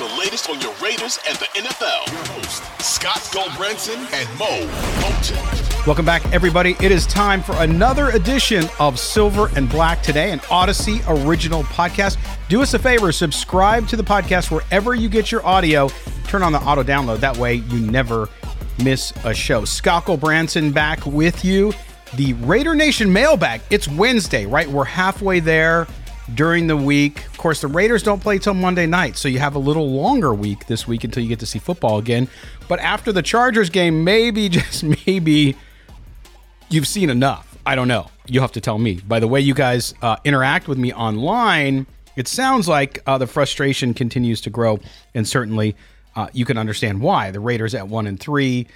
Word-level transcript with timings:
the 0.00 0.18
latest 0.18 0.48
on 0.48 0.58
your 0.62 0.72
Raiders 0.82 1.18
and 1.28 1.36
the 1.36 1.44
NFL. 1.56 2.10
Your 2.10 2.24
host, 2.34 2.62
Scott 2.80 3.18
Gulbransen 3.34 3.98
and 4.14 4.38
Mo 4.38 4.46
Moton. 5.02 5.86
Welcome 5.86 6.06
back, 6.06 6.24
everybody. 6.32 6.74
It 6.80 6.90
is 6.90 7.06
time 7.06 7.42
for 7.42 7.52
another 7.56 8.08
edition 8.08 8.64
of 8.78 8.98
Silver 8.98 9.50
and 9.56 9.68
Black 9.68 10.02
Today, 10.02 10.30
an 10.30 10.38
Audacy 10.38 11.04
original 11.06 11.64
podcast. 11.64 12.16
Do 12.48 12.62
us 12.62 12.72
a 12.72 12.78
favor, 12.78 13.12
subscribe 13.12 13.88
to 13.88 13.96
the 13.96 14.02
podcast 14.02 14.50
wherever 14.50 14.94
you 14.94 15.10
get 15.10 15.30
your 15.30 15.44
audio. 15.44 15.90
Turn 16.28 16.42
on 16.42 16.52
the 16.52 16.60
auto 16.60 16.82
download. 16.82 17.20
That 17.20 17.36
way, 17.36 17.56
you 17.56 17.80
never 17.80 18.30
miss 18.82 19.12
a 19.24 19.34
show. 19.34 19.66
Scott 19.66 20.06
Gulbransen 20.06 20.72
back 20.72 21.04
with 21.04 21.44
you. 21.44 21.74
The 22.14 22.32
Raider 22.32 22.74
Nation 22.74 23.12
mailbag. 23.12 23.60
It's 23.68 23.86
Wednesday, 23.86 24.46
right? 24.46 24.66
We're 24.66 24.82
halfway 24.84 25.40
there 25.40 25.86
during 26.34 26.66
the 26.66 26.76
week. 26.76 27.26
Of 27.26 27.38
course, 27.38 27.60
the 27.60 27.68
Raiders 27.68 28.02
don't 28.02 28.20
play 28.20 28.38
till 28.38 28.54
Monday 28.54 28.86
night, 28.86 29.16
so 29.16 29.28
you 29.28 29.38
have 29.38 29.54
a 29.54 29.58
little 29.58 29.90
longer 29.90 30.34
week 30.34 30.66
this 30.66 30.86
week 30.86 31.04
until 31.04 31.22
you 31.22 31.28
get 31.28 31.40
to 31.40 31.46
see 31.46 31.58
football 31.58 31.98
again. 31.98 32.28
But 32.68 32.80
after 32.80 33.12
the 33.12 33.22
Chargers 33.22 33.70
game, 33.70 34.04
maybe, 34.04 34.48
just 34.50 34.84
maybe 35.06 35.56
you've 36.68 36.88
seen 36.88 37.10
enough. 37.10 37.58
I 37.66 37.74
don't 37.74 37.88
know. 37.88 38.10
You'll 38.26 38.42
have 38.42 38.52
to 38.52 38.60
tell 38.60 38.78
me. 38.78 38.94
By 39.06 39.20
the 39.20 39.28
way, 39.28 39.40
you 39.40 39.54
guys 39.54 39.94
uh, 40.02 40.16
interact 40.24 40.68
with 40.68 40.78
me 40.78 40.92
online, 40.92 41.86
it 42.16 42.28
sounds 42.28 42.68
like 42.68 43.02
uh, 43.06 43.18
the 43.18 43.26
frustration 43.26 43.94
continues 43.94 44.40
to 44.42 44.50
grow, 44.50 44.78
and 45.14 45.26
certainly 45.26 45.76
uh, 46.16 46.28
you 46.32 46.44
can 46.44 46.58
understand 46.58 47.00
why. 47.00 47.30
The 47.30 47.40
Raiders 47.40 47.74
at 47.74 47.88
one 47.88 48.06
and 48.06 48.18
three, 48.18 48.66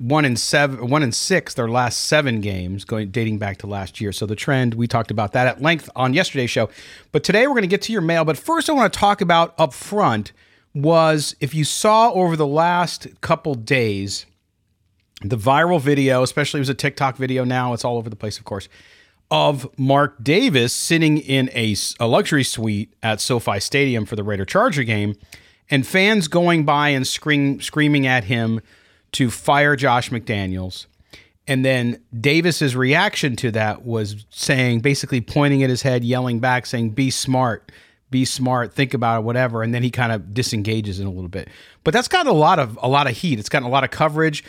one 0.00 0.24
in 0.24 0.34
seven, 0.34 0.88
one 0.88 1.02
in 1.02 1.12
six, 1.12 1.52
their 1.52 1.68
last 1.68 2.06
seven 2.06 2.40
games, 2.40 2.86
going 2.86 3.10
dating 3.10 3.36
back 3.36 3.58
to 3.58 3.66
last 3.66 4.00
year. 4.00 4.12
So 4.12 4.24
the 4.24 4.34
trend 4.34 4.74
we 4.74 4.86
talked 4.86 5.10
about 5.10 5.32
that 5.32 5.46
at 5.46 5.60
length 5.60 5.90
on 5.94 6.14
yesterday's 6.14 6.48
show. 6.48 6.70
But 7.12 7.22
today 7.22 7.46
we're 7.46 7.52
going 7.52 7.62
to 7.62 7.68
get 7.68 7.82
to 7.82 7.92
your 7.92 8.00
mail. 8.00 8.24
But 8.24 8.38
first, 8.38 8.70
I 8.70 8.72
want 8.72 8.90
to 8.90 8.98
talk 8.98 9.20
about 9.20 9.54
up 9.58 9.74
front 9.74 10.32
was 10.74 11.36
if 11.40 11.54
you 11.54 11.64
saw 11.64 12.12
over 12.12 12.34
the 12.34 12.46
last 12.46 13.08
couple 13.20 13.54
days 13.54 14.24
the 15.22 15.36
viral 15.36 15.78
video, 15.78 16.22
especially 16.22 16.58
it 16.58 16.62
was 16.62 16.70
a 16.70 16.74
TikTok 16.74 17.16
video 17.16 17.44
now, 17.44 17.74
it's 17.74 17.84
all 17.84 17.98
over 17.98 18.08
the 18.08 18.16
place, 18.16 18.38
of 18.38 18.44
course, 18.46 18.70
of 19.30 19.68
Mark 19.78 20.24
Davis 20.24 20.72
sitting 20.72 21.18
in 21.18 21.50
a, 21.52 21.76
a 21.98 22.06
luxury 22.06 22.42
suite 22.42 22.94
at 23.02 23.20
SoFi 23.20 23.60
Stadium 23.60 24.06
for 24.06 24.16
the 24.16 24.24
Raider 24.24 24.46
Charger 24.46 24.82
game, 24.82 25.14
and 25.68 25.86
fans 25.86 26.26
going 26.26 26.64
by 26.64 26.88
and 26.88 27.06
scream, 27.06 27.60
screaming 27.60 28.06
at 28.06 28.24
him 28.24 28.62
to 29.12 29.30
fire 29.30 29.76
Josh 29.76 30.10
McDaniels. 30.10 30.86
And 31.46 31.64
then 31.64 32.00
Davis's 32.18 32.76
reaction 32.76 33.34
to 33.36 33.50
that 33.52 33.84
was 33.84 34.24
saying, 34.30 34.80
basically 34.80 35.20
pointing 35.20 35.62
at 35.62 35.70
his 35.70 35.82
head, 35.82 36.04
yelling 36.04 36.38
back, 36.38 36.64
saying, 36.66 36.90
Be 36.90 37.10
smart, 37.10 37.72
be 38.10 38.24
smart, 38.24 38.72
think 38.72 38.94
about 38.94 39.20
it, 39.20 39.24
whatever. 39.24 39.62
And 39.62 39.74
then 39.74 39.82
he 39.82 39.90
kind 39.90 40.12
of 40.12 40.32
disengages 40.32 41.00
in 41.00 41.06
a 41.06 41.10
little 41.10 41.28
bit. 41.28 41.48
But 41.82 41.92
that's 41.92 42.08
got 42.08 42.26
a 42.26 42.32
lot 42.32 42.58
of 42.58 42.78
a 42.82 42.88
lot 42.88 43.08
of 43.08 43.16
heat. 43.16 43.38
It's 43.38 43.48
gotten 43.48 43.66
a 43.66 43.70
lot 43.70 43.84
of 43.84 43.90
coverage. 43.90 44.44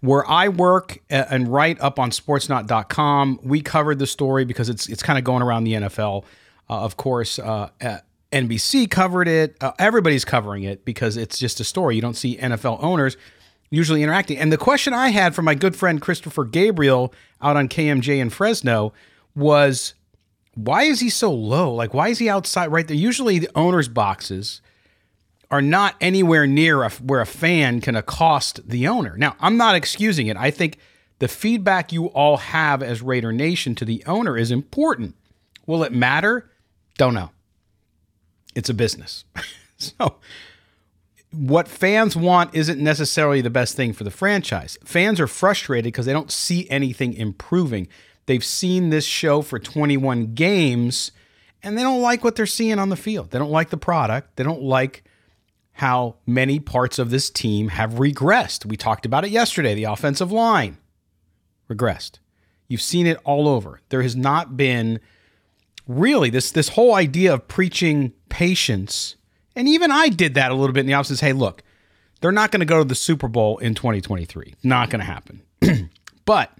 Where 0.00 0.28
I 0.30 0.48
work 0.48 0.98
and 1.08 1.48
write 1.48 1.80
up 1.80 1.98
on 1.98 2.10
sportsnaut.com, 2.10 3.40
we 3.42 3.62
covered 3.62 3.98
the 3.98 4.06
story 4.06 4.44
because 4.44 4.68
it's 4.68 4.88
it's 4.88 5.02
kind 5.02 5.18
of 5.18 5.24
going 5.24 5.42
around 5.42 5.64
the 5.64 5.72
NFL. 5.72 6.24
Uh, 6.68 6.80
of 6.80 6.96
course, 6.96 7.38
uh, 7.38 7.70
NBC 8.32 8.90
covered 8.90 9.28
it. 9.28 9.56
Uh, 9.60 9.72
everybody's 9.78 10.24
covering 10.24 10.64
it 10.64 10.84
because 10.84 11.16
it's 11.16 11.38
just 11.38 11.60
a 11.60 11.64
story. 11.64 11.96
You 11.96 12.02
don't 12.02 12.16
see 12.16 12.36
NFL 12.36 12.82
owners 12.82 13.16
usually 13.76 14.02
interacting. 14.02 14.38
And 14.38 14.52
the 14.52 14.56
question 14.56 14.92
I 14.92 15.10
had 15.10 15.34
from 15.34 15.44
my 15.44 15.54
good 15.54 15.76
friend 15.76 16.00
Christopher 16.00 16.44
Gabriel 16.44 17.12
out 17.40 17.56
on 17.56 17.68
KMJ 17.68 18.18
in 18.18 18.30
Fresno 18.30 18.92
was 19.34 19.94
why 20.54 20.84
is 20.84 21.00
he 21.00 21.10
so 21.10 21.32
low? 21.32 21.72
Like, 21.72 21.92
why 21.92 22.08
is 22.08 22.18
he 22.18 22.28
outside 22.28 22.72
right 22.72 22.88
there? 22.88 22.96
Usually, 22.96 23.38
the 23.38 23.50
owners' 23.54 23.88
boxes 23.88 24.62
are 25.50 25.62
not 25.62 25.94
anywhere 26.00 26.46
near 26.46 26.82
a, 26.82 26.90
where 26.90 27.20
a 27.20 27.26
fan 27.26 27.80
can 27.80 27.94
accost 27.94 28.66
the 28.68 28.88
owner. 28.88 29.16
Now, 29.16 29.36
I'm 29.38 29.56
not 29.56 29.76
excusing 29.76 30.26
it. 30.26 30.36
I 30.36 30.50
think 30.50 30.78
the 31.18 31.28
feedback 31.28 31.92
you 31.92 32.06
all 32.06 32.38
have 32.38 32.82
as 32.82 33.02
Raider 33.02 33.32
Nation 33.32 33.74
to 33.76 33.84
the 33.84 34.02
owner 34.06 34.36
is 34.36 34.50
important. 34.50 35.14
Will 35.66 35.84
it 35.84 35.92
matter? 35.92 36.50
Don't 36.96 37.14
know. 37.14 37.30
It's 38.54 38.70
a 38.70 38.74
business. 38.74 39.24
so, 39.76 40.16
what 41.36 41.68
fans 41.68 42.16
want 42.16 42.54
isn't 42.54 42.80
necessarily 42.80 43.40
the 43.40 43.50
best 43.50 43.76
thing 43.76 43.92
for 43.92 44.04
the 44.04 44.10
franchise. 44.10 44.78
Fans 44.84 45.20
are 45.20 45.26
frustrated 45.26 45.84
because 45.84 46.06
they 46.06 46.12
don't 46.12 46.30
see 46.30 46.68
anything 46.70 47.14
improving. 47.14 47.88
They've 48.26 48.44
seen 48.44 48.90
this 48.90 49.04
show 49.04 49.42
for 49.42 49.58
21 49.58 50.34
games 50.34 51.12
and 51.62 51.76
they 51.76 51.82
don't 51.82 52.02
like 52.02 52.22
what 52.22 52.36
they're 52.36 52.46
seeing 52.46 52.78
on 52.78 52.90
the 52.90 52.96
field. 52.96 53.30
They 53.30 53.38
don't 53.38 53.50
like 53.50 53.70
the 53.70 53.76
product. 53.76 54.36
They 54.36 54.44
don't 54.44 54.62
like 54.62 55.04
how 55.72 56.16
many 56.26 56.58
parts 56.58 56.98
of 56.98 57.10
this 57.10 57.28
team 57.28 57.68
have 57.68 57.94
regressed. 57.94 58.64
We 58.64 58.76
talked 58.76 59.04
about 59.04 59.24
it 59.24 59.30
yesterday. 59.30 59.74
The 59.74 59.84
offensive 59.84 60.32
line 60.32 60.78
regressed. 61.68 62.18
You've 62.68 62.82
seen 62.82 63.06
it 63.06 63.18
all 63.24 63.48
over. 63.48 63.80
There 63.90 64.02
has 64.02 64.16
not 64.16 64.56
been 64.56 65.00
really 65.86 66.30
this 66.30 66.50
this 66.50 66.70
whole 66.70 66.94
idea 66.94 67.34
of 67.34 67.46
preaching 67.48 68.12
patience. 68.28 69.16
And 69.56 69.66
even 69.66 69.90
I 69.90 70.10
did 70.10 70.34
that 70.34 70.52
a 70.52 70.54
little 70.54 70.74
bit 70.74 70.80
in 70.80 70.86
the 70.86 70.94
office. 70.94 71.18
Hey, 71.18 71.32
look, 71.32 71.62
they're 72.20 72.30
not 72.30 72.52
going 72.52 72.60
to 72.60 72.66
go 72.66 72.78
to 72.78 72.84
the 72.84 72.94
Super 72.94 73.26
Bowl 73.26 73.58
in 73.58 73.74
2023. 73.74 74.54
Not 74.62 74.90
going 74.90 75.00
to 75.00 75.06
happen. 75.06 75.42
but 76.26 76.52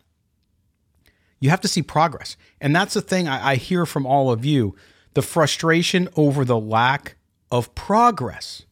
you 1.39 1.51
have 1.51 1.61
to 1.61 1.69
see 1.69 1.83
progress. 1.83 2.37
And 2.61 2.75
that's 2.75 2.95
the 2.95 3.03
thing 3.03 3.29
I, 3.29 3.53
I 3.53 3.57
hear 3.57 3.85
from 3.85 4.07
all 4.07 4.33
of 4.33 4.45
you 4.45 4.75
the 5.15 5.23
frustration 5.23 6.09
over 6.17 6.45
the 6.45 6.59
lack 6.59 7.17
of 7.51 7.75
progress. 7.75 8.63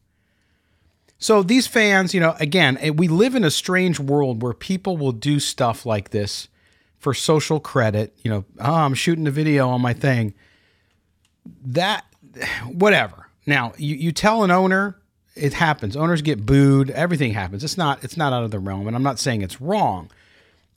So 1.17 1.43
these 1.43 1.67
fans, 1.67 2.13
you 2.13 2.19
know, 2.19 2.35
again, 2.39 2.77
eh, 2.81 2.89
we 2.89 3.07
live 3.07 3.35
in 3.35 3.43
a 3.43 3.51
strange 3.51 3.99
world 3.99 4.41
where 4.41 4.53
people 4.53 4.97
will 4.97 5.11
do 5.11 5.39
stuff 5.39 5.85
like 5.85 6.09
this 6.09 6.49
for 6.97 7.13
social 7.13 7.59
credit. 7.59 8.15
You 8.23 8.31
know, 8.31 8.45
oh, 8.59 8.73
I'm 8.73 8.93
shooting 8.95 9.27
a 9.27 9.31
video 9.31 9.69
on 9.69 9.81
my 9.81 9.93
thing. 9.93 10.33
That, 11.63 12.05
whatever. 12.65 13.24
Now, 13.45 13.73
you, 13.77 13.95
you 13.95 14.11
tell 14.11 14.43
an 14.43 14.51
owner, 14.51 14.97
it 15.35 15.53
happens. 15.53 15.95
Owners 15.95 16.21
get 16.21 16.45
booed. 16.45 16.89
Everything 16.89 17.33
happens. 17.33 17.63
It's 17.63 17.77
not 17.77 18.03
it's 18.03 18.17
not 18.17 18.33
out 18.33 18.43
of 18.43 18.51
the 18.51 18.59
realm, 18.59 18.87
and 18.87 18.95
I'm 18.95 19.03
not 19.03 19.19
saying 19.19 19.41
it's 19.41 19.59
wrong. 19.59 20.09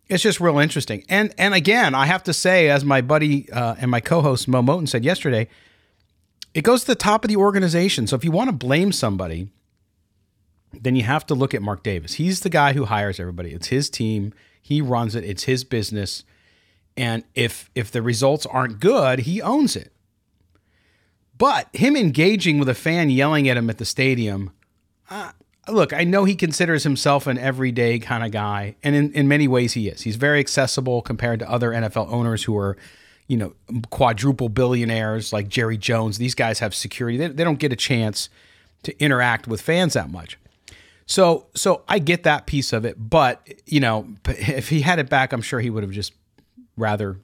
It's 0.08 0.22
just 0.22 0.40
real 0.40 0.58
interesting. 0.58 1.04
And 1.08 1.32
and 1.38 1.54
again, 1.54 1.94
I 1.94 2.06
have 2.06 2.24
to 2.24 2.32
say, 2.32 2.68
as 2.68 2.84
my 2.84 3.00
buddy 3.00 3.50
uh, 3.52 3.76
and 3.78 3.90
my 3.90 4.00
co-host 4.00 4.48
Mo 4.48 4.62
Moton 4.62 4.88
said 4.88 5.04
yesterday, 5.04 5.48
it 6.54 6.62
goes 6.62 6.80
to 6.80 6.88
the 6.88 6.94
top 6.94 7.24
of 7.24 7.28
the 7.28 7.36
organization. 7.36 8.06
So 8.06 8.16
if 8.16 8.24
you 8.24 8.32
want 8.32 8.48
to 8.48 8.56
blame 8.56 8.92
somebody 8.92 9.48
then 10.72 10.96
you 10.96 11.02
have 11.02 11.26
to 11.26 11.34
look 11.34 11.54
at 11.54 11.62
Mark 11.62 11.82
Davis. 11.82 12.14
He's 12.14 12.40
the 12.40 12.50
guy 12.50 12.72
who 12.72 12.84
hires 12.86 13.18
everybody. 13.18 13.52
It's 13.52 13.68
his 13.68 13.88
team. 13.88 14.32
He 14.60 14.80
runs 14.80 15.14
it. 15.14 15.24
It's 15.24 15.44
his 15.44 15.64
business. 15.64 16.24
And 16.96 17.24
if 17.34 17.70
if 17.74 17.90
the 17.90 18.02
results 18.02 18.44
aren't 18.46 18.80
good, 18.80 19.20
he 19.20 19.40
owns 19.40 19.76
it. 19.76 19.92
But 21.38 21.68
him 21.72 21.96
engaging 21.96 22.58
with 22.58 22.68
a 22.68 22.74
fan 22.74 23.10
yelling 23.10 23.48
at 23.48 23.56
him 23.56 23.70
at 23.70 23.78
the 23.78 23.84
stadium, 23.84 24.50
uh, 25.08 25.30
look, 25.68 25.92
I 25.92 26.04
know 26.04 26.24
he 26.24 26.34
considers 26.34 26.82
himself 26.82 27.26
an 27.26 27.38
everyday 27.38 27.98
kind 28.00 28.24
of 28.24 28.32
guy, 28.32 28.76
and 28.82 28.94
in, 28.94 29.12
in 29.12 29.28
many 29.28 29.46
ways 29.46 29.74
he 29.74 29.88
is. 29.88 30.02
He's 30.02 30.16
very 30.16 30.40
accessible 30.40 31.00
compared 31.00 31.38
to 31.38 31.50
other 31.50 31.70
NFL 31.70 32.12
owners 32.12 32.44
who 32.44 32.56
are, 32.58 32.76
you 33.28 33.36
know, 33.36 33.54
quadruple 33.90 34.48
billionaires 34.48 35.32
like 35.32 35.48
Jerry 35.48 35.78
Jones. 35.78 36.18
These 36.18 36.34
guys 36.34 36.58
have 36.58 36.74
security. 36.74 37.16
They, 37.16 37.28
they 37.28 37.44
don't 37.44 37.58
get 37.58 37.72
a 37.72 37.76
chance 37.76 38.28
to 38.82 38.98
interact 39.02 39.46
with 39.46 39.60
fans 39.60 39.94
that 39.94 40.10
much. 40.10 40.38
So 41.06 41.46
so 41.54 41.84
I 41.88 42.00
get 42.00 42.24
that 42.24 42.46
piece 42.46 42.72
of 42.72 42.84
it, 42.84 42.96
but 42.98 43.46
you 43.64 43.80
know, 43.80 44.08
if 44.26 44.68
he 44.68 44.82
had 44.82 44.98
it 44.98 45.08
back, 45.08 45.32
I'm 45.32 45.42
sure 45.42 45.60
he 45.60 45.70
would 45.70 45.82
have 45.82 45.92
just 45.92 46.12
rather 46.76 47.16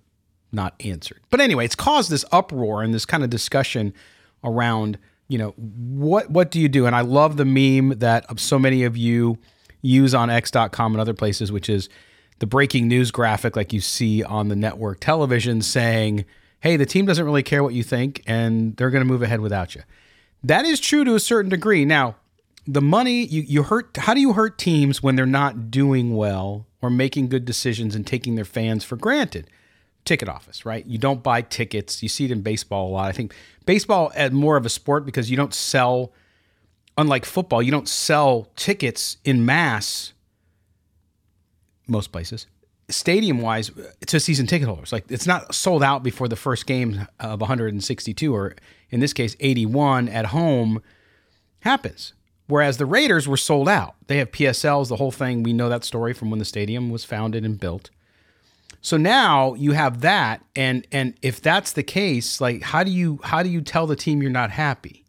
not 0.54 0.74
answered. 0.84 1.20
But 1.30 1.40
anyway, 1.40 1.64
it's 1.64 1.74
caused 1.74 2.10
this 2.10 2.24
uproar 2.32 2.82
and 2.82 2.94
this 2.94 3.04
kind 3.04 3.22
of 3.22 3.30
discussion 3.30 3.92
around, 4.42 4.98
you 5.28 5.38
know, 5.38 5.50
what 5.56 6.30
what 6.30 6.50
do 6.50 6.60
you 6.60 6.68
do? 6.68 6.86
And 6.86 6.94
I 6.94 7.00
love 7.00 7.36
the 7.36 7.44
meme 7.44 7.98
that 7.98 8.38
so 8.38 8.58
many 8.58 8.84
of 8.84 8.96
you 8.96 9.38
use 9.82 10.14
on 10.14 10.30
x.com 10.30 10.92
and 10.92 11.00
other 11.00 11.12
places 11.12 11.52
which 11.52 11.68
is 11.68 11.90
the 12.38 12.46
breaking 12.46 12.88
news 12.88 13.10
graphic 13.10 13.54
like 13.54 13.72
you 13.72 13.80
see 13.80 14.22
on 14.22 14.48
the 14.48 14.56
network 14.56 15.00
television 15.00 15.62
saying, 15.62 16.24
"Hey, 16.60 16.76
the 16.76 16.86
team 16.86 17.06
doesn't 17.06 17.24
really 17.24 17.42
care 17.42 17.62
what 17.62 17.74
you 17.74 17.82
think 17.82 18.22
and 18.26 18.76
they're 18.76 18.90
going 18.90 19.04
to 19.04 19.10
move 19.10 19.22
ahead 19.22 19.40
without 19.40 19.74
you." 19.74 19.82
That 20.42 20.64
is 20.64 20.80
true 20.80 21.04
to 21.04 21.14
a 21.14 21.20
certain 21.20 21.48
degree. 21.48 21.84
Now, 21.84 22.16
the 22.66 22.82
money 22.82 23.24
you, 23.24 23.42
you 23.42 23.62
hurt 23.64 23.96
how 23.96 24.14
do 24.14 24.20
you 24.20 24.32
hurt 24.32 24.58
teams 24.58 25.02
when 25.02 25.16
they're 25.16 25.26
not 25.26 25.70
doing 25.70 26.16
well 26.16 26.66
or 26.80 26.90
making 26.90 27.28
good 27.28 27.44
decisions 27.44 27.94
and 27.94 28.06
taking 28.06 28.34
their 28.34 28.44
fans 28.44 28.84
for 28.84 28.96
granted 28.96 29.48
ticket 30.04 30.28
office 30.28 30.66
right 30.66 30.86
you 30.86 30.98
don't 30.98 31.22
buy 31.22 31.40
tickets 31.40 32.02
you 32.02 32.08
see 32.08 32.24
it 32.24 32.30
in 32.30 32.42
baseball 32.42 32.88
a 32.88 32.92
lot 32.92 33.08
i 33.08 33.12
think 33.12 33.34
baseball 33.66 34.12
as 34.14 34.32
more 34.32 34.56
of 34.56 34.66
a 34.66 34.68
sport 34.68 35.06
because 35.06 35.30
you 35.30 35.36
don't 35.36 35.54
sell 35.54 36.12
unlike 36.98 37.24
football 37.24 37.62
you 37.62 37.70
don't 37.70 37.88
sell 37.88 38.48
tickets 38.56 39.16
in 39.24 39.44
mass 39.44 40.12
most 41.86 42.12
places 42.12 42.46
stadium 42.90 43.40
wise 43.40 43.70
to 44.06 44.20
season 44.20 44.46
ticket 44.46 44.68
holders 44.68 44.92
like 44.92 45.04
it's 45.08 45.26
not 45.26 45.54
sold 45.54 45.82
out 45.82 46.02
before 46.02 46.28
the 46.28 46.36
first 46.36 46.66
game 46.66 47.06
of 47.18 47.40
162 47.40 48.34
or 48.34 48.54
in 48.90 49.00
this 49.00 49.12
case 49.12 49.36
81 49.40 50.08
at 50.08 50.26
home 50.26 50.82
happens 51.60 52.12
Whereas 52.46 52.76
the 52.76 52.86
Raiders 52.86 53.26
were 53.26 53.36
sold 53.36 53.68
out. 53.68 53.94
They 54.06 54.18
have 54.18 54.30
PSLs, 54.30 54.88
the 54.88 54.96
whole 54.96 55.10
thing. 55.10 55.42
We 55.42 55.52
know 55.52 55.68
that 55.68 55.84
story 55.84 56.12
from 56.12 56.30
when 56.30 56.38
the 56.38 56.44
stadium 56.44 56.90
was 56.90 57.04
founded 57.04 57.44
and 57.44 57.58
built. 57.58 57.90
So 58.84 58.98
now 58.98 59.54
you 59.54 59.72
have 59.72 60.02
that, 60.02 60.44
and 60.54 60.86
and 60.92 61.14
if 61.22 61.40
that's 61.40 61.72
the 61.72 61.82
case, 61.82 62.38
like 62.38 62.60
how 62.60 62.84
do 62.84 62.90
you 62.90 63.18
how 63.24 63.42
do 63.42 63.48
you 63.48 63.62
tell 63.62 63.86
the 63.86 63.96
team 63.96 64.20
you're 64.20 64.30
not 64.30 64.50
happy? 64.50 65.06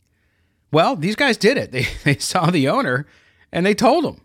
Well, 0.71 0.95
these 0.95 1.17
guys 1.17 1.35
did 1.35 1.57
it. 1.57 1.71
They 1.73 1.85
they 2.05 2.17
saw 2.17 2.49
the 2.49 2.69
owner, 2.69 3.05
and 3.51 3.65
they 3.65 3.75
told 3.75 4.05
him. 4.05 4.21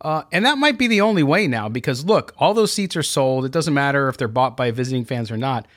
Uh, 0.00 0.22
and 0.32 0.46
that 0.46 0.56
might 0.56 0.78
be 0.78 0.86
the 0.86 1.02
only 1.02 1.22
way 1.22 1.46
now 1.46 1.68
because 1.68 2.06
look, 2.06 2.34
all 2.38 2.54
those 2.54 2.72
seats 2.72 2.96
are 2.96 3.02
sold. 3.02 3.44
It 3.44 3.52
doesn't 3.52 3.74
matter 3.74 4.08
if 4.08 4.16
they're 4.16 4.28
bought 4.28 4.56
by 4.56 4.70
visiting 4.70 5.04
fans 5.04 5.30
or 5.30 5.36
not. 5.36 5.68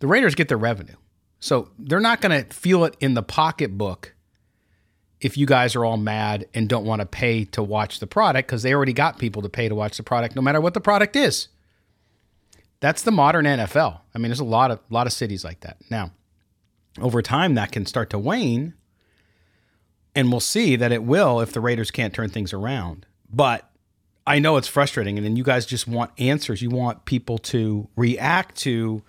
The 0.00 0.06
Raiders 0.06 0.34
get 0.34 0.48
their 0.48 0.58
revenue, 0.58 0.96
so 1.40 1.70
they're 1.78 1.98
not 1.98 2.20
going 2.20 2.44
to 2.44 2.54
feel 2.54 2.84
it 2.84 2.94
in 3.00 3.14
the 3.14 3.22
pocketbook 3.22 4.14
if 5.18 5.38
you 5.38 5.46
guys 5.46 5.74
are 5.74 5.86
all 5.86 5.96
mad 5.96 6.46
and 6.52 6.68
don't 6.68 6.84
want 6.84 7.00
to 7.00 7.06
pay 7.06 7.46
to 7.46 7.62
watch 7.62 8.00
the 8.00 8.06
product 8.06 8.48
because 8.48 8.62
they 8.62 8.74
already 8.74 8.92
got 8.92 9.18
people 9.18 9.40
to 9.40 9.48
pay 9.48 9.66
to 9.66 9.74
watch 9.74 9.96
the 9.96 10.02
product 10.02 10.36
no 10.36 10.42
matter 10.42 10.60
what 10.60 10.74
the 10.74 10.80
product 10.82 11.16
is. 11.16 11.48
That's 12.84 13.00
the 13.00 13.10
modern 13.10 13.46
NFL. 13.46 14.00
I 14.14 14.18
mean, 14.18 14.28
there's 14.28 14.40
a 14.40 14.44
lot 14.44 14.70
of 14.70 14.78
lot 14.90 15.06
of 15.06 15.14
cities 15.14 15.42
like 15.42 15.60
that. 15.60 15.78
Now, 15.88 16.10
over 17.00 17.22
time 17.22 17.54
that 17.54 17.72
can 17.72 17.86
start 17.86 18.10
to 18.10 18.18
wane 18.18 18.74
and 20.14 20.30
we'll 20.30 20.38
see 20.38 20.76
that 20.76 20.92
it 20.92 21.02
will 21.02 21.40
if 21.40 21.54
the 21.54 21.62
Raiders 21.62 21.90
can't 21.90 22.12
turn 22.12 22.28
things 22.28 22.52
around. 22.52 23.06
But 23.32 23.70
I 24.26 24.38
know 24.38 24.58
it's 24.58 24.68
frustrating 24.68 25.16
and 25.16 25.24
then 25.24 25.34
you 25.34 25.42
guys 25.42 25.64
just 25.64 25.88
want 25.88 26.10
answers. 26.18 26.60
You 26.60 26.68
want 26.68 27.06
people 27.06 27.38
to 27.38 27.88
react 27.96 28.56
to 28.58 29.02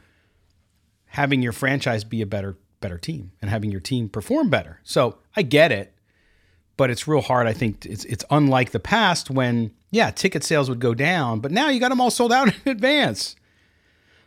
having 1.08 1.42
your 1.42 1.52
franchise 1.52 2.06
be 2.06 2.22
a 2.22 2.26
better 2.26 2.56
better 2.80 2.98
team 2.98 3.34
and 3.42 3.52
having 3.52 3.72
your 3.74 3.82
team 3.82 4.08
perform 4.08 4.50
better. 4.50 4.80
So, 4.86 5.18
I 5.36 5.42
get 5.42 5.74
it 5.74 5.92
but 6.78 6.90
it's 6.90 7.10
real 7.10 7.22
hard. 7.22 7.46
I 7.46 7.52
think 7.52 7.86
it's 7.86 8.06
it's 8.06 8.24
unlike 8.30 8.72
the 8.72 8.80
past 8.80 9.30
when 9.30 9.72
yeah, 9.92 10.12
ticket 10.12 10.46
sales 10.46 10.70
would 10.70 10.80
go 10.80 10.94
down, 10.94 11.42
but 11.42 11.52
now 11.52 11.68
you 11.68 11.82
got 11.82 11.90
them 11.90 12.00
all 12.00 12.10
sold 12.10 12.32
out 12.32 12.48
in 12.66 12.72
advance. 12.72 13.36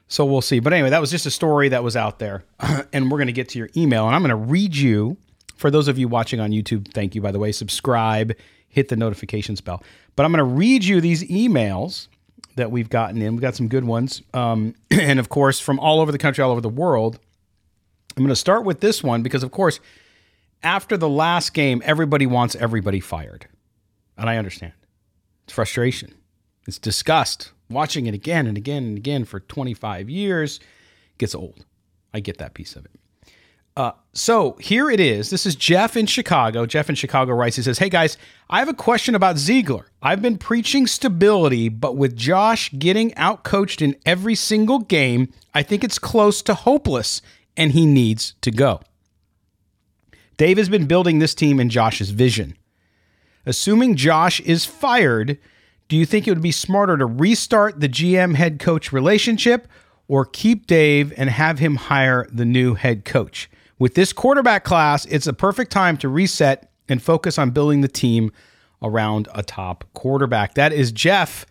So 0.09 0.25
we'll 0.25 0.41
see. 0.41 0.59
But 0.59 0.73
anyway, 0.73 0.91
that 0.91 1.01
was 1.01 1.11
just 1.11 1.27
a 1.27 1.31
story 1.31 1.69
that 1.69 1.85
was 1.85 1.97
out 1.97 2.19
there, 2.19 2.45
and 2.93 3.11
we're 3.11 3.19
going 3.19 3.27
to 3.29 3.33
get 3.33 3.51
to 3.51 3.59
your 3.59 3.69
email, 3.77 4.07
and 4.07 4.15
I'm 4.15 4.23
going 4.23 4.31
to 4.31 4.37
read 4.37 4.75
you. 4.75 5.17
For 5.57 5.71
those 5.71 5.89
of 5.89 5.99
you 5.99 6.07
watching 6.07 6.39
on 6.39 6.51
YouTube, 6.51 6.93
thank 6.95 7.15
you 7.15 7.21
by 7.21 7.33
the 7.33 7.39
way. 7.39 7.53
Subscribe, 7.53 8.33
hit 8.69 8.89
the 8.89 8.97
notifications 8.97 9.61
bell. 9.61 9.83
But 10.17 10.25
I'm 10.25 10.33
going 10.33 10.39
to 10.39 10.55
read 10.55 10.85
you 10.85 11.01
these 11.01 11.25
emails 11.25 12.09
that 12.57 12.71
we've 12.71 12.89
gotten 12.89 13.21
in. 13.21 13.35
We've 13.35 13.43
got 13.43 13.57
some 13.57 13.69
good 13.69 13.85
ones, 13.85 14.23
um, 14.35 14.75
and 14.91 15.19
of 15.19 15.29
course 15.29 15.61
from 15.61 15.79
all 15.81 16.01
over 16.01 16.13
the 16.13 16.19
country, 16.19 16.43
all 16.43 16.51
over 16.51 16.61
the 16.61 16.69
world. 16.69 17.19
I'm 18.17 18.25
going 18.25 18.29
to 18.31 18.37
start 18.37 18.65
with 18.65 18.81
this 18.81 19.03
one 19.03 19.23
because, 19.23 19.43
of 19.45 19.53
course 19.53 19.79
after 20.63 20.97
the 20.97 21.09
last 21.09 21.55
game, 21.55 21.83
everybody 21.85 22.27
wants 22.27 22.55
everybody 22.57 23.01
fired. 23.01 23.47
And 24.17 24.29
I 24.29 24.37
understand. 24.37 24.73
It's 25.45 25.53
frustration, 25.53 26.15
it's 26.67 26.79
disgust. 26.79 27.53
Watching 27.71 28.07
it 28.07 28.15
again 28.15 28.47
and 28.47 28.57
again 28.57 28.85
and 28.85 28.97
again 28.97 29.25
for 29.25 29.41
25 29.41 30.09
years 30.09 30.61
gets 31.19 31.35
old. 31.35 31.65
I 32.15 32.21
get 32.21 32.39
that 32.39 32.55
piece 32.55 32.77
of 32.77 32.85
it. 32.87 32.93
Uh, 33.77 33.93
so 34.13 34.57
here 34.59 34.91
it 34.91 34.99
is. 34.99 35.31
This 35.31 35.47
is 35.47 35.55
Jeff 35.55 35.97
in 35.97 36.07
Chicago. 36.07 36.67
Jeff 36.67 36.89
in 36.89 36.97
Chicago 36.97 37.33
writes, 37.33 37.55
he 37.55 37.63
says, 37.63 37.79
Hey 37.79 37.89
guys, 37.89 38.19
I 38.51 38.59
have 38.59 38.69
a 38.69 38.75
question 38.75 39.15
about 39.15 39.39
Ziegler. 39.39 39.87
I've 40.03 40.21
been 40.21 40.37
preaching 40.37 40.89
stability, 40.89 41.69
but 41.69 41.97
with 41.97 42.17
Josh 42.17 42.73
getting 42.73 43.13
outcoached 43.13 43.81
in 43.81 43.95
every 44.05 44.35
single 44.35 44.81
game, 44.81 45.33
I 45.55 45.63
think 45.63 45.85
it's 45.85 45.99
close 46.01 46.43
to 46.43 46.55
hopeless 46.55 47.23
and 47.57 47.71
he 47.71 47.87
needs 47.87 48.35
to 48.41 48.51
go. 48.51 48.81
Dave 50.37 50.57
has 50.57 50.69
been 50.69 50.87
building 50.87 51.21
this 51.21 51.35
team 51.35 51.61
in 51.61 51.69
Josh's 51.69 52.11
vision. 52.11 52.57
Assuming 53.47 53.95
Josh 53.95 54.41
is 54.41 54.65
fired, 54.65 55.39
do 55.89 55.97
you 55.97 56.05
think 56.05 56.27
it 56.27 56.31
would 56.31 56.43
be 56.43 56.53
smarter 56.53 56.97
to 56.97 57.07
restart 57.07 57.81
the 57.81 57.89
GM 57.89 58.35
head 58.35 58.59
coach 58.59 58.93
relationship 58.93 59.67
or 60.07 60.25
keep 60.25 60.67
Dave 60.67 61.13
and 61.17 61.31
have 61.31 61.59
him 61.59 61.77
hire 61.77 62.27
the 62.31 62.45
new 62.45 62.75
head 62.75 63.05
coach? 63.05 63.51
With 63.79 63.95
this 63.95 64.13
quarterback 64.13 64.65
class, 64.65 65.07
it's 65.07 65.27
a 65.27 65.33
perfect 65.33 65.71
time 65.71 65.97
to 65.99 66.09
reset 66.09 66.71
and 66.89 67.03
focus 67.03 67.39
on 67.39 67.51
building 67.51 67.81
the 67.81 67.89
team 67.89 68.33
around 68.83 69.29
a 69.35 69.43
top 69.43 69.85
quarterback. 69.95 70.55
That 70.55 70.73
is 70.73 70.93
Jeff 70.93 71.47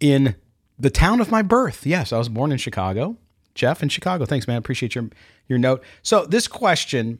in 0.00 0.34
the 0.78 0.90
town 0.90 1.20
of 1.20 1.30
my 1.30 1.42
birth. 1.42 1.86
Yes, 1.86 2.12
I 2.12 2.18
was 2.18 2.28
born 2.28 2.52
in 2.52 2.58
Chicago. 2.58 3.16
Jeff 3.54 3.82
in 3.82 3.88
Chicago. 3.88 4.24
Thanks, 4.24 4.46
man. 4.46 4.56
Appreciate 4.56 4.94
your 4.94 5.08
your 5.48 5.58
note. 5.58 5.82
So 6.02 6.24
this 6.24 6.48
question 6.48 7.18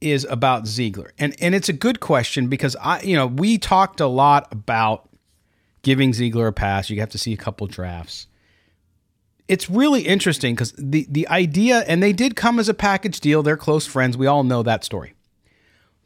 is 0.00 0.24
about 0.30 0.66
Ziegler. 0.66 1.12
And 1.18 1.34
and 1.40 1.54
it's 1.54 1.68
a 1.68 1.72
good 1.72 2.00
question 2.00 2.48
because 2.48 2.76
I 2.76 3.02
you 3.02 3.16
know, 3.16 3.26
we 3.26 3.58
talked 3.58 4.00
a 4.00 4.06
lot 4.06 4.46
about 4.52 5.08
giving 5.86 6.12
Ziegler 6.12 6.48
a 6.48 6.52
pass. 6.52 6.90
You 6.90 6.98
have 6.98 7.10
to 7.10 7.18
see 7.18 7.32
a 7.32 7.36
couple 7.36 7.68
drafts. 7.68 8.26
It's 9.46 9.70
really 9.70 10.02
interesting 10.02 10.56
because 10.56 10.72
the 10.72 11.06
the 11.08 11.28
idea 11.28 11.84
and 11.86 12.02
they 12.02 12.12
did 12.12 12.34
come 12.34 12.58
as 12.58 12.68
a 12.68 12.74
package 12.74 13.20
deal. 13.20 13.44
They're 13.44 13.56
close 13.56 13.86
friends. 13.86 14.16
We 14.16 14.26
all 14.26 14.42
know 14.42 14.64
that 14.64 14.82
story. 14.82 15.14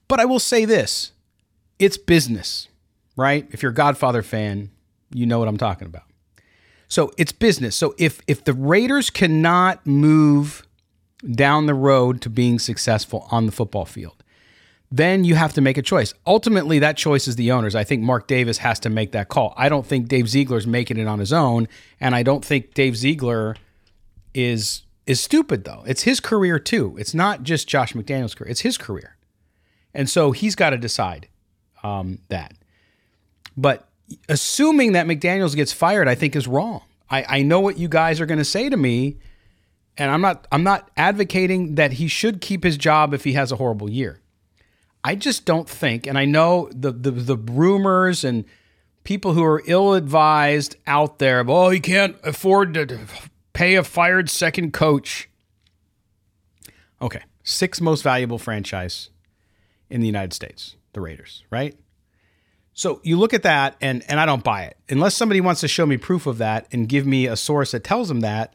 But 0.06 0.20
I 0.20 0.26
will 0.26 0.38
say 0.38 0.66
this. 0.66 1.12
It's 1.78 1.96
business, 1.96 2.68
right? 3.16 3.48
If 3.52 3.62
you're 3.62 3.72
a 3.72 3.74
Godfather 3.74 4.20
fan, 4.22 4.70
you 5.14 5.24
know 5.24 5.38
what 5.38 5.48
I'm 5.48 5.56
talking 5.56 5.86
about. 5.86 6.04
So 6.86 7.12
it's 7.16 7.32
business. 7.32 7.74
So 7.74 7.94
if 7.96 8.20
if 8.26 8.44
the 8.44 8.52
Raiders 8.52 9.08
cannot 9.08 9.86
move 9.86 10.66
down 11.24 11.64
the 11.64 11.74
road 11.74 12.20
to 12.20 12.28
being 12.28 12.58
successful 12.58 13.26
on 13.30 13.46
the 13.46 13.52
football 13.52 13.86
field. 13.86 14.19
Then 14.92 15.22
you 15.22 15.36
have 15.36 15.52
to 15.52 15.60
make 15.60 15.78
a 15.78 15.82
choice. 15.82 16.14
Ultimately, 16.26 16.80
that 16.80 16.96
choice 16.96 17.28
is 17.28 17.36
the 17.36 17.52
owner's. 17.52 17.76
I 17.76 17.84
think 17.84 18.02
Mark 18.02 18.26
Davis 18.26 18.58
has 18.58 18.80
to 18.80 18.90
make 18.90 19.12
that 19.12 19.28
call. 19.28 19.54
I 19.56 19.68
don't 19.68 19.86
think 19.86 20.08
Dave 20.08 20.28
Ziegler's 20.28 20.66
making 20.66 20.98
it 20.98 21.06
on 21.06 21.20
his 21.20 21.32
own, 21.32 21.68
and 22.00 22.14
I 22.14 22.22
don't 22.22 22.44
think 22.44 22.74
Dave 22.74 22.96
Ziegler 22.96 23.56
is 24.34 24.82
is 25.06 25.20
stupid 25.20 25.64
though. 25.64 25.84
It's 25.86 26.02
his 26.02 26.20
career 26.20 26.58
too. 26.58 26.96
It's 26.98 27.14
not 27.14 27.42
just 27.42 27.68
Josh 27.68 27.92
McDaniel's 27.92 28.34
career. 28.34 28.50
It's 28.50 28.60
his 28.60 28.76
career, 28.76 29.16
and 29.94 30.10
so 30.10 30.32
he's 30.32 30.56
got 30.56 30.70
to 30.70 30.78
decide 30.78 31.28
um, 31.84 32.18
that. 32.28 32.54
But 33.56 33.88
assuming 34.28 34.92
that 34.92 35.06
McDaniel's 35.06 35.54
gets 35.54 35.72
fired, 35.72 36.08
I 36.08 36.16
think 36.16 36.34
is 36.34 36.48
wrong. 36.48 36.82
I, 37.08 37.38
I 37.38 37.42
know 37.42 37.60
what 37.60 37.78
you 37.78 37.88
guys 37.88 38.20
are 38.20 38.26
going 38.26 38.38
to 38.38 38.44
say 38.44 38.68
to 38.68 38.76
me 38.76 39.18
and 40.00 40.10
I'm 40.10 40.20
not 40.20 40.46
I'm 40.50 40.62
not 40.62 40.90
advocating 40.96 41.74
that 41.74 41.94
he 41.94 42.08
should 42.08 42.40
keep 42.40 42.64
his 42.64 42.76
job 42.76 43.12
if 43.12 43.24
he 43.24 43.34
has 43.34 43.52
a 43.52 43.56
horrible 43.56 43.90
year. 43.90 44.20
I 45.02 45.14
just 45.14 45.44
don't 45.44 45.68
think, 45.68 46.06
and 46.06 46.18
I 46.18 46.24
know 46.24 46.68
the 46.72 46.92
the, 46.92 47.10
the 47.10 47.36
rumors 47.36 48.24
and 48.24 48.44
people 49.04 49.32
who 49.32 49.42
are 49.44 49.62
ill 49.66 49.94
advised 49.94 50.76
out 50.86 51.18
there. 51.18 51.42
Oh, 51.46 51.70
he 51.70 51.80
can't 51.80 52.16
afford 52.22 52.74
to 52.74 52.98
pay 53.52 53.76
a 53.76 53.84
fired 53.84 54.28
second 54.28 54.72
coach. 54.72 55.28
Okay, 57.00 57.22
sixth 57.42 57.80
most 57.80 58.02
valuable 58.02 58.38
franchise 58.38 59.08
in 59.88 60.00
the 60.00 60.06
United 60.06 60.32
States, 60.32 60.76
the 60.92 61.00
Raiders, 61.00 61.44
right? 61.50 61.76
So 62.72 63.00
you 63.02 63.18
look 63.18 63.34
at 63.34 63.42
that, 63.42 63.76
and 63.80 64.04
and 64.08 64.20
I 64.20 64.26
don't 64.26 64.44
buy 64.44 64.64
it 64.64 64.76
unless 64.88 65.14
somebody 65.14 65.40
wants 65.40 65.60
to 65.62 65.68
show 65.68 65.86
me 65.86 65.96
proof 65.96 66.26
of 66.26 66.38
that 66.38 66.66
and 66.72 66.88
give 66.88 67.06
me 67.06 67.26
a 67.26 67.36
source 67.36 67.72
that 67.72 67.84
tells 67.84 68.08
them 68.08 68.20
that 68.20 68.54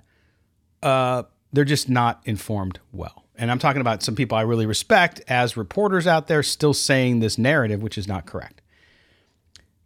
uh, 0.83 1.23
they're 1.51 1.65
just 1.65 1.89
not 1.89 2.21
informed 2.25 2.79
well. 2.91 3.24
And 3.37 3.51
I'm 3.51 3.59
talking 3.59 3.81
about 3.81 4.01
some 4.01 4.15
people 4.15 4.37
I 4.37 4.41
really 4.41 4.65
respect 4.65 5.21
as 5.27 5.57
reporters 5.57 6.07
out 6.07 6.27
there 6.27 6.43
still 6.43 6.73
saying 6.73 7.19
this 7.19 7.37
narrative, 7.37 7.81
which 7.83 7.97
is 7.97 8.07
not 8.07 8.25
correct. 8.25 8.61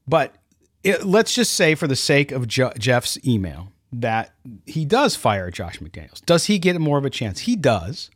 But 0.07 0.35
it, 0.83 1.05
let's 1.05 1.33
just 1.33 1.53
say, 1.53 1.75
for 1.75 1.87
the 1.87 1.95
sake 1.95 2.31
of 2.31 2.47
Je- 2.47 2.71
Jeff's 2.77 3.17
email, 3.25 3.71
that 3.91 4.33
he 4.65 4.85
does 4.85 5.15
fire 5.15 5.49
Josh 5.51 5.79
McDaniels. 5.79 6.23
Does 6.25 6.45
he 6.45 6.59
get 6.59 6.79
more 6.79 6.97
of 6.97 7.05
a 7.05 7.09
chance? 7.09 7.41
He 7.41 7.55
does. 7.55 8.09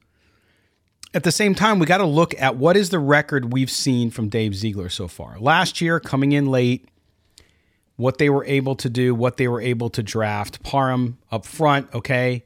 At 1.16 1.24
the 1.24 1.32
same 1.32 1.54
time, 1.54 1.78
we 1.78 1.86
got 1.86 1.98
to 1.98 2.06
look 2.06 2.40
at 2.40 2.56
what 2.56 2.76
is 2.76 2.90
the 2.90 3.00
record 3.00 3.54
we've 3.54 3.70
seen 3.70 4.10
from 4.10 4.30
Dave 4.30 4.56
Ziegler 4.56 4.90
so 4.90 5.08
far. 5.08 5.38
Last 5.40 5.82
year, 5.82 6.00
coming 6.00 6.32
in 6.32 6.48
late, 6.48 6.88
what 7.96 8.18
they 8.18 8.30
were 8.30 8.46
able 8.46 8.76
to 8.78 8.90
do, 8.90 9.14
what 9.14 9.38
they 9.38 9.48
were 9.48 9.62
able 9.62 9.90
to 9.92 10.02
draft. 10.02 10.64
Parham 10.64 11.20
up 11.32 11.46
front, 11.46 11.94
okay. 11.94 12.44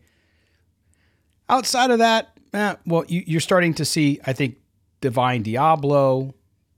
Outside 1.48 1.92
of 1.92 2.00
that, 2.00 2.37
eh, 2.54 2.76
well, 2.86 3.06
you, 3.08 3.38
are 3.38 3.42
starting 3.42 3.74
to 3.76 3.86
see, 3.86 4.20
I 4.26 4.34
think, 4.34 4.58
Divine 5.02 5.44
Deablo 5.44 6.34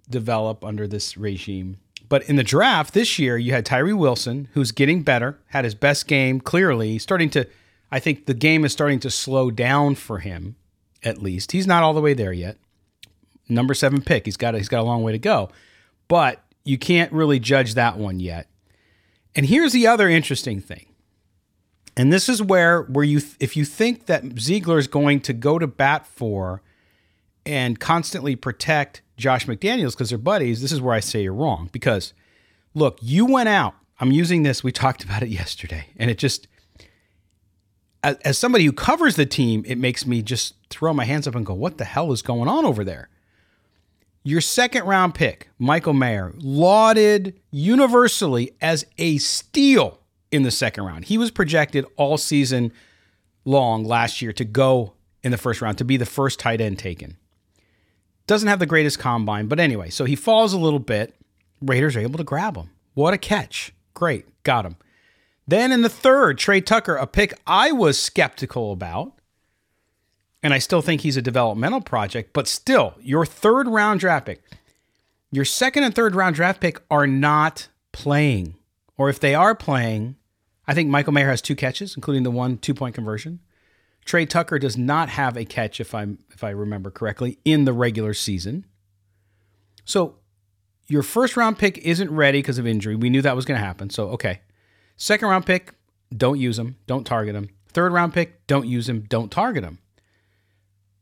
develop 0.09 0.65
under 0.65 0.88
this 0.88 1.17
regime. 1.17 1.77
But 2.09 2.27
in 2.27 2.35
the 2.35 2.43
draft 2.43 2.93
this 2.93 3.19
year, 3.19 3.38
you 3.38 3.53
had 3.53 3.65
Tyree 3.65 3.93
Wilson, 3.93 4.49
who's 4.53 4.71
getting 4.71 5.03
better, 5.03 5.39
had 5.47 5.63
his 5.63 5.75
best 5.75 6.07
game 6.07 6.41
clearly, 6.41 6.97
starting 6.97 7.29
to, 7.31 7.47
I 7.91 7.99
think 7.99 8.25
the 8.25 8.33
game 8.33 8.65
is 8.65 8.71
starting 8.71 8.99
to 9.01 9.11
slow 9.11 9.51
down 9.51 9.95
for 9.95 10.19
him, 10.19 10.55
at 11.03 11.21
least. 11.21 11.51
He's 11.51 11.67
not 11.67 11.83
all 11.83 11.93
the 11.93 12.01
way 12.01 12.13
there 12.13 12.33
yet. 12.33 12.57
Number 13.47 13.73
seven 13.73 14.01
pick. 14.01 14.25
He's 14.25 14.38
got 14.38 14.53
he's 14.53 14.69
got 14.69 14.81
a 14.81 14.83
long 14.83 15.01
way 15.01 15.11
to 15.11 15.19
go. 15.19 15.49
But 16.07 16.43
you 16.63 16.77
can't 16.77 17.11
really 17.11 17.39
judge 17.39 17.73
that 17.73 17.97
one 17.97 18.19
yet. 18.19 18.47
And 19.35 19.45
here's 19.45 19.73
the 19.73 19.88
other 19.88 20.07
interesting 20.07 20.61
thing. 20.61 20.85
And 21.98 22.13
this 22.13 22.29
is 22.29 22.41
where 22.41 22.84
where 22.84 23.03
you 23.03 23.22
if 23.39 23.58
you 23.58 23.65
think 23.65 24.05
that 24.05 24.39
Ziegler 24.39 24.77
is 24.77 24.88
going 24.88 25.22
to 25.22 25.34
go 25.34 25.60
to 25.60 25.67
bat 25.67 26.05
for 26.05 26.62
and 27.46 27.79
constantly 27.79 28.36
protect 28.36 29.01
Josh 29.17 29.46
McDaniels 29.46 29.91
because 29.91 30.10
they're 30.10 30.17
buddies, 30.17 30.62
this 30.62 30.72
is 30.72 30.81
where 30.81 30.96
I 30.96 31.00
say 31.00 31.24
you're 31.24 31.34
wrong. 31.34 31.69
Because 31.72 32.13
look, 32.74 33.00
you 33.01 33.25
went 33.25 33.50
out. 33.50 33.75
I'm 34.00 34.12
using 34.12 34.43
this. 34.43 34.63
We 34.63 34.72
talked 34.74 35.03
about 35.03 35.24
it 35.24 35.29
yesterday, 35.29 35.88
and 35.98 36.10
it 36.10 36.17
just 36.17 36.48
as, 38.03 38.15
as 38.17 38.38
somebody 38.38 38.65
who 38.65 38.72
covers 38.72 39.15
the 39.15 39.25
team, 39.25 39.63
it 39.67 39.77
makes 39.77 40.05
me 40.05 40.22
just 40.22 40.55
throw 40.69 40.93
my 40.93 41.05
hands 41.05 41.27
up 41.27 41.36
and 41.36 41.46
go, 41.46 41.53
"What 41.53 41.77
the 41.77 41.86
hell 41.86 42.12
is 42.12 42.22
going 42.22 42.48
on 42.48 42.65
over 42.65 42.84
there?" 42.84 43.10
Your 44.24 44.41
second 44.41 44.86
round 44.86 45.15
pick, 45.15 45.50
Michael 45.58 45.93
Mayer, 45.93 46.34
lauded 46.38 47.39
universally 47.51 48.51
as 48.62 48.86
a 48.98 49.17
steal 49.17 49.98
in 50.31 50.43
the 50.43 50.51
second 50.51 50.86
round. 50.86 51.05
He 51.05 51.17
was 51.17 51.31
projected 51.31 51.86
all 51.95 52.17
season 52.17 52.71
long 53.45 53.83
last 53.83 54.21
year 54.21 54.33
to 54.33 54.45
go 54.45 54.93
in 55.24 55.31
the 55.31 55.38
first 55.38 55.62
round, 55.62 55.77
to 55.79 55.86
be 55.86 55.98
the 55.98 56.05
first 56.05 56.39
tight 56.39 56.62
end 56.62 56.79
taken. 56.79 57.17
Doesn't 58.27 58.48
have 58.48 58.59
the 58.59 58.65
greatest 58.65 59.00
combine, 59.00 59.48
but 59.48 59.59
anyway, 59.59 59.89
so 59.89 60.05
he 60.05 60.15
falls 60.15 60.53
a 60.53 60.59
little 60.59 60.79
bit. 60.79 61.15
Raiders 61.62 61.95
are 61.95 62.01
able 62.01 62.17
to 62.17 62.24
grab 62.24 62.55
him. 62.55 62.69
What 62.93 63.13
a 63.13 63.17
catch. 63.17 63.74
Great. 63.93 64.25
Got 64.43 64.65
him. 64.65 64.77
Then 65.48 65.71
in 65.71 65.81
the 65.81 65.89
third, 65.89 66.38
Tre 66.38 66.62
Tucker, 66.62 66.95
a 66.95 67.07
pick 67.07 67.33
I 67.48 67.71
was 67.71 68.00
skeptical 68.00 68.71
about 68.71 69.19
and 70.41 70.53
I 70.53 70.59
still 70.59 70.81
think 70.81 71.01
he's 71.01 71.17
a 71.17 71.21
developmental 71.21 71.81
project, 71.81 72.31
but 72.33 72.48
still, 72.48 72.95
your 73.01 73.25
third 73.25 73.67
round 73.67 74.00
draft 74.00 74.25
pick, 74.25 74.41
your 75.31 75.45
second 75.45 75.83
and 75.83 75.93
third 75.93 76.15
round 76.15 76.36
draft 76.36 76.62
pick 76.62 76.81
are 76.89 77.07
not 77.07 77.67
playing. 77.91 78.55
Or 78.98 79.09
if 79.09 79.19
they 79.19 79.36
are 79.36 79.55
playing, 79.55 80.15
I 80.69 80.75
think 80.75 80.88
Michael 80.88 81.13
Mayer 81.13 81.29
has 81.29 81.41
two 81.41 81.55
catches, 81.55 81.95
including 81.95 82.21
the 82.21 82.29
one 82.29 82.59
two 82.59 82.75
point 82.75 82.93
conversion. 82.93 83.39
Tre 84.05 84.27
Tucker 84.27 84.59
does 84.59 84.77
not 84.77 85.09
have 85.09 85.35
a 85.35 85.43
catch, 85.43 85.79
if 85.79 85.95
I'm 85.95 86.19
if 86.29 86.43
I 86.43 86.51
remember 86.51 86.91
correctly, 86.91 87.39
in 87.43 87.65
the 87.65 87.73
regular 87.73 88.13
season. 88.13 88.67
So 89.83 90.17
your 90.88 91.01
first 91.01 91.35
round 91.35 91.57
pick 91.57 91.79
isn't 91.79 92.11
ready 92.11 92.38
because 92.38 92.59
of 92.59 92.67
injury. 92.67 92.95
We 92.95 93.09
knew 93.09 93.23
that 93.23 93.35
was 93.35 93.45
going 93.45 93.59
to 93.59 93.65
happen. 93.65 93.89
So 93.89 94.09
okay. 94.09 94.41
Second 94.95 95.29
round 95.29 95.47
pick, 95.47 95.73
don't 96.15 96.39
use 96.39 96.59
him, 96.59 96.75
don't 96.85 97.03
target 97.03 97.33
him. 97.33 97.49
Third 97.69 97.91
round 97.91 98.13
pick, 98.13 98.45
don't 98.45 98.67
use 98.67 98.88
him, 98.88 99.05
don't 99.09 99.31
target 99.31 99.63
him. 99.63 99.79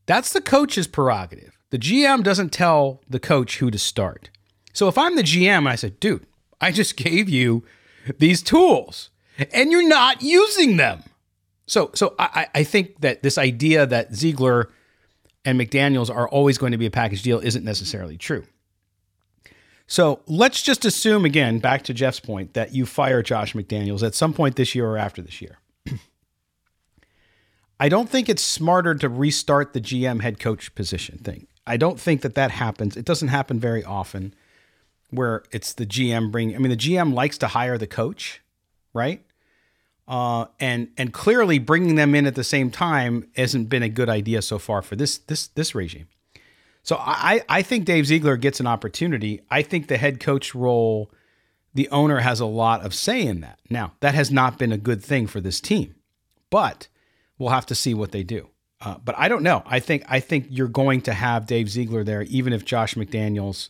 That's 0.06 0.32
the 0.32 0.40
coach's 0.40 0.88
prerogative. 0.88 1.58
The 1.72 1.80
GM 1.80 2.24
doesn't 2.24 2.54
tell 2.54 3.02
the 3.10 3.20
coach 3.20 3.58
who 3.58 3.70
to 3.72 3.78
start. 3.78 4.30
So 4.72 4.88
if 4.88 4.98
I'm 4.98 5.18
the 5.18 5.24
GM 5.24 5.58
and 5.58 5.70
I 5.70 5.76
said, 5.76 6.00
dude, 6.00 6.26
I 6.62 6.72
just 6.72 6.96
gave 6.96 7.28
you 7.28 7.66
these 8.18 8.42
tools 8.42 9.10
and 9.52 9.72
you're 9.72 9.88
not 9.88 10.22
using 10.22 10.78
them. 10.78 11.04
So, 11.66 11.92
so 11.94 12.16
I, 12.18 12.48
I 12.56 12.64
think 12.64 13.02
that 13.02 13.24
this 13.24 13.38
idea 13.38 13.86
that 13.86 14.16
Ziegler 14.16 14.70
and 15.44 15.60
McDaniels 15.60 16.14
are 16.14 16.28
always 16.28 16.58
going 16.58 16.72
to 16.72 16.78
be 16.78 16.86
a 16.86 16.92
package 16.92 17.22
deal 17.22 17.40
isn't 17.40 17.64
necessarily 17.64 18.18
true. 18.18 18.46
So 19.88 20.20
let's 20.28 20.62
just 20.62 20.84
assume 20.84 21.24
again, 21.24 21.60
back 21.60 21.84
to 21.84 21.94
Jeff's 21.94 22.20
point, 22.20 22.54
that 22.54 22.74
you 22.74 22.86
fire 22.86 23.22
Josh 23.22 23.54
McDaniels 23.54 24.06
at 24.06 24.16
some 24.16 24.34
point 24.34 24.58
this 24.58 24.76
year 24.76 24.86
or 24.86 24.98
after 24.98 25.22
this 25.22 25.42
year. 25.42 25.60
I 27.80 27.88
don't 27.88 28.10
think 28.10 28.28
it's 28.28 28.44
smarter 28.44 28.96
to 28.96 29.08
restart 29.08 29.74
the 29.74 29.82
GM 29.82 30.22
head 30.22 30.40
coach 30.40 30.76
position 30.76 31.20
thing. 31.20 31.48
I 31.66 31.78
don't 31.78 32.00
think 32.00 32.22
that 32.22 32.36
that 32.36 32.52
happens. 32.52 32.98
It 32.98 33.06
doesn't 33.06 33.30
happen 33.30 33.60
very 33.60 33.84
often 33.84 34.34
where 35.10 35.44
it's 35.52 35.74
the 35.74 35.86
GM 35.86 36.32
bring. 36.32 36.54
I 36.56 36.58
mean, 36.58 36.70
the 36.70 36.78
GM 36.78 37.14
likes 37.14 37.38
to 37.40 37.48
hire 37.48 37.78
the 37.78 37.88
coach, 37.88 38.42
right? 38.94 39.24
Uh, 40.08 40.46
and 40.60 40.88
and 40.98 41.12
clearly 41.12 41.60
bringing 41.60 41.96
them 41.96 42.16
in 42.16 42.26
at 42.26 42.36
the 42.36 42.44
same 42.44 42.72
time 42.72 43.28
hasn't 43.36 43.68
been 43.68 43.84
a 43.84 43.90
good 43.90 44.08
idea 44.08 44.42
so 44.42 44.58
far 44.58 44.82
for 44.82 44.96
this 44.96 45.18
this 45.18 45.48
this 45.48 45.76
regime. 45.76 46.08
So 46.82 46.96
I 46.98 47.42
I 47.50 47.62
think 47.62 47.84
Dave 47.84 48.06
Ziegler 48.06 48.38
gets 48.38 48.62
an 48.62 48.68
opportunity. 48.68 49.42
I 49.52 49.62
think 49.62 49.88
the 49.88 49.98
head 49.98 50.22
coach 50.22 50.56
role, 50.56 51.12
the 51.74 51.90
owner 51.90 52.20
has 52.22 52.40
a 52.40 52.46
lot 52.46 52.86
of 52.86 52.94
say 52.94 53.22
in 53.22 53.42
that. 53.42 53.60
Now 53.70 53.94
that 54.00 54.16
has 54.16 54.32
not 54.32 54.58
been 54.58 54.72
a 54.72 54.78
good 54.78 55.04
thing 55.04 55.28
for 55.28 55.42
this 55.42 55.60
team, 55.60 55.96
but 56.50 56.88
we'll 57.38 57.50
have 57.50 57.66
to 57.66 57.76
see 57.76 57.94
what 57.94 58.14
they 58.14 58.24
do. 58.24 58.50
Uh, 58.80 58.98
but 59.04 59.16
I 59.18 59.28
don't 59.28 59.44
know. 59.44 59.64
I 59.66 59.80
think 59.80 60.06
I 60.08 60.20
think 60.20 60.48
you're 60.50 60.68
going 60.68 61.02
to 61.02 61.14
have 61.14 61.48
Dave 61.48 61.70
Ziegler 61.70 62.04
there, 62.04 62.22
even 62.24 62.54
if 62.54 62.64
Josh 62.64 62.96
McDaniels 62.96 63.70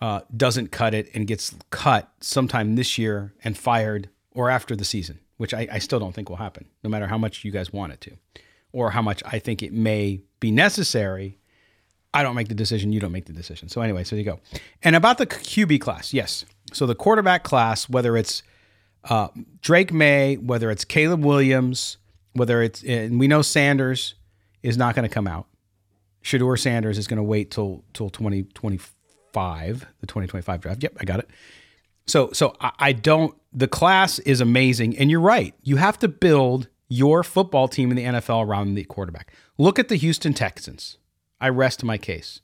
uh, 0.00 0.20
doesn't 0.36 0.72
cut 0.72 0.94
it 0.94 1.08
and 1.14 1.26
gets 1.26 1.54
cut 1.70 2.12
sometime 2.20 2.74
this 2.74 2.98
year 2.98 3.32
and 3.44 3.56
fired 3.56 4.08
or 4.32 4.50
after 4.50 4.74
the 4.74 4.84
season, 4.84 5.20
which 5.40 5.54
I, 5.54 5.66
I 5.72 5.78
still 5.78 5.98
don't 5.98 6.14
think 6.14 6.28
will 6.28 6.36
happen, 6.36 6.66
no 6.84 6.90
matter 6.90 7.06
how 7.06 7.16
much 7.16 7.46
you 7.46 7.50
guys 7.50 7.72
want 7.72 7.94
it 7.94 8.00
to, 8.02 8.10
or 8.72 8.90
how 8.90 9.00
much 9.00 9.22
I 9.24 9.38
think 9.38 9.62
it 9.62 9.72
may 9.72 10.20
be 10.38 10.50
necessary. 10.50 11.38
I 12.12 12.22
don't 12.22 12.34
make 12.34 12.48
the 12.48 12.54
decision. 12.54 12.92
You 12.92 13.00
don't 13.00 13.10
make 13.10 13.24
the 13.24 13.32
decision. 13.32 13.70
So 13.70 13.80
anyway, 13.80 14.04
so 14.04 14.16
you 14.16 14.22
go. 14.22 14.40
And 14.82 14.94
about 14.94 15.16
the 15.16 15.26
QB 15.26 15.80
class, 15.80 16.12
yes. 16.12 16.44
So 16.74 16.84
the 16.84 16.94
quarterback 16.94 17.42
class, 17.42 17.88
whether 17.88 18.18
it's 18.18 18.42
uh, 19.04 19.28
Drake 19.62 19.94
Maye, 19.94 20.34
whether 20.34 20.70
it's 20.70 20.84
Caleb 20.84 21.24
Williams, 21.24 21.96
whether 22.34 22.60
it's 22.60 22.82
and 22.82 23.18
we 23.18 23.26
know 23.26 23.40
Sanders 23.40 24.16
is 24.62 24.76
not 24.76 24.94
going 24.94 25.08
to 25.08 25.14
come 25.14 25.26
out. 25.26 25.46
Shedeur 26.22 26.58
Sanders 26.58 26.98
is 26.98 27.06
going 27.06 27.16
to 27.16 27.22
wait 27.22 27.50
till 27.50 27.82
till 27.94 28.10
2025, 28.10 29.86
the 30.00 30.06
2025 30.06 30.60
draft. 30.60 30.82
Yep, 30.82 30.98
I 31.00 31.04
got 31.06 31.20
it. 31.20 31.30
So 32.06 32.30
so 32.32 32.54
I, 32.60 32.72
I 32.78 32.92
don't 32.92 33.39
the 33.52 33.68
class 33.68 34.18
is 34.20 34.40
amazing 34.40 34.96
and 34.96 35.10
you're 35.10 35.20
right. 35.20 35.54
You 35.62 35.76
have 35.76 35.98
to 36.00 36.08
build 36.08 36.68
your 36.88 37.22
football 37.22 37.68
team 37.68 37.90
in 37.90 37.96
the 37.96 38.04
NFL 38.04 38.46
around 38.46 38.74
the 38.74 38.84
quarterback. 38.84 39.32
Look 39.58 39.78
at 39.78 39.88
the 39.88 39.96
Houston 39.96 40.34
Texans. 40.34 40.98
I 41.40 41.48
rest 41.48 41.84
my 41.84 41.98
case. 41.98 42.40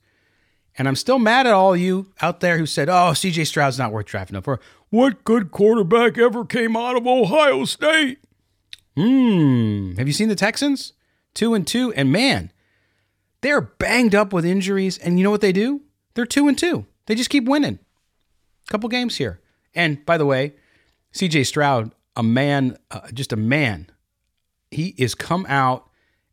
And 0.78 0.86
I'm 0.86 0.96
still 0.96 1.18
mad 1.18 1.46
at 1.46 1.54
all 1.54 1.76
you 1.76 2.12
out 2.20 2.40
there 2.40 2.58
who 2.58 2.66
said, 2.66 2.88
"Oh, 2.88 3.12
CJ 3.14 3.46
Stroud's 3.46 3.78
not 3.78 3.92
worth 3.92 4.06
drafting 4.06 4.36
up 4.36 4.44
for." 4.44 4.60
What 4.90 5.24
good 5.24 5.50
quarterback 5.50 6.18
ever 6.18 6.44
came 6.44 6.76
out 6.76 6.96
of 6.96 7.06
Ohio 7.06 7.64
State? 7.64 8.18
Hmm. 8.96 9.94
Have 9.96 10.06
you 10.06 10.12
seen 10.12 10.28
the 10.28 10.34
Texans? 10.34 10.92
Two 11.34 11.54
and 11.54 11.66
two. 11.66 11.92
And 11.94 12.12
man, 12.12 12.52
they're 13.40 13.60
banged 13.60 14.14
up 14.14 14.32
with 14.32 14.44
injuries. 14.44 14.98
And 14.98 15.18
you 15.18 15.24
know 15.24 15.30
what 15.30 15.40
they 15.40 15.52
do? 15.52 15.82
They're 16.14 16.26
two 16.26 16.48
and 16.48 16.56
two. 16.56 16.86
They 17.06 17.14
just 17.14 17.30
keep 17.30 17.44
winning. 17.44 17.78
A 18.68 18.70
couple 18.70 18.88
games 18.88 19.16
here. 19.16 19.40
And 19.74 20.04
by 20.06 20.18
the 20.18 20.26
way, 20.26 20.54
CJ 21.14 21.46
Stroud, 21.46 21.92
a 22.14 22.22
man, 22.22 22.76
uh, 22.90 23.08
just 23.12 23.32
a 23.32 23.36
man, 23.36 23.90
he 24.70 24.94
is 24.98 25.14
come 25.14 25.46
out 25.48 25.88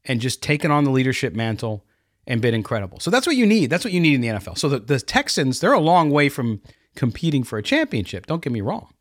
and 0.06 0.20
just 0.20 0.42
taken 0.42 0.72
on 0.72 0.84
the 0.84 0.92
leadership 0.92 1.34
mantle 1.34 1.86
and 2.28 2.42
been 2.42 2.54
incredible. 2.54 3.00
So 3.00 3.12
that's 3.12 3.28
what 3.28 3.36
you 3.36 3.46
need. 3.46 3.70
That's 3.70 3.84
what 3.84 3.94
you 3.94 4.00
need 4.00 4.16
in 4.16 4.22
the 4.22 4.28
NFL. 4.30 4.58
So 4.58 4.70
the, 4.70 4.80
the 4.80 5.00
Texans, 5.00 5.60
they're 5.60 5.74
a 5.74 5.80
long 5.80 6.10
way 6.10 6.30
from 6.30 6.62
competing 6.96 7.44
for 7.44 7.58
a 7.58 7.64
championship. 7.64 8.26
Don't 8.26 8.42
get 8.42 8.54
me 8.54 8.62
wrong. 8.62 8.94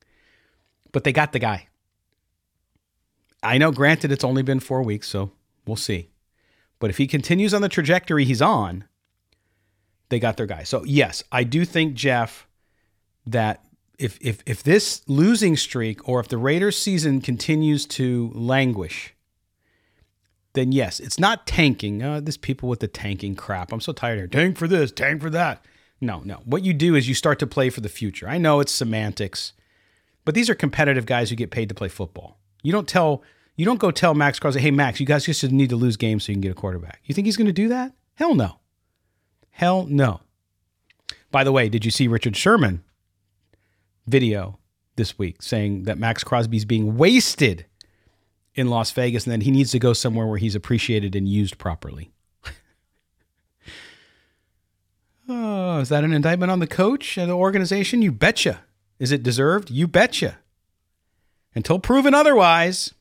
But 0.93 1.05
they 1.05 1.13
got 1.13 1.33
the 1.33 1.39
guy. 1.39 1.69
I 3.43 3.59
know, 3.59 3.73
granted, 3.73 4.13
it's 4.13 4.25
only 4.25 4.43
been 4.43 4.61
four 4.61 4.83
weeks, 4.83 5.09
so 5.09 5.33
we'll 5.67 5.77
see. 5.77 6.11
But 6.79 6.91
if 6.91 6.99
he 6.99 7.07
continues 7.07 7.55
on 7.55 7.63
the 7.63 7.69
trajectory 7.69 8.25
he's 8.25 8.43
on, 8.43 8.85
they 10.09 10.21
got 10.21 10.37
their 10.37 10.47
guy. 10.47 10.63
So 10.65 10.85
yes, 10.85 11.25
I 11.33 11.45
do 11.45 11.65
think 11.65 11.95
Jeff 11.95 12.47
that 13.27 13.65
if 13.99 14.19
if 14.21 14.43
if 14.47 14.63
this 14.63 15.03
losing 15.07 15.57
streak 15.57 16.09
or 16.09 16.21
if 16.21 16.29
the 16.29 16.39
Raiders 16.39 16.79
season 16.79 17.21
continues 17.21 17.87
to 17.87 18.31
languish, 18.35 19.15
then 20.55 20.73
yes, 20.73 21.01
it's 21.01 21.19
not 21.19 21.47
tanking. 21.47 22.03
Uh, 22.03 22.21
this 22.21 22.37
people 22.37 22.69
with 22.69 22.81
the 22.81 22.89
tanking 22.89 23.35
crap. 23.35 23.73
I'm 23.73 23.81
so 23.81 23.93
tired 23.93 24.19
here. 24.19 24.27
Tank 24.27 24.57
for 24.57 24.69
this, 24.69 24.93
tank 24.93 25.23
for 25.23 25.31
that. 25.31 25.65
No, 26.01 26.21
no. 26.25 26.41
What 26.45 26.65
you 26.65 26.75
do 26.75 26.95
is 26.95 27.09
you 27.09 27.15
start 27.15 27.39
to 27.39 27.47
play 27.47 27.71
for 27.71 27.81
the 27.81 27.89
future. 27.89 28.29
I 28.29 28.39
know 28.39 28.61
it's 28.61 28.73
semantics, 28.73 29.53
but 30.25 30.35
these 30.35 30.51
are 30.51 30.55
competitive 30.55 31.07
guys 31.07 31.31
who 31.31 31.37
get 31.37 31.51
paid 31.51 31.69
to 31.69 31.75
play 31.75 31.89
football. 31.89 32.39
You 32.63 32.73
don't 32.73 32.89
tell 32.89 33.23
you 33.57 33.65
don't 33.65 33.81
go 33.81 33.91
tell 33.91 34.15
Maxx 34.15 34.39
Crosby, 34.39 34.61
hey 34.61 34.71
Maxx, 34.71 34.99
you 34.99 35.07
guys 35.07 35.27
just 35.27 35.45
need 35.45 35.71
to 35.71 35.77
lose 35.77 35.97
games 35.97 36.25
so 36.25 36.33
you 36.33 36.35
can 36.35 36.41
get 36.41 36.53
a 36.53 36.55
quarterback. 36.55 37.01
You 37.05 37.15
think 37.15 37.27
he's 37.27 37.37
going 37.37 37.47
to 37.47 37.53
do 37.53 37.69
that? 37.69 37.93
Hell 38.15 38.35
no. 38.35 38.59
Hell 39.51 39.87
no. 39.87 40.21
By 41.31 41.45
the 41.45 41.53
way, 41.53 41.69
did 41.69 41.85
you 41.85 41.91
see 41.91 42.09
Richard 42.09 42.37
Sherman 42.37 42.83
video 44.13 44.59
this 44.97 45.19
week 45.19 45.43
saying 45.43 45.85
that 45.85 45.99
Maxx 45.99 46.23
Crosby's 46.23 46.67
being 46.67 46.97
wasted 46.99 47.65
in 48.55 48.69
Las 48.69 48.93
Vegas 48.93 49.27
and 49.27 49.33
that 49.33 49.43
he 49.43 49.51
needs 49.51 49.71
to 49.73 49.79
go 49.79 49.95
somewhere 49.95 50.27
where 50.27 50.37
he's 50.37 50.55
appreciated 50.55 51.17
and 51.17 51.27
used 51.27 51.57
properly? 51.57 52.13
oh, 55.29 55.79
is 55.79 55.89
that 55.89 56.05
an 56.05 56.13
indictment 56.13 56.53
on 56.53 56.59
the 56.59 56.67
coach 56.67 57.17
and 57.17 57.31
the 57.31 57.35
organization? 57.35 58.03
You 58.03 58.13
betcha. 58.13 58.61
Is 58.99 59.11
it 59.11 59.23
deserved? 59.23 59.71
You 59.71 59.89
betcha. 59.89 60.39
Until 61.55 61.79
proven 61.79 62.15
otherwise, 62.15 62.93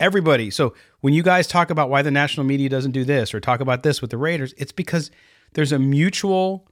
everybody. 0.00 0.50
So 0.50 0.74
when 1.00 1.14
you 1.14 1.22
guys 1.22 1.46
talk 1.46 1.70
about 1.70 1.90
why 1.90 2.02
the 2.02 2.10
national 2.10 2.44
media 2.44 2.68
doesn't 2.68 2.92
do 2.92 3.04
this 3.04 3.32
or 3.32 3.40
talk 3.40 3.60
about 3.60 3.84
this 3.84 4.00
with 4.00 4.10
the 4.10 4.18
Raiders, 4.18 4.52
it's 4.58 4.72
because 4.72 5.12
there's 5.52 5.72
a 5.72 5.78
mutual 5.78 6.68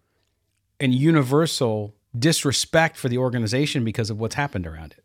and 0.80 0.92
universal 0.92 1.94
disrespect 2.16 2.96
for 2.96 3.08
the 3.08 3.18
organization 3.18 3.84
because 3.84 4.10
of 4.10 4.18
what's 4.18 4.34
happened 4.34 4.66
around 4.66 4.92
it. 4.92 5.04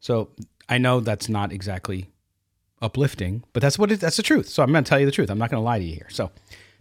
So 0.00 0.30
I 0.68 0.78
know 0.78 1.00
that's 1.00 1.28
not 1.28 1.52
exactly 1.52 2.08
uplifting, 2.80 3.44
but 3.52 3.62
that's 3.62 3.78
what 3.78 3.90
it, 3.90 4.00
that's 4.00 4.16
the 4.16 4.22
truth. 4.22 4.48
So 4.48 4.62
I'm 4.62 4.70
going 4.70 4.84
to 4.84 4.88
tell 4.88 5.00
you 5.00 5.06
the 5.06 5.12
truth. 5.12 5.30
I'm 5.30 5.38
not 5.38 5.50
going 5.50 5.60
to 5.60 5.64
lie 5.64 5.78
to 5.78 5.84
you 5.84 5.94
here. 5.94 6.08
So 6.10 6.30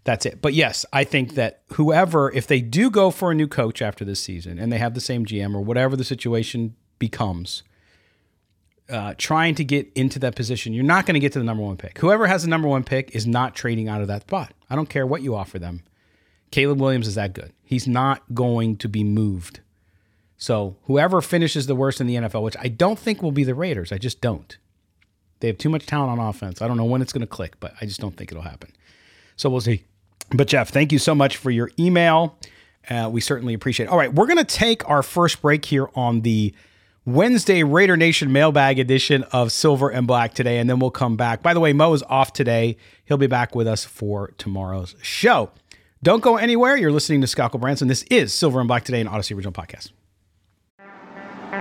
that's 0.03 0.25
it. 0.25 0.41
But 0.41 0.53
yes, 0.53 0.85
I 0.93 1.03
think 1.03 1.35
that 1.35 1.63
whoever, 1.73 2.31
if 2.31 2.47
they 2.47 2.61
do 2.61 2.89
go 2.89 3.11
for 3.11 3.31
a 3.31 3.35
new 3.35 3.47
coach 3.47 3.81
after 3.81 4.05
this 4.05 4.19
season 4.19 4.59
and 4.59 4.71
they 4.71 4.77
have 4.77 4.93
the 4.93 5.01
same 5.01 5.25
GM 5.25 5.55
or 5.55 5.61
whatever 5.61 5.95
the 5.95 6.03
situation 6.03 6.75
becomes, 6.99 7.63
uh, 8.89 9.15
trying 9.17 9.55
to 9.55 9.65
get 9.65 9.91
into 9.95 10.19
that 10.19 10.35
position, 10.35 10.73
you're 10.73 10.83
not 10.83 11.05
going 11.05 11.15
to 11.15 11.19
get 11.19 11.33
to 11.33 11.39
the 11.39 11.45
number 11.45 11.63
one 11.63 11.75
pick. 11.75 11.97
Whoever 11.97 12.27
has 12.27 12.43
the 12.43 12.49
number 12.49 12.67
one 12.67 12.83
pick 12.83 13.13
is 13.15 13.27
not 13.27 13.55
trading 13.55 13.89
out 13.89 14.01
of 14.01 14.07
that 14.07 14.21
spot. 14.21 14.53
I 14.69 14.75
don't 14.75 14.89
care 14.89 15.05
what 15.05 15.21
you 15.21 15.35
offer 15.35 15.59
them. 15.59 15.83
Caleb 16.51 16.79
Williams 16.79 17.07
is 17.07 17.15
that 17.15 17.33
good. 17.33 17.51
He's 17.63 17.87
not 17.87 18.23
going 18.33 18.77
to 18.77 18.87
be 18.87 19.03
moved. 19.03 19.59
So 20.37 20.77
whoever 20.83 21.21
finishes 21.21 21.67
the 21.67 21.75
worst 21.75 21.99
in 21.99 22.07
the 22.07 22.15
NFL, 22.15 22.43
which 22.43 22.55
I 22.59 22.67
don't 22.67 22.99
think 22.99 23.21
will 23.21 23.31
be 23.31 23.43
the 23.43 23.55
Raiders, 23.55 23.91
I 23.91 23.97
just 23.97 24.21
don't. 24.21 24.57
They 25.39 25.47
have 25.47 25.57
too 25.57 25.69
much 25.69 25.85
talent 25.85 26.19
on 26.19 26.25
offense. 26.25 26.61
I 26.61 26.67
don't 26.67 26.77
know 26.77 26.85
when 26.85 27.01
it's 27.01 27.13
going 27.13 27.21
to 27.21 27.27
click, 27.27 27.59
but 27.59 27.73
I 27.81 27.85
just 27.85 27.99
don't 27.99 28.15
think 28.15 28.31
it'll 28.31 28.43
happen. 28.43 28.71
So 29.35 29.49
we'll 29.49 29.61
see. 29.61 29.83
But 30.29 30.47
Jeff, 30.47 30.69
thank 30.69 30.91
you 30.91 30.99
so 30.99 31.13
much 31.15 31.37
for 31.37 31.51
your 31.51 31.71
email. 31.79 32.37
Uh, 32.89 33.09
we 33.11 33.21
certainly 33.21 33.53
appreciate 33.53 33.87
it. 33.87 33.89
All 33.89 33.97
right, 33.97 34.13
we're 34.13 34.25
going 34.27 34.37
to 34.37 34.43
take 34.43 34.87
our 34.89 35.03
first 35.03 35.41
break 35.41 35.65
here 35.65 35.89
on 35.95 36.21
the 36.21 36.53
Wednesday 37.05 37.63
Raider 37.63 37.95
Nation 37.95 38.31
mailbag 38.31 38.79
edition 38.79 39.23
of 39.31 39.51
Silver 39.51 39.89
and 39.89 40.07
Black 40.07 40.33
today, 40.33 40.57
and 40.59 40.69
then 40.69 40.79
we'll 40.79 40.91
come 40.91 41.15
back. 41.15 41.41
By 41.41 41.53
the 41.53 41.59
way, 41.59 41.73
Mo 41.73 41.93
is 41.93 42.03
off 42.03 42.33
today. 42.33 42.77
He'll 43.05 43.17
be 43.17 43.27
back 43.27 43.55
with 43.55 43.67
us 43.67 43.85
for 43.85 44.33
tomorrow's 44.37 44.95
show. 45.01 45.51
Don't 46.03 46.21
go 46.21 46.37
anywhere. 46.37 46.75
You're 46.77 46.91
listening 46.91 47.21
to 47.21 47.27
Scott 47.27 47.51
Gulbransen. 47.51 47.87
This 47.87 48.03
is 48.03 48.33
Silver 48.33 48.59
and 48.59 48.67
Black 48.67 48.83
Today, 48.83 49.01
an 49.01 49.07
Audacy 49.07 49.35
Original 49.35 49.51
Podcast. 49.53 49.91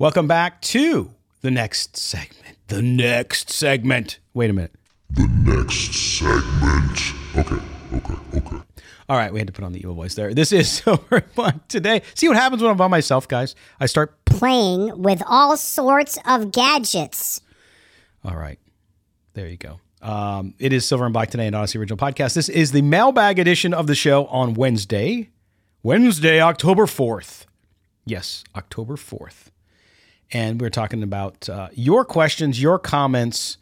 Welcome 0.00 0.26
back 0.26 0.62
to 0.62 1.10
the 1.42 1.50
next 1.50 1.94
segment. 1.94 2.56
The 2.68 2.80
next 2.80 3.50
segment. 3.50 4.18
Wait 4.32 4.48
a 4.48 4.54
minute. 4.54 4.72
The 5.10 5.28
next 5.44 5.92
segment. 5.92 6.98
Okay, 7.36 7.62
okay, 7.92 8.38
okay. 8.38 8.56
All 9.10 9.18
right, 9.18 9.30
we 9.30 9.40
had 9.40 9.48
to 9.48 9.52
put 9.52 9.62
on 9.62 9.74
the 9.74 9.78
evil 9.78 9.94
voice 9.94 10.14
there. 10.14 10.32
This 10.32 10.52
is 10.52 10.70
Silver 10.84 11.20
Fun 11.34 11.60
today. 11.68 12.00
See 12.14 12.28
what 12.28 12.38
happens 12.38 12.62
when 12.62 12.70
I'm 12.70 12.78
by 12.78 12.88
myself, 12.88 13.28
guys? 13.28 13.54
I 13.78 13.84
start. 13.84 14.24
playing 14.24 15.02
with 15.02 15.22
all 15.26 15.54
sorts 15.58 16.18
of 16.26 16.50
gadgets. 16.50 17.42
All 18.24 18.36
right, 18.36 18.58
there 19.34 19.48
you 19.48 19.58
go. 19.58 19.80
Um, 20.00 20.54
it 20.58 20.72
is 20.72 20.86
Silver 20.86 21.04
and 21.04 21.12
Black 21.12 21.28
today, 21.28 21.46
an 21.46 21.52
Audacy 21.52 21.78
Original 21.78 21.98
Podcast. 21.98 22.32
This 22.32 22.48
is 22.48 22.72
the 22.72 22.80
mailbag 22.80 23.38
edition 23.38 23.74
of 23.74 23.86
the 23.86 23.94
show 23.94 24.24
on 24.28 24.54
Wednesday, 24.54 25.28
Wednesday, 25.82 26.40
October 26.40 26.86
4th. 26.86 27.44
Yes, 28.06 28.44
October 28.56 28.96
4th. 28.96 29.50
And 30.32 30.60
we're 30.60 30.70
talking 30.70 31.02
about 31.02 31.48
uh, 31.48 31.70
your 31.72 32.04
questions, 32.04 32.62
your 32.62 32.78
comments 32.78 33.56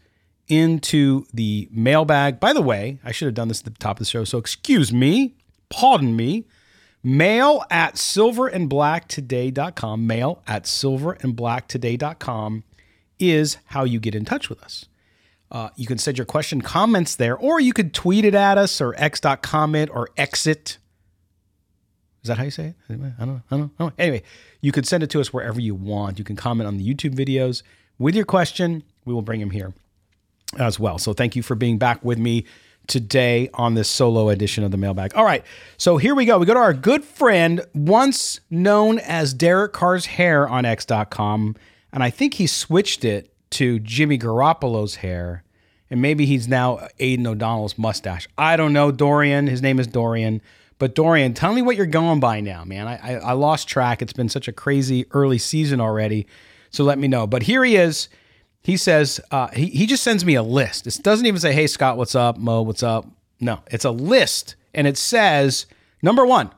into 0.49 1.25
the 1.33 1.69
mailbag. 1.71 2.41
By 2.41 2.53
the 2.53 2.63
way, 2.63 2.99
I 3.05 3.13
should 3.13 3.27
have 3.27 3.35
done 3.35 3.47
this 3.49 3.61
at 3.61 3.67
the 3.67 3.71
top 3.73 3.97
of 3.97 4.01
the 4.01 4.11
show, 4.11 4.25
so 4.25 4.39
excuse 4.39 4.93
me, 4.93 5.37
pardon 5.69 6.17
me. 6.17 6.47
Mail 7.03 7.65
at 7.71 7.95
silverandblacktoday.com, 7.95 10.07
mail 10.07 10.43
at 10.47 10.65
silverandblacktoday.com 10.65 12.65
is 13.19 13.57
how 13.67 13.85
you 13.85 14.01
get 14.01 14.15
in 14.15 14.25
touch 14.25 14.49
with 14.49 14.63
us. 14.63 14.87
Uh, 15.51 15.69
you 15.77 15.87
can 15.87 15.99
send 15.99 16.19
your 16.19 16.27
question, 16.27 16.61
comments 16.61 17.17
there, 17.17 17.37
or 17.37 17.61
you 17.61 17.73
could 17.73 17.95
tweet 17.95 18.25
it 18.25 18.35
at 18.35 18.59
us 18.59 18.81
or 18.81 18.95
x.comment 18.99 19.91
or 19.93 20.09
exit. 20.17 20.79
Is 22.29 22.37
that 22.37 22.37
how 22.37 22.45
you 22.45 22.51
say 22.51 22.67
it? 22.67 22.75
I 22.91 22.93
don't 22.95 23.19
know. 23.19 23.41
I 23.51 23.57
don't 23.57 23.81
know. 23.81 23.93
Anyway, 23.99 24.23
you 24.61 24.71
could 24.71 24.87
send 24.87 25.03
it 25.03 25.09
to 25.11 25.21
us 25.21 25.33
wherever 25.33 25.59
you 25.59 25.75
want. 25.75 26.19
You 26.19 26.25
can 26.27 26.37
comment 26.37 26.69
on 26.69 26.77
the 26.77 26.87
YouTube 26.87 27.15
videos 27.15 27.63
with 27.99 28.15
your 28.15 28.27
question. 28.27 28.83
We 29.07 29.15
will 29.15 29.23
bring 29.23 29.41
them 29.41 29.49
here 29.49 29.73
as 30.59 30.79
well. 30.79 30.99
So 30.99 31.15
thank 31.15 31.35
you 31.35 31.43
for 31.43 31.55
being 31.55 31.79
back 31.79 32.05
with 32.05 32.19
me 32.19 32.45
today 32.87 33.49
on 33.55 33.73
this 33.73 33.89
solo 33.89 34.29
edition 34.29 34.63
of 34.63 34.73
the 34.73 34.77
mailbag. 34.77 35.15
All 35.15 35.25
right. 35.25 35.43
So 35.79 35.97
here 35.97 36.15
we 36.15 36.27
go. 36.27 36.39
We 36.39 36.45
go 36.45 36.53
to 36.53 36.61
our 36.61 36.75
good 36.75 37.03
friend, 37.03 37.63
once 37.73 38.41
known 38.51 38.99
as 38.99 39.33
Derek 39.33 39.73
Carr's 39.73 40.05
hair 40.05 40.47
on 40.47 40.67
X.com. 40.67 41.57
And 41.95 42.03
I 42.03 42.11
think 42.11 42.35
he 42.35 42.47
switched 42.47 43.07
it 43.07 43.33
to 43.53 43.79
Jimmy 43.79 44.19
Garoppolo's 44.19 44.97
hair. 44.97 45.45
And 45.89 46.03
maybe 46.03 46.27
he's 46.27 46.47
now 46.47 46.89
Aidan 46.99 47.27
O'Connell's 47.27 47.79
mustache. 47.79 48.29
I 48.37 48.59
don't 48.59 48.75
know. 48.75 48.93
Dorian. 48.93 49.47
His 49.47 49.63
name 49.63 49.81
is 49.81 49.87
Dorian. 49.87 50.43
But 50.79 50.95
Dorian, 50.95 51.35
tell 51.35 51.53
me 51.53 51.63
what 51.63 51.77
you're 51.77 51.87
going 51.87 52.21
by 52.21 52.41
now, 52.41 52.65
man. 52.65 52.87
I, 52.87 52.97
I, 52.97 53.15
I 53.17 53.33
lost 53.33 53.69
track. 53.69 54.01
It's 54.01 54.13
been 54.13 54.29
such 54.29 54.49
a 54.49 54.53
crazy 54.53 55.07
early 55.11 55.39
season 55.39 55.81
already. 55.81 56.27
So 56.71 56.85
let 56.85 56.99
me 56.99 57.09
know. 57.09 57.27
But 57.27 57.45
here 57.45 57.65
he 57.65 57.77
is. 57.77 58.09
He 58.63 58.77
says, 58.77 59.21
uh, 59.31 59.49
he, 59.49 59.67
he 59.67 59.87
just 59.87 60.03
sends 60.03 60.25
me 60.25 60.35
a 60.35 60.43
list. 60.43 60.87
It 60.87 61.03
doesn't 61.03 61.27
even 61.27 61.41
say, 61.41 61.53
hey, 61.53 61.67
Scott, 61.67 61.97
what's 61.97 62.15
up? 62.15 62.39
Mo, 62.39 62.63
what's 62.63 62.83
up? 62.83 63.07
No, 63.41 63.61
it's 63.71 63.85
a 63.85 63.91
list. 63.91 64.57
And 64.75 64.87
it 64.87 64.97
says, 64.97 65.67
number 66.03 66.27
one, 66.27 66.51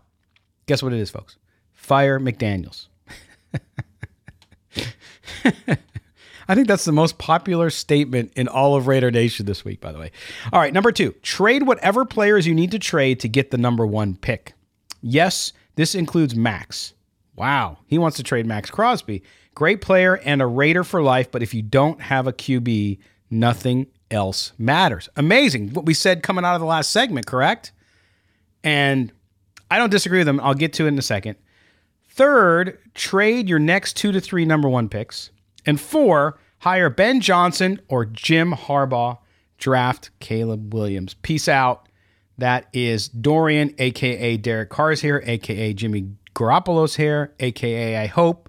guess 0.67 0.83
what 0.83 0.93
it 0.93 0.99
is, 0.99 1.11
folks? 1.11 1.37
Fire 1.73 2.19
McDaniels. 2.19 2.87
I 6.51 6.57
think 6.57 6.67
that's 6.67 6.85
the 6.85 6.91
most 6.91 7.17
popular 7.17 7.71
statement 7.71 8.33
in 8.35 8.49
all 8.49 8.75
of 8.75 8.89
Raider 8.89 9.13
Nation 9.13 9.47
this 9.47 9.65
week, 9.65 9.81
by 9.81 9.93
the 9.93 10.01
way. 10.01 10.11
All 10.53 10.59
right, 10.59 10.73
number 10.75 10.91
two, 10.91 11.13
trade 11.23 11.63
whatever 11.63 12.05
players 12.05 12.45
you 12.45 12.57
need 12.57 12.73
to 12.73 12.79
trade 12.81 13.21
to 13.21 13.29
get 13.29 13.53
the 13.53 13.57
number 13.57 13.87
one 13.87 14.17
pick. 14.17 14.55
Yes, 15.01 15.53
this 15.77 15.95
includes 15.95 16.35
Maxx. 16.35 16.95
Wow, 17.37 17.79
he 17.87 17.99
wants 17.99 18.17
to 18.17 18.25
trade 18.25 18.47
Maxx 18.47 18.69
Crosby. 18.69 19.23
Great 19.55 19.81
player 19.81 20.17
and 20.25 20.43
a 20.43 20.47
Raider 20.49 20.83
for 20.83 21.01
life, 21.01 21.31
but 21.31 21.41
if 21.41 21.55
you 21.55 21.63
don't 21.63 22.01
have 22.01 22.27
a 22.27 22.33
QB, 22.33 22.99
nothing 23.31 23.87
else 24.11 24.53
matters. 24.59 25.09
Amazing. 25.15 25.73
What 25.73 25.87
we 25.87 25.95
said 25.95 26.25
coming 26.25 26.45
out 26.45 26.57
of 26.57 26.61
the 26.61 26.67
last 26.67 26.91
segment, 26.91 27.27
correct? 27.27 27.71
And 28.65 29.13
I 29.71 29.79
don't 29.79 29.91
disagree 29.91 30.19
with 30.19 30.27
them. 30.27 30.41
I'll 30.41 30.55
get 30.55 30.73
to 30.73 30.87
it 30.87 30.89
in 30.89 30.99
a 30.99 31.03
second. 31.03 31.37
Third, 32.09 32.77
trade 32.95 33.49
your 33.49 33.61
next 33.61 33.97
two 33.97 34.11
to 34.11 34.21
three 34.21 34.45
number 34.45 34.69
one 34.69 34.89
picks. 34.89 35.31
And 35.67 35.81
four, 35.81 36.39
Hire 36.61 36.91
Ben 36.91 37.21
Johnson 37.21 37.81
or 37.89 38.05
Jim 38.05 38.53
Harbaugh. 38.53 39.19
Draft 39.61 40.11
Caleb 40.19 40.75
Williams. 40.75 41.15
Peace 41.15 41.47
out. 41.47 41.89
That 42.39 42.67
is 42.73 43.09
Dorian, 43.09 43.75
aka 43.79 44.39
Derek 44.39 44.71
Carr's 44.71 45.03
here, 45.03 45.23
aka 45.27 45.75
Jimmy 45.75 46.09
Garoppolo's 46.35 46.97
hair, 46.97 47.35
aka 47.39 47.99
I 47.99 48.07
hope 48.07 48.49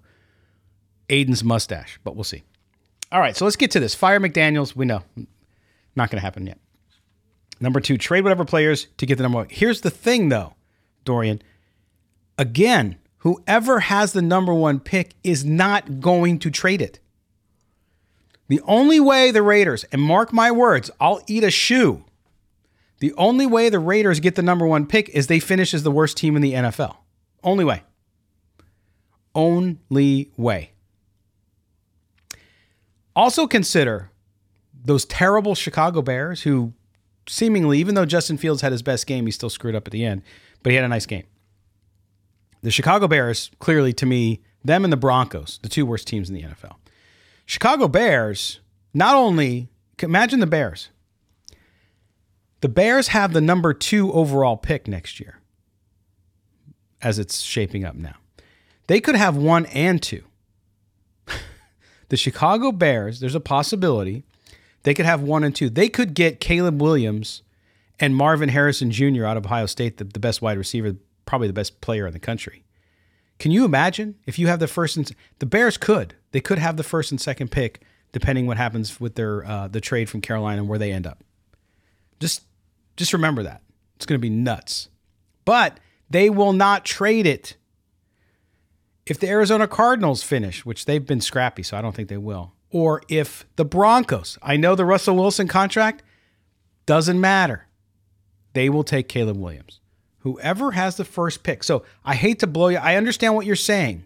Aidan's 1.10 1.44
mustache, 1.44 2.00
but 2.06 2.16
we'll 2.16 2.24
see. 2.24 2.44
All 3.12 3.20
right, 3.20 3.36
so 3.36 3.44
let's 3.44 3.58
get 3.58 3.72
to 3.72 3.82
this. 3.82 3.94
Fire 3.94 4.22
McDaniels, 4.22 4.74
we 4.74 4.86
know. 4.86 5.04
Not 5.98 6.10
going 6.10 6.20
to 6.20 6.22
happen 6.22 6.48
yet. 6.48 6.58
Number 7.60 7.82
two, 7.82 7.98
trade 7.98 8.24
whatever 8.24 8.46
players 8.46 8.88
to 8.98 9.06
get 9.06 9.18
the 9.18 9.24
number 9.24 9.40
one. 9.40 9.48
Here's 9.50 9.82
the 9.82 9.90
thing, 9.90 10.30
though, 10.30 10.54
Dorian. 11.04 11.42
Again, 12.38 12.98
whoever 13.18 13.82
has 13.82 14.14
the 14.14 14.22
number 14.22 14.54
one 14.54 14.80
pick 14.80 15.16
is 15.26 15.44
not 15.44 16.00
going 16.00 16.40
to 16.40 16.50
trade 16.50 16.82
it. 16.82 17.01
The 18.52 18.60
only 18.66 19.00
way 19.00 19.32
the 19.32 19.42
Raiders, 19.42 19.86
and 19.94 20.02
mark 20.02 20.34
my 20.34 20.52
words, 20.52 20.92
I'll 21.00 21.22
eat 21.26 21.42
a 21.42 21.50
shoe. 21.50 22.04
The 23.00 23.14
only 23.14 23.46
way 23.46 23.70
the 23.70 23.80
Raiders 23.80 24.20
get 24.20 24.36
the 24.36 24.42
number 24.42 24.68
one 24.68 24.88
pick 24.88 25.08
is 25.08 25.28
they 25.28 25.40
finish 25.40 25.74
as 25.74 25.84
the 25.84 25.90
worst 25.90 26.18
team 26.18 26.36
in 26.36 26.42
the 26.42 26.52
NFL. 26.52 26.98
Only 27.46 27.64
way. 27.64 27.84
Only 29.34 30.34
way. 30.36 30.74
Also 33.16 33.48
consider 33.48 34.12
those 34.84 35.06
terrible 35.06 35.56
Chicago 35.56 36.02
Bears 36.02 36.42
who 36.42 36.74
seemingly, 37.30 37.80
even 37.80 37.96
though 37.96 38.06
Justin 38.06 38.38
Fields 38.38 38.62
had 38.62 38.74
his 38.74 38.82
best 38.82 39.08
game, 39.08 39.26
he 39.28 39.32
still 39.32 39.50
screwed 39.50 39.76
up 39.76 39.88
at 39.88 39.94
the 39.94 40.04
end, 40.04 40.24
but 40.62 40.72
he 40.72 40.76
had 40.76 40.84
a 40.84 40.90
nice 40.90 41.06
game. 41.06 41.24
The 42.64 42.72
Chicago 42.72 43.08
Bears, 43.08 43.50
clearly 43.60 43.94
to 43.94 44.06
me, 44.06 44.42
them 44.62 44.84
and 44.84 44.92
the 44.92 44.98
Broncos, 44.98 45.58
the 45.64 45.70
two 45.70 45.86
worst 45.86 46.06
teams 46.06 46.28
in 46.28 46.36
the 46.36 46.44
NFL. 46.44 46.81
Chicago 47.46 47.88
Bears, 47.88 48.60
not 48.94 49.16
only, 49.16 49.70
imagine 50.00 50.40
the 50.40 50.48
Bears. 50.48 50.90
The 52.62 52.70
Bears 52.70 53.10
have 53.10 53.34
the 53.34 53.42
number 53.42 53.74
two 53.74 54.12
overall 54.14 54.58
pick 54.58 54.88
next 54.88 55.20
year, 55.20 55.40
as 57.02 57.20
it's 57.20 57.42
shaping 57.42 57.84
up 57.84 57.96
now. 57.96 58.16
They 58.88 59.02
could 59.02 59.16
have 59.16 59.36
one 59.36 59.66
and 59.68 60.02
two 60.02 60.24
the 62.10 62.18
Chicago 62.18 62.72
Bears, 62.72 63.20
there's 63.20 63.36
a 63.36 63.40
possibility 63.40 64.24
they 64.84 64.94
could 64.94 65.06
have 65.06 65.22
one 65.22 65.44
and 65.44 65.56
two. 65.56 65.70
They 65.70 65.90
could 65.90 66.14
get 66.14 66.40
Caleb 66.40 66.82
Williams 66.82 67.44
and 68.00 68.16
Marvin 68.16 68.50
Harrison 68.50 68.92
Jr. 68.92 69.26
out 69.26 69.38
of 69.38 69.46
Ohio 69.46 69.68
State, 69.68 69.98
the, 69.98 70.04
the 70.04 70.20
best 70.20 70.42
wide 70.42 70.58
receiver, 70.58 70.96
probably 71.26 71.48
the 71.48 71.54
best 71.54 71.82
player 71.82 72.08
in 72.08 72.14
the 72.14 72.20
country. 72.20 72.64
Can 73.38 73.52
you 73.52 73.66
imagine 73.66 74.16
if 74.26 74.40
you 74.40 74.48
have 74.48 74.60
the 74.60 74.68
first 74.68 74.98
and 74.98 75.12
the 75.40 75.46
Bears 75.46 75.78
could 75.78 76.16
they 76.32 76.42
could 76.42 76.60
have 76.60 76.78
the 76.78 76.84
first 76.84 77.12
and 77.12 77.20
second 77.20 77.52
pick 77.52 77.82
depending 78.12 78.46
what 78.46 78.58
happens 78.58 79.00
with 79.00 79.16
their 79.16 79.46
uh, 79.46 79.68
the 79.68 79.82
trade 79.82 80.10
from 80.10 80.22
Carolina 80.22 80.62
and 80.62 80.70
where 80.70 80.80
they 80.80 80.92
end 80.92 81.08
up. 81.08 81.24
Just 82.20 82.44
just 82.98 83.14
remember 83.14 83.44
that 83.44 83.62
it's 83.96 84.06
going 84.06 84.20
to 84.20 84.22
be 84.22 84.30
nuts, 84.30 84.90
but 85.46 85.80
they 86.10 86.30
will 86.30 86.54
not 86.54 86.86
trade 86.86 87.26
it 87.26 87.56
if 89.06 89.20
the 89.20 89.28
Arizona 89.30 89.68
Cardinals 89.68 90.24
finish, 90.24 90.66
which 90.66 90.86
they've 90.86 91.06
been 91.06 91.22
scrappy, 91.22 91.64
so 91.64 91.78
I 91.78 91.82
don't 91.82 91.96
think 91.96 92.10
they 92.10 92.18
will, 92.18 92.54
or 92.70 93.02
if 93.10 93.46
the 93.56 93.66
Broncos, 93.66 94.38
I 94.42 94.58
know 94.58 94.76
the 94.76 94.86
Russell 94.86 95.16
Wilson 95.16 95.48
contract 95.48 96.04
doesn't 96.86 97.20
matter. 97.20 97.68
They 98.54 98.70
will 98.70 98.84
take 98.84 99.08
Caleb 99.08 99.38
Williams. 99.38 99.80
Whoever 100.20 100.72
has 100.72 100.98
the 100.98 101.06
first 101.06 101.42
pick. 101.42 101.64
So 101.64 101.84
I 102.06 102.16
hate 102.16 102.40
to 102.40 102.48
blow 102.48 102.68
you. 102.68 102.78
I 102.78 102.96
understand 102.96 103.34
what 103.34 103.46
you're 103.46 103.56
saying. 103.56 104.04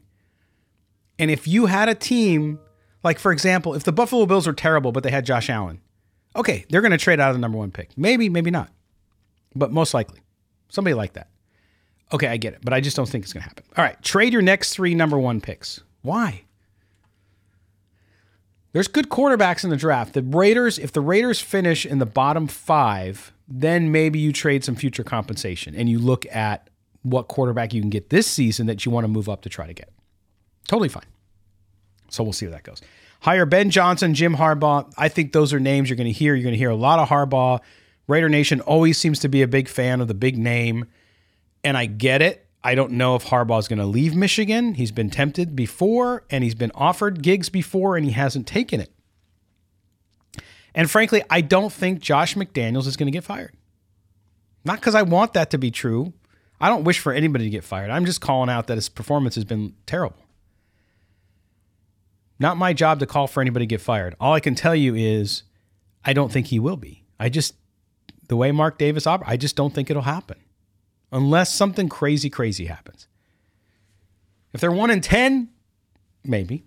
And 1.17 1.31
if 1.31 1.47
you 1.47 1.67
had 1.67 1.89
a 1.89 1.95
team, 1.95 2.59
like 3.03 3.19
for 3.19 3.31
example, 3.31 3.73
if 3.73 3.83
the 3.83 3.91
Buffalo 3.91 4.25
Bills 4.25 4.47
were 4.47 4.53
terrible, 4.53 4.91
but 4.91 5.03
they 5.03 5.11
had 5.11 5.25
Josh 5.25 5.49
Allen, 5.49 5.81
okay, 6.35 6.65
they're 6.69 6.81
going 6.81 6.91
to 6.91 6.97
trade 6.97 7.19
out 7.19 7.29
of 7.29 7.35
the 7.35 7.41
number 7.41 7.57
one 7.57 7.71
pick. 7.71 7.97
Maybe, 7.97 8.29
maybe 8.29 8.51
not. 8.51 8.69
But 9.55 9.71
most 9.71 9.93
likely, 9.93 10.19
somebody 10.69 10.93
like 10.93 11.13
that. 11.13 11.29
Okay, 12.13 12.27
I 12.27 12.37
get 12.37 12.53
it, 12.53 12.59
but 12.63 12.73
I 12.73 12.81
just 12.81 12.95
don't 12.95 13.07
think 13.07 13.23
it's 13.23 13.33
going 13.33 13.43
to 13.43 13.49
happen. 13.49 13.63
All 13.77 13.83
right, 13.83 14.01
trade 14.03 14.33
your 14.33 14.41
next 14.41 14.73
three 14.73 14.93
number 14.93 15.17
one 15.17 15.41
picks. 15.41 15.81
Why? 16.01 16.43
There's 18.73 18.89
good 18.89 19.09
quarterbacks 19.09 19.63
in 19.63 19.69
the 19.69 19.77
draft. 19.77 20.13
The 20.13 20.21
Raiders, 20.21 20.77
if 20.77 20.91
the 20.91 20.99
Raiders 20.99 21.39
finish 21.39 21.85
in 21.85 21.99
the 21.99 22.05
bottom 22.05 22.45
five, 22.45 23.31
then 23.47 23.91
maybe 23.91 24.19
you 24.19 24.33
trade 24.33 24.65
some 24.65 24.75
future 24.75 25.03
compensation 25.03 25.73
and 25.73 25.87
you 25.89 25.97
look 25.97 26.25
at 26.27 26.69
what 27.01 27.27
quarterback 27.27 27.73
you 27.73 27.81
can 27.81 27.89
get 27.89 28.09
this 28.09 28.27
season 28.27 28.67
that 28.67 28.85
you 28.85 28.91
want 28.91 29.05
to 29.05 29.07
move 29.07 29.29
up 29.29 29.41
to 29.43 29.49
try 29.49 29.65
to 29.65 29.73
get. 29.73 29.89
Totally 30.67 30.89
fine. 30.89 31.05
So 32.09 32.23
we'll 32.23 32.33
see 32.33 32.45
where 32.45 32.53
that 32.53 32.63
goes. 32.63 32.81
Hire 33.21 33.45
Ben 33.45 33.69
Johnson, 33.69 34.13
Jim 34.13 34.35
Harbaugh. 34.35 34.91
I 34.97 35.09
think 35.09 35.33
those 35.33 35.53
are 35.53 35.59
names 35.59 35.89
you're 35.89 35.97
going 35.97 36.05
to 36.05 36.11
hear. 36.11 36.35
You're 36.35 36.43
going 36.43 36.53
to 36.53 36.59
hear 36.59 36.69
a 36.69 36.75
lot 36.75 36.99
of 36.99 37.09
Harbaugh. 37.09 37.59
Raider 38.07 38.29
Nation 38.29 38.61
always 38.61 38.97
seems 38.97 39.19
to 39.19 39.29
be 39.29 39.41
a 39.41 39.47
big 39.47 39.67
fan 39.67 39.99
of 40.01 40.07
the 40.07 40.13
big 40.13 40.37
name 40.37 40.85
and 41.63 41.75
I 41.75 41.87
get 41.87 42.21
it. 42.21 42.45
I 42.63 42.75
don't 42.75 42.93
know 42.93 43.15
if 43.15 43.25
Harbaugh 43.25 43.59
is 43.59 43.67
going 43.67 43.79
to 43.79 43.85
leave 43.85 44.15
Michigan. 44.15 44.75
He's 44.75 44.91
been 44.91 45.09
tempted 45.09 45.55
before 45.55 46.23
and 46.29 46.43
he's 46.43 46.55
been 46.55 46.71
offered 46.73 47.21
gigs 47.21 47.49
before 47.49 47.97
and 47.97 48.05
he 48.05 48.11
hasn't 48.11 48.47
taken 48.47 48.79
it. 48.79 48.91
And 50.73 50.89
frankly, 50.89 51.23
I 51.29 51.41
don't 51.41 51.71
think 51.71 51.99
Josh 51.99 52.35
McDaniels 52.35 52.85
is 52.85 52.97
going 52.97 53.07
to 53.07 53.11
get 53.11 53.23
fired. 53.23 53.55
Not 54.63 54.79
because 54.79 54.95
I 54.95 55.03
want 55.03 55.33
that 55.33 55.51
to 55.51 55.57
be 55.57 55.71
true. 55.71 56.13
I 56.59 56.69
don't 56.69 56.83
wish 56.83 56.99
for 56.99 57.13
anybody 57.13 57.45
to 57.45 57.49
get 57.49 57.63
fired. 57.63 57.91
I'm 57.91 58.05
just 58.05 58.21
calling 58.21 58.49
out 58.49 58.67
that 58.67 58.75
his 58.75 58.89
performance 58.89 59.35
has 59.35 59.45
been 59.45 59.73
terrible. 59.85 60.24
Not 62.39 62.57
my 62.57 62.73
job 62.73 62.99
to 62.99 63.05
call 63.05 63.27
for 63.27 63.41
anybody 63.41 63.65
to 63.65 63.69
get 63.69 63.81
fired. 63.81 64.15
All 64.19 64.33
I 64.33 64.39
can 64.39 64.55
tell 64.55 64.75
you 64.75 64.95
is 64.95 65.43
I 66.03 66.13
don't 66.13 66.31
think 66.31 66.47
he 66.47 66.59
will 66.59 66.77
be. 66.77 67.03
I 67.19 67.29
just, 67.29 67.55
the 68.27 68.35
way 68.35 68.51
Mark 68.51 68.77
Davis 68.77 69.07
operates, 69.07 69.31
I 69.31 69.37
just 69.37 69.55
don't 69.55 69.73
think 69.73 69.89
it'll 69.89 70.01
happen 70.01 70.37
unless 71.11 71.53
something 71.53 71.87
crazy, 71.87 72.29
crazy 72.29 72.65
happens. 72.65 73.07
If 74.53 74.61
they're 74.61 74.71
one 74.71 74.91
in 74.91 75.01
10, 75.01 75.49
maybe. 76.23 76.65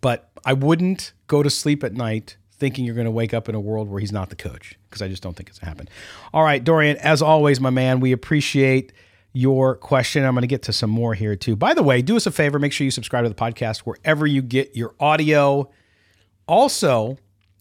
But 0.00 0.30
I 0.44 0.52
wouldn't 0.52 1.12
go 1.26 1.42
to 1.42 1.50
sleep 1.50 1.84
at 1.84 1.92
night 1.92 2.36
thinking 2.52 2.84
you're 2.84 2.94
going 2.94 3.06
to 3.06 3.10
wake 3.10 3.34
up 3.34 3.48
in 3.48 3.54
a 3.54 3.60
world 3.60 3.88
where 3.88 4.00
he's 4.00 4.12
not 4.12 4.30
the 4.30 4.36
coach 4.36 4.78
because 4.88 5.02
I 5.02 5.08
just 5.08 5.22
don't 5.22 5.36
think 5.36 5.48
it's 5.48 5.58
going 5.58 5.66
to 5.66 5.70
happen. 5.70 5.88
All 6.32 6.44
right, 6.44 6.62
Dorian, 6.62 6.96
as 6.98 7.20
always, 7.20 7.60
my 7.60 7.70
man, 7.70 7.98
we 8.00 8.12
appreciate 8.12 8.92
your 9.32 9.76
question. 9.76 10.24
I'm 10.24 10.34
going 10.34 10.42
to 10.42 10.48
get 10.48 10.62
to 10.64 10.72
some 10.72 10.90
more 10.90 11.14
here 11.14 11.36
too. 11.36 11.56
By 11.56 11.74
the 11.74 11.82
way, 11.82 12.02
do 12.02 12.16
us 12.16 12.26
a 12.26 12.30
favor, 12.30 12.58
make 12.58 12.72
sure 12.72 12.84
you 12.84 12.90
subscribe 12.90 13.24
to 13.24 13.28
the 13.28 13.34
podcast 13.34 13.78
wherever 13.80 14.26
you 14.26 14.42
get 14.42 14.76
your 14.76 14.94
audio. 15.00 15.70
Also, 16.46 17.18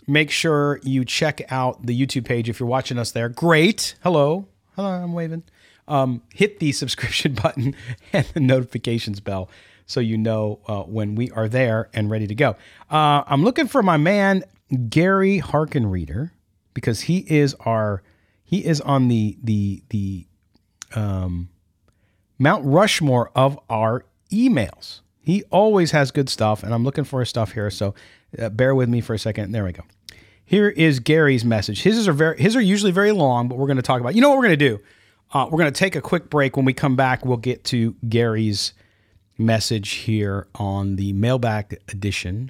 make 0.07 0.31
sure 0.31 0.79
you 0.83 1.05
check 1.05 1.41
out 1.51 1.85
the 1.85 1.99
YouTube 1.99 2.25
page 2.25 2.49
if 2.49 2.59
you're 2.59 2.67
watching 2.67 2.97
us 2.97 3.11
there. 3.11 3.29
Great. 3.29 3.95
Hello. 4.03 4.47
Hello, 4.75 4.89
I'm 4.89 5.13
waving. 5.13 5.43
Um, 5.87 6.21
hit 6.33 6.59
the 6.59 6.71
subscription 6.71 7.33
button 7.41 7.75
and 8.13 8.25
the 8.27 8.39
notifications 8.39 9.19
bell 9.19 9.49
so 9.85 9.99
you 9.99 10.17
know 10.17 10.59
uh, 10.67 10.83
when 10.83 11.15
we 11.15 11.29
are 11.31 11.49
there 11.49 11.89
and 11.93 12.09
ready 12.09 12.27
to 12.27 12.35
go. 12.35 12.55
Uh, 12.89 13.23
I'm 13.27 13.43
looking 13.43 13.67
for 13.67 13.83
my 13.83 13.97
man 13.97 14.43
Gary 14.89 15.39
Harkenreader 15.39 16.31
because 16.73 17.01
he 17.01 17.25
is 17.27 17.53
our 17.61 18.01
he 18.43 18.65
is 18.65 18.79
on 18.81 19.09
the 19.09 19.37
the 19.43 19.83
the 19.89 20.27
um, 20.95 21.49
Mount 22.41 22.65
Rushmore 22.65 23.29
of 23.35 23.59
our 23.69 24.03
emails. 24.31 25.01
He 25.21 25.43
always 25.51 25.91
has 25.91 26.09
good 26.09 26.27
stuff, 26.27 26.63
and 26.63 26.73
I'm 26.73 26.83
looking 26.83 27.03
for 27.03 27.19
his 27.19 27.29
stuff 27.29 27.51
here. 27.51 27.69
So 27.69 27.93
uh, 28.39 28.49
bear 28.49 28.73
with 28.73 28.89
me 28.89 28.99
for 28.99 29.13
a 29.13 29.19
second. 29.19 29.51
There 29.51 29.63
we 29.63 29.73
go. 29.73 29.83
Here 30.43 30.69
is 30.69 30.99
Gary's 30.99 31.45
message. 31.45 31.83
His 31.83 32.07
are 32.07 32.13
very 32.13 32.41
his 32.41 32.55
are 32.55 32.61
usually 32.61 32.91
very 32.91 33.11
long, 33.11 33.47
but 33.47 33.59
we're 33.59 33.67
going 33.67 33.77
to 33.77 33.83
talk 33.83 34.01
about. 34.01 34.15
You 34.15 34.21
know 34.21 34.29
what 34.29 34.39
we're 34.39 34.47
going 34.47 34.57
to 34.57 34.69
do? 34.69 34.79
Uh, 35.31 35.47
we're 35.51 35.59
going 35.59 35.71
to 35.71 35.79
take 35.79 35.95
a 35.95 36.01
quick 36.01 36.31
break. 36.31 36.57
When 36.57 36.65
we 36.65 36.73
come 36.73 36.95
back, 36.95 37.23
we'll 37.23 37.37
get 37.37 37.63
to 37.65 37.95
Gary's 38.09 38.73
message 39.37 39.91
here 39.91 40.47
on 40.55 40.95
the 40.95 41.13
mailbag 41.13 41.79
edition, 41.89 42.49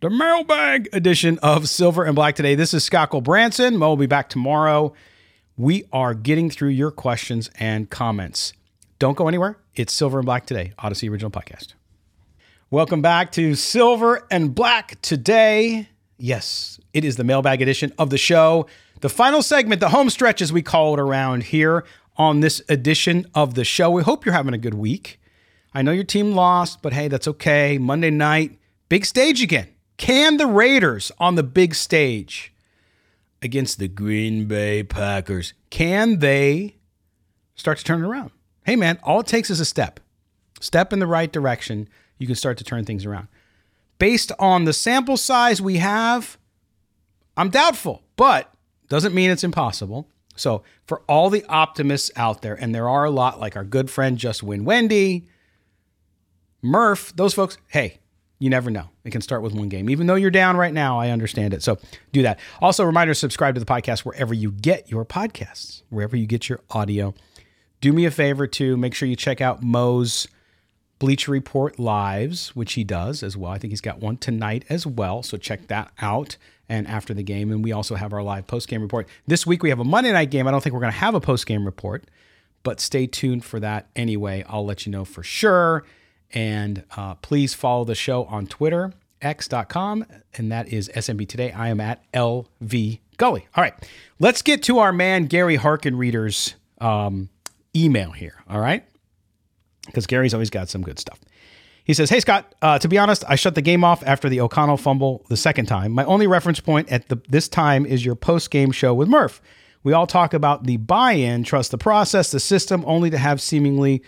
the 0.00 0.10
mailbag 0.10 0.88
edition 0.92 1.38
of 1.38 1.68
Silver 1.68 2.02
and 2.02 2.16
Black 2.16 2.34
today. 2.34 2.56
This 2.56 2.74
is 2.74 2.82
Scott 2.82 3.12
Gulbransen. 3.12 3.76
Mo 3.76 3.90
will 3.90 3.96
be 3.96 4.06
back 4.06 4.28
tomorrow. 4.28 4.92
We 5.56 5.84
are 5.92 6.14
getting 6.14 6.50
through 6.50 6.70
your 6.70 6.90
questions 6.90 7.48
and 7.60 7.88
comments. 7.88 8.54
Don't 9.00 9.16
go 9.16 9.28
anywhere. 9.28 9.56
It's 9.74 9.94
Silver 9.94 10.18
and 10.18 10.26
Black 10.26 10.44
today, 10.44 10.74
Audacy 10.78 11.10
Original 11.10 11.30
Podcast. 11.30 11.72
Welcome 12.70 13.00
back 13.00 13.32
to 13.32 13.54
Silver 13.54 14.26
and 14.30 14.54
Black 14.54 15.00
today. 15.00 15.88
Yes, 16.18 16.78
it 16.92 17.02
is 17.02 17.16
the 17.16 17.24
mailbag 17.24 17.62
edition 17.62 17.94
of 17.98 18.10
the 18.10 18.18
show. 18.18 18.66
The 19.00 19.08
final 19.08 19.40
segment, 19.40 19.80
the 19.80 19.88
home 19.88 20.10
stretch, 20.10 20.42
as 20.42 20.52
we 20.52 20.60
call 20.60 20.92
it 20.92 21.00
around 21.00 21.44
here 21.44 21.86
on 22.18 22.40
this 22.40 22.60
edition 22.68 23.26
of 23.34 23.54
the 23.54 23.64
show. 23.64 23.90
We 23.90 24.02
hope 24.02 24.26
you're 24.26 24.34
having 24.34 24.52
a 24.52 24.58
good 24.58 24.74
week. 24.74 25.18
I 25.72 25.80
know 25.80 25.92
your 25.92 26.04
team 26.04 26.32
lost, 26.32 26.82
but 26.82 26.92
hey, 26.92 27.08
that's 27.08 27.26
okay. 27.26 27.78
Monday 27.78 28.10
night, 28.10 28.58
big 28.90 29.06
stage 29.06 29.42
again. 29.42 29.68
Can 29.96 30.36
the 30.36 30.46
Raiders 30.46 31.10
on 31.18 31.36
the 31.36 31.42
big 31.42 31.74
stage 31.74 32.52
against 33.40 33.78
the 33.78 33.88
Green 33.88 34.44
Bay 34.44 34.82
Packers, 34.82 35.54
can 35.70 36.18
they 36.18 36.76
start 37.54 37.78
to 37.78 37.84
turn 37.84 38.04
it 38.04 38.06
around? 38.06 38.32
Hey, 38.64 38.76
man, 38.76 38.98
all 39.02 39.20
it 39.20 39.26
takes 39.26 39.50
is 39.50 39.60
a 39.60 39.64
step. 39.64 40.00
Step 40.60 40.92
in 40.92 40.98
the 40.98 41.06
right 41.06 41.32
direction. 41.32 41.88
You 42.18 42.26
can 42.26 42.36
start 42.36 42.58
to 42.58 42.64
turn 42.64 42.84
things 42.84 43.06
around. 43.06 43.28
based 44.00 44.32
on 44.38 44.64
the 44.64 44.72
sample 44.72 45.16
size 45.16 45.62
we 45.62 45.76
have, 45.76 46.36
I'm 47.36 47.50
doubtful, 47.50 48.02
but 48.16 48.52
doesn't 48.88 49.14
mean 49.14 49.30
it's 49.30 49.44
impossible. 49.44 50.08
So, 50.34 50.62
for 50.86 51.02
all 51.08 51.30
the 51.30 51.44
optimists 51.44 52.10
out 52.16 52.42
there, 52.42 52.54
and 52.54 52.74
there 52.74 52.88
are 52.88 53.04
a 53.04 53.10
lot 53.10 53.38
like 53.38 53.56
our 53.56 53.64
good 53.64 53.90
friend 53.90 54.16
Just 54.16 54.42
Win 54.42 54.64
Wendy, 54.64 55.28
Murph, 56.62 57.14
those 57.14 57.34
folks, 57.34 57.58
hey, 57.68 57.98
you 58.38 58.48
never 58.48 58.70
know. 58.70 58.88
It 59.04 59.10
can 59.10 59.20
start 59.20 59.42
with 59.42 59.52
one 59.52 59.68
game. 59.68 59.90
Even 59.90 60.06
though 60.06 60.14
you're 60.14 60.30
down 60.30 60.56
right 60.56 60.72
now, 60.72 60.98
I 60.98 61.10
understand 61.10 61.52
it. 61.52 61.62
So 61.62 61.78
do 62.12 62.22
that. 62.22 62.38
Also, 62.60 62.84
reminder 62.84 63.12
subscribe 63.12 63.54
to 63.54 63.60
the 63.60 63.66
podcast 63.66 64.00
wherever 64.00 64.32
you 64.32 64.50
get 64.50 64.90
your 64.90 65.04
podcasts, 65.04 65.82
wherever 65.90 66.16
you 66.16 66.26
get 66.26 66.48
your 66.48 66.60
audio. 66.70 67.14
Do 67.80 67.92
me 67.92 68.04
a 68.04 68.10
favor 68.10 68.46
too, 68.46 68.76
make 68.76 68.94
sure 68.94 69.08
you 69.08 69.16
check 69.16 69.40
out 69.40 69.62
Mo's 69.62 70.28
Bleacher 70.98 71.32
Report 71.32 71.78
lives, 71.78 72.54
which 72.54 72.74
he 72.74 72.84
does 72.84 73.22
as 73.22 73.36
well. 73.36 73.50
I 73.50 73.58
think 73.58 73.72
he's 73.72 73.80
got 73.80 74.00
one 74.00 74.18
tonight 74.18 74.64
as 74.68 74.86
well. 74.86 75.22
So 75.22 75.38
check 75.38 75.66
that 75.68 75.90
out. 76.00 76.36
And 76.68 76.86
after 76.86 77.14
the 77.14 77.22
game, 77.22 77.50
and 77.50 77.64
we 77.64 77.72
also 77.72 77.96
have 77.96 78.12
our 78.12 78.22
live 78.22 78.46
post 78.46 78.68
game 78.68 78.82
report. 78.82 79.08
This 79.26 79.44
week 79.44 79.62
we 79.62 79.70
have 79.70 79.80
a 79.80 79.84
Monday 79.84 80.12
night 80.12 80.30
game. 80.30 80.46
I 80.46 80.52
don't 80.52 80.62
think 80.62 80.72
we're 80.74 80.80
going 80.80 80.92
to 80.92 80.98
have 80.98 81.14
a 81.14 81.20
post 81.20 81.46
game 81.46 81.64
report, 81.64 82.04
but 82.62 82.80
stay 82.80 83.08
tuned 83.08 83.44
for 83.44 83.58
that 83.58 83.88
anyway. 83.96 84.44
I'll 84.46 84.64
let 84.64 84.86
you 84.86 84.92
know 84.92 85.04
for 85.04 85.22
sure. 85.24 85.84
And 86.32 86.84
uh, 86.96 87.14
please 87.16 87.54
follow 87.54 87.84
the 87.84 87.96
show 87.96 88.24
on 88.26 88.46
Twitter, 88.46 88.92
x.com, 89.20 90.06
and 90.34 90.52
that 90.52 90.68
is 90.68 90.88
SMB 90.94 91.28
Today. 91.28 91.50
I 91.50 91.70
am 91.70 91.80
at 91.80 92.08
LV 92.12 93.00
Gully. 93.16 93.48
All 93.56 93.64
right, 93.64 93.74
let's 94.20 94.42
get 94.42 94.62
to 94.64 94.78
our 94.78 94.92
man 94.92 95.26
Gary 95.26 95.56
Harkin 95.56 95.96
reader's 95.96 96.54
um, 96.80 97.30
email 97.74 98.10
here. 98.10 98.42
All 98.48 98.60
right, 98.60 98.84
because 99.86 100.06
Gary's 100.06 100.34
always 100.34 100.50
got 100.50 100.68
some 100.68 100.82
good 100.82 100.98
stuff. 100.98 101.20
He 101.84 101.94
says, 101.94 102.10
Hey, 102.10 102.20
Scott, 102.20 102.54
uh, 102.62 102.78
to 102.78 102.88
be 102.88 102.98
honest, 102.98 103.24
I 103.28 103.34
shut 103.34 103.54
the 103.54 103.62
game 103.62 103.82
off 103.82 104.02
after 104.06 104.28
the 104.28 104.40
O'Connell 104.40 104.76
fumble 104.76 105.24
the 105.28 105.36
second 105.36 105.66
time. 105.66 105.92
My 105.92 106.04
only 106.04 106.26
reference 106.26 106.60
point 106.60 106.88
at 106.90 107.08
the, 107.08 107.20
this 107.28 107.48
time 107.48 107.84
is 107.86 108.04
your 108.04 108.14
post 108.14 108.50
game 108.50 108.70
show 108.70 108.94
with 108.94 109.08
Murph. 109.08 109.40
We 109.82 109.92
all 109.92 110.06
talk 110.06 110.34
about 110.34 110.64
the 110.64 110.76
buy 110.76 111.12
in, 111.12 111.42
trust 111.42 111.70
the 111.70 111.78
process, 111.78 112.30
the 112.30 112.40
system, 112.40 112.84
only 112.86 113.10
to 113.10 113.18
have 113.18 113.40
seemingly 113.40 114.02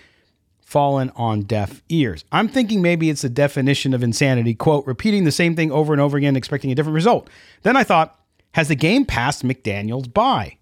fallen 0.61 1.11
on 1.16 1.42
deaf 1.42 1.83
ears. 1.88 2.25
I'm 2.31 2.48
thinking 2.48 2.83
maybe 2.83 3.11
it's 3.11 3.22
the 3.22 3.29
definition 3.29 3.94
of 3.94 4.03
insanity, 4.03 4.55
quote, 4.55 4.87
repeating 4.87 5.25
the 5.25 5.33
same 5.33 5.57
thing 5.57 5.72
over 5.72 5.92
and 5.92 6.01
over 6.01 6.16
again, 6.16 6.37
expecting 6.37 6.70
a 6.70 6.75
different 6.75 6.94
result. 6.94 7.29
Then 7.62 7.77
I 7.77 7.85
thought, 7.85 8.18
has 8.53 8.68
the 8.68 8.75
game 8.75 9.05
passed 9.05 9.44
McDaniels 9.44 10.12
by? 10.12 10.57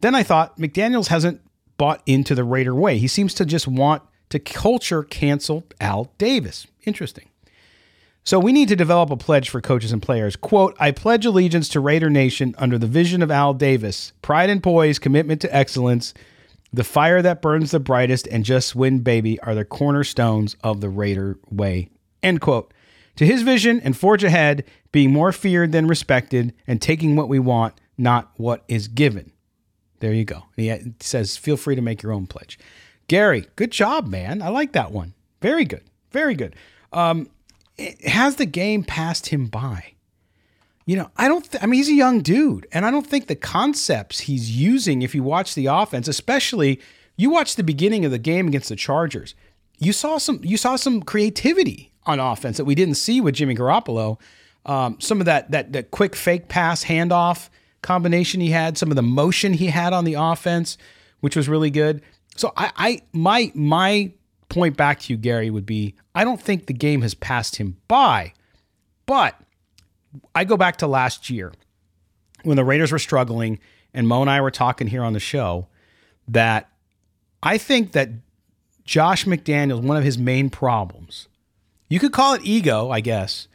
Then 0.00 0.14
I 0.14 0.24
thought, 0.24 0.58
McDaniels 0.58 1.08
hasn't 1.08 1.40
bought 1.76 2.02
into 2.06 2.34
the 2.34 2.44
Raider 2.44 2.74
way. 2.74 2.98
He 2.98 3.08
seems 3.08 3.34
to 3.34 3.44
just 3.44 3.68
want 3.68 4.02
to 4.30 4.38
culture 4.38 5.02
cancel 5.02 5.64
Al 5.80 6.12
Davis. 6.18 6.66
Interesting. 6.84 7.28
So 8.24 8.40
we 8.40 8.52
need 8.52 8.68
to 8.68 8.76
develop 8.76 9.10
a 9.10 9.16
pledge 9.16 9.48
for 9.48 9.60
coaches 9.60 9.92
and 9.92 10.02
players. 10.02 10.34
Quote, 10.34 10.76
I 10.80 10.90
pledge 10.90 11.24
allegiance 11.24 11.68
to 11.68 11.80
Raider 11.80 12.10
Nation 12.10 12.56
under 12.58 12.76
the 12.76 12.88
vision 12.88 13.22
of 13.22 13.30
Al 13.30 13.54
Davis, 13.54 14.12
pride 14.20 14.50
and 14.50 14.60
poise, 14.60 14.98
commitment 14.98 15.40
to 15.42 15.54
excellence, 15.54 16.12
the 16.72 16.82
fire 16.82 17.22
that 17.22 17.40
burns 17.40 17.70
the 17.70 17.78
brightest, 17.78 18.26
and 18.26 18.44
just 18.44 18.74
win 18.74 18.98
baby 18.98 19.38
are 19.40 19.54
the 19.54 19.64
cornerstones 19.64 20.56
of 20.64 20.80
the 20.80 20.88
Raider 20.88 21.38
way. 21.50 21.88
End 22.20 22.40
quote. 22.40 22.74
To 23.14 23.24
his 23.24 23.42
vision 23.42 23.80
and 23.80 23.96
forge 23.96 24.24
ahead, 24.24 24.64
being 24.90 25.12
more 25.12 25.30
feared 25.30 25.70
than 25.70 25.86
respected, 25.86 26.52
and 26.66 26.82
taking 26.82 27.14
what 27.14 27.28
we 27.28 27.38
want, 27.38 27.80
not 27.96 28.32
what 28.36 28.64
is 28.66 28.88
given. 28.88 29.30
There 30.00 30.12
you 30.12 30.24
go. 30.24 30.44
He 30.56 30.94
says, 31.00 31.36
feel 31.36 31.56
free 31.56 31.74
to 31.74 31.82
make 31.82 32.02
your 32.02 32.12
own 32.12 32.26
pledge. 32.26 32.58
Gary, 33.08 33.46
good 33.56 33.70
job, 33.70 34.06
man. 34.06 34.42
I 34.42 34.48
like 34.48 34.72
that 34.72 34.92
one. 34.92 35.14
Very 35.40 35.64
good. 35.64 35.82
Very 36.10 36.34
good. 36.34 36.54
Um, 36.92 37.28
has 38.04 38.36
the 38.36 38.46
game 38.46 38.82
passed 38.82 39.28
him 39.28 39.46
by? 39.46 39.92
You 40.86 40.96
know, 40.96 41.10
I 41.16 41.26
don't. 41.26 41.50
Th- 41.50 41.62
I 41.62 41.66
mean, 41.66 41.78
he's 41.78 41.88
a 41.88 41.94
young 41.94 42.20
dude, 42.20 42.68
and 42.70 42.86
I 42.86 42.92
don't 42.92 43.06
think 43.06 43.26
the 43.26 43.34
concepts 43.34 44.20
he's 44.20 44.56
using. 44.56 45.02
If 45.02 45.16
you 45.16 45.22
watch 45.24 45.56
the 45.56 45.66
offense, 45.66 46.06
especially 46.06 46.80
you 47.16 47.28
watch 47.28 47.56
the 47.56 47.64
beginning 47.64 48.04
of 48.04 48.12
the 48.12 48.18
game 48.18 48.46
against 48.46 48.68
the 48.68 48.76
Chargers, 48.76 49.34
you 49.78 49.92
saw 49.92 50.18
some. 50.18 50.40
You 50.44 50.56
saw 50.56 50.76
some 50.76 51.02
creativity 51.02 51.92
on 52.04 52.20
offense 52.20 52.56
that 52.58 52.66
we 52.66 52.76
didn't 52.76 52.94
see 52.94 53.20
with 53.20 53.34
Jimmy 53.34 53.56
Garoppolo. 53.56 54.20
Um, 54.64 55.00
some 55.00 55.18
of 55.20 55.26
that 55.26 55.50
that 55.50 55.72
that 55.72 55.90
quick 55.90 56.14
fake 56.14 56.46
pass 56.46 56.84
handoff 56.84 57.48
combination 57.86 58.40
he 58.40 58.50
had, 58.50 58.76
some 58.76 58.90
of 58.90 58.96
the 58.96 59.02
motion 59.02 59.52
he 59.52 59.66
had 59.66 59.92
on 59.92 60.04
the 60.04 60.14
offense, 60.14 60.76
which 61.20 61.36
was 61.36 61.48
really 61.48 61.70
good. 61.70 62.02
So 62.36 62.52
I, 62.56 62.72
I 62.76 63.02
my 63.12 63.52
my 63.54 64.12
point 64.48 64.76
back 64.76 65.00
to 65.00 65.12
you, 65.12 65.16
Gary, 65.16 65.50
would 65.50 65.66
be 65.66 65.94
I 66.14 66.24
don't 66.24 66.40
think 66.40 66.66
the 66.66 66.72
game 66.72 67.02
has 67.02 67.14
passed 67.14 67.56
him 67.56 67.76
by, 67.88 68.32
but 69.06 69.40
I 70.34 70.44
go 70.44 70.56
back 70.56 70.76
to 70.78 70.86
last 70.86 71.30
year 71.30 71.52
when 72.42 72.56
the 72.56 72.64
Raiders 72.64 72.92
were 72.92 72.98
struggling, 72.98 73.58
and 73.94 74.06
Mo 74.06 74.20
and 74.20 74.30
I 74.30 74.40
were 74.40 74.50
talking 74.50 74.88
here 74.88 75.02
on 75.02 75.12
the 75.12 75.20
show 75.20 75.68
that 76.28 76.68
I 77.42 77.56
think 77.58 77.92
that 77.92 78.10
Josh 78.84 79.24
McDaniels, 79.24 79.82
one 79.82 79.96
of 79.96 80.04
his 80.04 80.18
main 80.18 80.50
problems, 80.50 81.28
you 81.88 81.98
could 81.98 82.12
call 82.12 82.34
it 82.34 82.42
ego, 82.44 82.90
I 82.90 83.00
guess, 83.00 83.48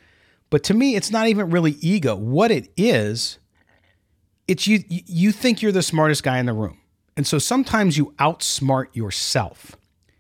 but 0.50 0.64
to 0.66 0.74
me, 0.74 0.96
it's 0.96 1.12
not 1.12 1.28
even 1.28 1.50
really 1.50 1.78
ego. 1.82 2.16
What 2.16 2.52
it 2.52 2.72
is, 2.78 3.40
it's 4.52 4.68
you. 4.68 4.84
You 4.90 5.32
think 5.32 5.62
you're 5.62 5.72
the 5.72 5.82
smartest 5.82 6.24
guy 6.24 6.38
in 6.38 6.46
the 6.46 6.54
room. 6.54 6.78
And 7.16 7.26
so 7.26 7.40
sometimes 7.40 7.98
you 7.98 8.14
outsmart 8.20 8.88
yourself. 8.94 9.76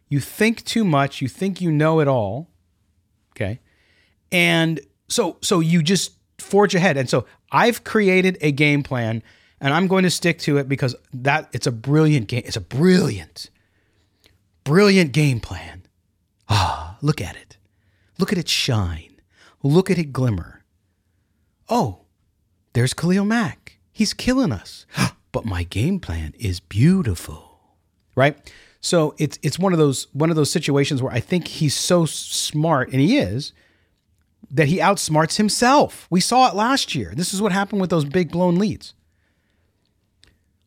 You 0.08 0.20
think 0.20 0.64
too 0.66 0.84
much, 0.84 1.22
you 1.22 1.28
think 1.28 1.62
you 1.62 1.72
know 1.72 2.00
it 2.00 2.08
all. 2.08 2.50
Okay? 3.34 3.60
And 4.32 4.80
so 5.08 5.38
so 5.42 5.60
you 5.60 5.84
just 5.84 6.14
forge 6.40 6.76
ahead. 6.76 6.98
And 6.98 7.10
so 7.10 7.26
I've 7.52 7.84
created 7.84 8.38
a 8.42 8.52
game 8.52 8.84
plan 8.84 9.22
and 9.60 9.74
I'm 9.74 9.88
going 9.88 10.04
to 10.04 10.10
stick 10.10 10.40
to 10.40 10.58
it 10.58 10.68
because 10.68 10.96
that 11.14 11.50
it's 11.54 11.68
a 11.68 11.72
brilliant 11.72 12.28
game. 12.28 12.44
It's 12.46 12.58
a 12.58 12.62
brilliant 12.62 13.50
brilliant 14.64 15.12
game 15.12 15.40
plan. 15.40 15.84
Ah, 16.50 16.98
look 17.02 17.22
at 17.22 17.36
it. 17.36 17.58
Look 18.18 18.32
at 18.32 18.38
it 18.38 18.48
shine. 18.48 19.20
Look 19.64 19.90
at 19.90 19.98
it 19.98 20.14
glimmer. 20.14 20.64
Oh, 21.70 22.06
there's 22.74 22.94
Khalil 22.94 23.26
Mack. 23.26 23.61
He's 24.02 24.16
killing 24.16 24.52
us. 24.52 24.88
but 25.32 25.46
my 25.46 25.62
game 25.62 26.00
plan 26.00 26.34
is 26.40 26.60
beautiful. 26.60 27.60
Right? 28.16 28.52
So 28.80 29.14
it's 29.20 29.38
it's 29.44 29.60
one 29.60 29.74
of 29.74 29.78
those 29.78 30.08
one 30.12 30.32
of 30.32 30.36
those 30.36 30.50
situations 30.50 31.04
where 31.04 31.14
I 31.14 31.20
think 31.20 31.48
he's 31.48 31.76
so 31.76 32.08
smart 32.08 32.90
and 32.92 33.00
he 33.00 33.20
is 33.20 33.54
that 34.50 34.70
he 34.70 34.80
outsmarts 34.80 35.38
himself. 35.38 36.08
We 36.10 36.20
saw 36.20 36.50
it 36.50 36.56
last 36.56 36.96
year. 36.96 37.14
This 37.16 37.32
is 37.32 37.44
what 37.44 37.52
happened 37.52 37.80
with 37.80 37.92
those 37.92 38.04
big 38.04 38.32
blown 38.32 38.56
leads. 38.56 38.96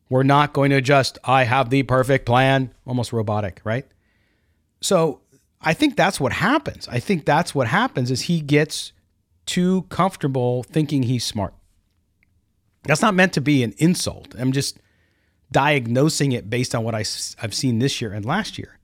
We're 0.07 0.23
not 0.23 0.53
going 0.53 0.69
to 0.69 0.77
adjust. 0.77 1.17
I 1.25 1.43
have 1.43 1.69
the 1.69 1.83
perfect 1.83 2.25
plan. 2.25 2.73
Almost 2.87 3.11
robotic, 3.11 3.59
right? 3.65 3.85
So 4.79 5.19
I 5.59 5.73
think 5.73 5.97
that's 5.97 6.21
what 6.21 6.31
happens. 6.31 6.87
I 6.87 7.01
think 7.01 7.25
that's 7.25 7.53
what 7.53 7.67
happens 7.67 8.11
is 8.11 8.21
he 8.21 8.39
gets 8.39 8.93
too 9.45 9.81
comfortable 9.89 10.63
thinking 10.63 11.03
he's 11.03 11.25
smart. 11.25 11.53
That's 12.85 13.01
not 13.01 13.13
meant 13.13 13.33
to 13.33 13.41
be 13.41 13.63
an 13.63 13.73
insult. 13.77 14.35
I'm 14.37 14.51
just 14.51 14.79
diagnosing 15.51 16.31
it 16.31 16.49
based 16.49 16.75
on 16.75 16.83
what 16.83 16.95
I, 16.95 16.99
I've 17.41 17.53
seen 17.53 17.79
this 17.79 18.01
year 18.01 18.13
and 18.13 18.25
last 18.25 18.57
year. 18.57 18.79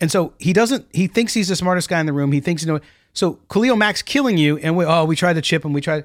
And 0.00 0.10
so 0.10 0.34
he 0.38 0.52
doesn't, 0.52 0.86
he 0.92 1.06
thinks 1.06 1.34
he's 1.34 1.48
the 1.48 1.56
smartest 1.56 1.88
guy 1.88 2.00
in 2.00 2.06
the 2.06 2.12
room. 2.12 2.32
He 2.32 2.40
thinks, 2.40 2.64
you 2.64 2.72
know, 2.72 2.80
so 3.12 3.34
Khalil 3.50 3.76
Mack's 3.76 4.02
killing 4.02 4.38
you. 4.38 4.58
And 4.58 4.76
we, 4.76 4.84
oh, 4.84 5.04
we 5.04 5.16
tried 5.16 5.34
to 5.34 5.42
chip 5.42 5.64
him. 5.64 5.72
We 5.72 5.80
tried, 5.80 6.04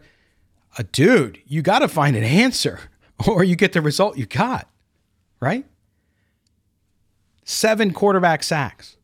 uh, 0.77 0.83
dude, 0.91 1.39
you 1.47 1.61
got 1.61 1.79
to 1.79 1.87
find 1.87 2.15
an 2.15 2.23
answer 2.23 2.79
or 3.27 3.43
you 3.43 3.55
get 3.55 3.73
the 3.73 3.81
result 3.81 4.17
you 4.17 4.25
got, 4.25 4.67
right? 5.39 5.65
Seven 7.43 7.93
quarterback 7.93 8.43
sacks, 8.43 8.97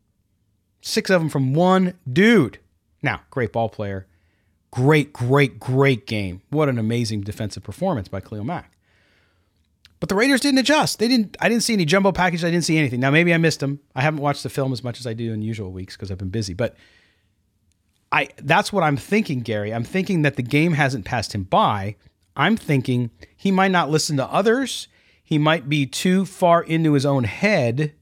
six 0.80 1.10
of 1.10 1.20
them 1.20 1.28
from 1.28 1.52
one 1.52 1.94
dude. 2.10 2.58
Now, 3.02 3.22
great 3.30 3.52
ball 3.52 3.68
player 3.68 4.06
Great, 4.76 5.10
great, 5.10 5.58
great 5.58 6.06
game. 6.06 6.42
What 6.50 6.68
an 6.68 6.78
amazing 6.78 7.22
defensive 7.22 7.62
performance 7.62 8.08
by 8.08 8.20
Khalil 8.20 8.44
Mack. 8.44 8.76
But 10.00 10.10
the 10.10 10.14
Raiders 10.14 10.42
didn't 10.42 10.58
adjust. 10.58 10.98
They 10.98 11.08
didn't. 11.08 11.34
I 11.40 11.48
didn't 11.48 11.62
see 11.62 11.72
any 11.72 11.86
jumbo 11.86 12.12
package. 12.12 12.44
I 12.44 12.50
didn't 12.50 12.66
see 12.66 12.76
anything. 12.76 13.00
Now 13.00 13.10
maybe 13.10 13.32
I 13.32 13.38
missed 13.38 13.60
them. 13.60 13.80
I 13.94 14.02
haven't 14.02 14.20
watched 14.20 14.42
the 14.42 14.50
film 14.50 14.74
as 14.74 14.84
much 14.84 15.00
as 15.00 15.06
I 15.06 15.14
do 15.14 15.32
in 15.32 15.40
usual 15.40 15.72
weeks 15.72 15.96
because 15.96 16.10
I've 16.10 16.18
been 16.18 16.28
busy. 16.28 16.52
But 16.52 16.76
I 18.12 18.28
that's 18.36 18.70
what 18.70 18.84
I'm 18.84 18.98
thinking, 18.98 19.40
Gary. 19.40 19.72
I'm 19.72 19.82
thinking 19.82 20.20
that 20.20 20.36
the 20.36 20.42
game 20.42 20.74
hasn't 20.74 21.06
passed 21.06 21.34
him 21.34 21.44
by. 21.44 21.96
I'm 22.36 22.58
thinking 22.58 23.08
he 23.34 23.50
might 23.50 23.70
not 23.70 23.88
listen 23.88 24.18
to 24.18 24.26
others. 24.26 24.88
He 25.24 25.38
might 25.38 25.70
be 25.70 25.86
too 25.86 26.26
far 26.26 26.62
into 26.62 26.92
his 26.92 27.06
own 27.06 27.24
head 27.24 27.94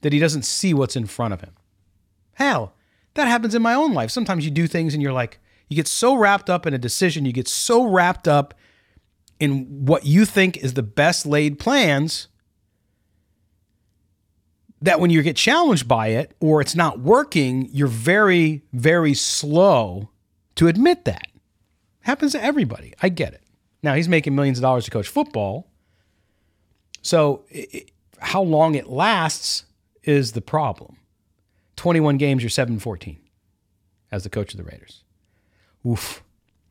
that 0.00 0.14
he 0.14 0.18
doesn't 0.18 0.46
see 0.46 0.72
what's 0.72 0.96
in 0.96 1.04
front 1.04 1.34
of 1.34 1.42
him. 1.42 1.52
Hell, 2.32 2.72
that 3.12 3.28
happens 3.28 3.54
in 3.54 3.60
my 3.60 3.74
own 3.74 3.92
life. 3.92 4.10
Sometimes 4.10 4.46
you 4.46 4.50
do 4.50 4.66
things 4.66 4.94
and 4.94 5.02
you're 5.02 5.12
like, 5.12 5.38
you 5.68 5.76
get 5.76 5.88
so 5.88 6.14
wrapped 6.14 6.48
up 6.48 6.66
in 6.66 6.74
a 6.74 6.78
decision, 6.78 7.24
you 7.24 7.32
get 7.32 7.48
so 7.48 7.84
wrapped 7.84 8.26
up 8.26 8.54
in 9.38 9.84
what 9.86 10.04
you 10.04 10.24
think 10.24 10.56
is 10.56 10.74
the 10.74 10.82
best 10.82 11.26
laid 11.26 11.58
plans 11.58 12.28
that 14.80 15.00
when 15.00 15.10
you 15.10 15.22
get 15.22 15.36
challenged 15.36 15.88
by 15.88 16.08
it 16.08 16.34
or 16.40 16.60
it's 16.60 16.74
not 16.74 17.00
working, 17.00 17.68
you're 17.72 17.88
very, 17.88 18.62
very 18.72 19.14
slow 19.14 20.08
to 20.54 20.68
admit 20.68 21.04
that. 21.04 21.26
Happens 22.00 22.32
to 22.32 22.42
everybody. 22.42 22.94
I 23.02 23.08
get 23.08 23.34
it. 23.34 23.42
Now 23.82 23.94
he's 23.94 24.08
making 24.08 24.34
millions 24.34 24.58
of 24.58 24.62
dollars 24.62 24.84
to 24.84 24.90
coach 24.90 25.08
football. 25.08 25.70
So 27.02 27.44
it, 27.50 27.90
how 28.18 28.42
long 28.42 28.74
it 28.74 28.88
lasts 28.88 29.64
is 30.02 30.32
the 30.32 30.40
problem. 30.40 30.96
21 31.76 32.16
games, 32.16 32.42
you're 32.42 32.50
7 32.50 32.78
14 32.78 33.20
as 34.10 34.24
the 34.24 34.30
coach 34.30 34.52
of 34.52 34.58
the 34.58 34.64
Raiders. 34.64 35.04
Oof. 35.88 36.22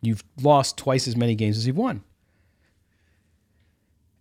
You've 0.01 0.23
lost 0.41 0.77
twice 0.77 1.07
as 1.07 1.15
many 1.15 1.35
games 1.35 1.57
as 1.57 1.65
you've 1.65 1.77
won. 1.77 2.03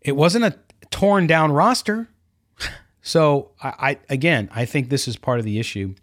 It 0.01 0.17
wasn't 0.17 0.45
a 0.45 0.59
torn 0.91 1.27
down 1.27 1.53
roster. 1.53 2.09
So 3.03 3.53
I, 3.63 3.69
I 3.69 3.99
again, 4.11 4.51
I 4.53 4.65
think 4.65 4.89
this 4.89 5.07
is 5.07 5.17
part 5.17 5.39
of 5.39 5.45
the 5.45 5.61
issue 5.61 5.95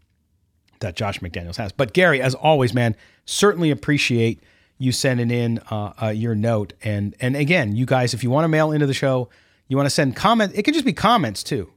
that 0.79 0.95
Josh 0.95 1.19
McDaniels 1.19 1.57
has. 1.57 1.73
But 1.73 1.91
Gary, 1.91 2.21
as 2.21 2.33
always, 2.33 2.73
man, 2.73 2.95
certainly 3.25 3.71
appreciate 3.71 4.41
you 4.77 4.93
sending 4.93 5.29
in 5.29 5.59
uh, 5.69 5.91
uh, 6.01 6.07
your 6.15 6.33
note. 6.33 6.71
And 6.81 7.13
and 7.19 7.35
again, 7.35 7.75
you 7.75 7.85
guys, 7.85 8.13
if 8.13 8.23
you 8.23 8.29
want 8.29 8.45
to 8.45 8.47
mail 8.47 8.71
into 8.71 8.85
the 8.85 8.93
show, 8.93 9.27
you 9.67 9.75
want 9.75 9.85
to 9.87 9.89
send 9.89 10.15
comments. 10.15 10.57
It 10.57 10.63
could 10.63 10.73
just 10.73 10.85
be 10.85 10.93
comments 10.93 11.43
too. 11.43 11.73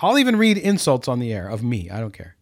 I'll 0.00 0.18
even 0.18 0.36
read 0.36 0.56
insults 0.56 1.08
on 1.08 1.18
the 1.18 1.30
air 1.30 1.46
of 1.46 1.62
me. 1.62 1.90
I 1.90 2.00
don't 2.00 2.14
care. 2.14 2.37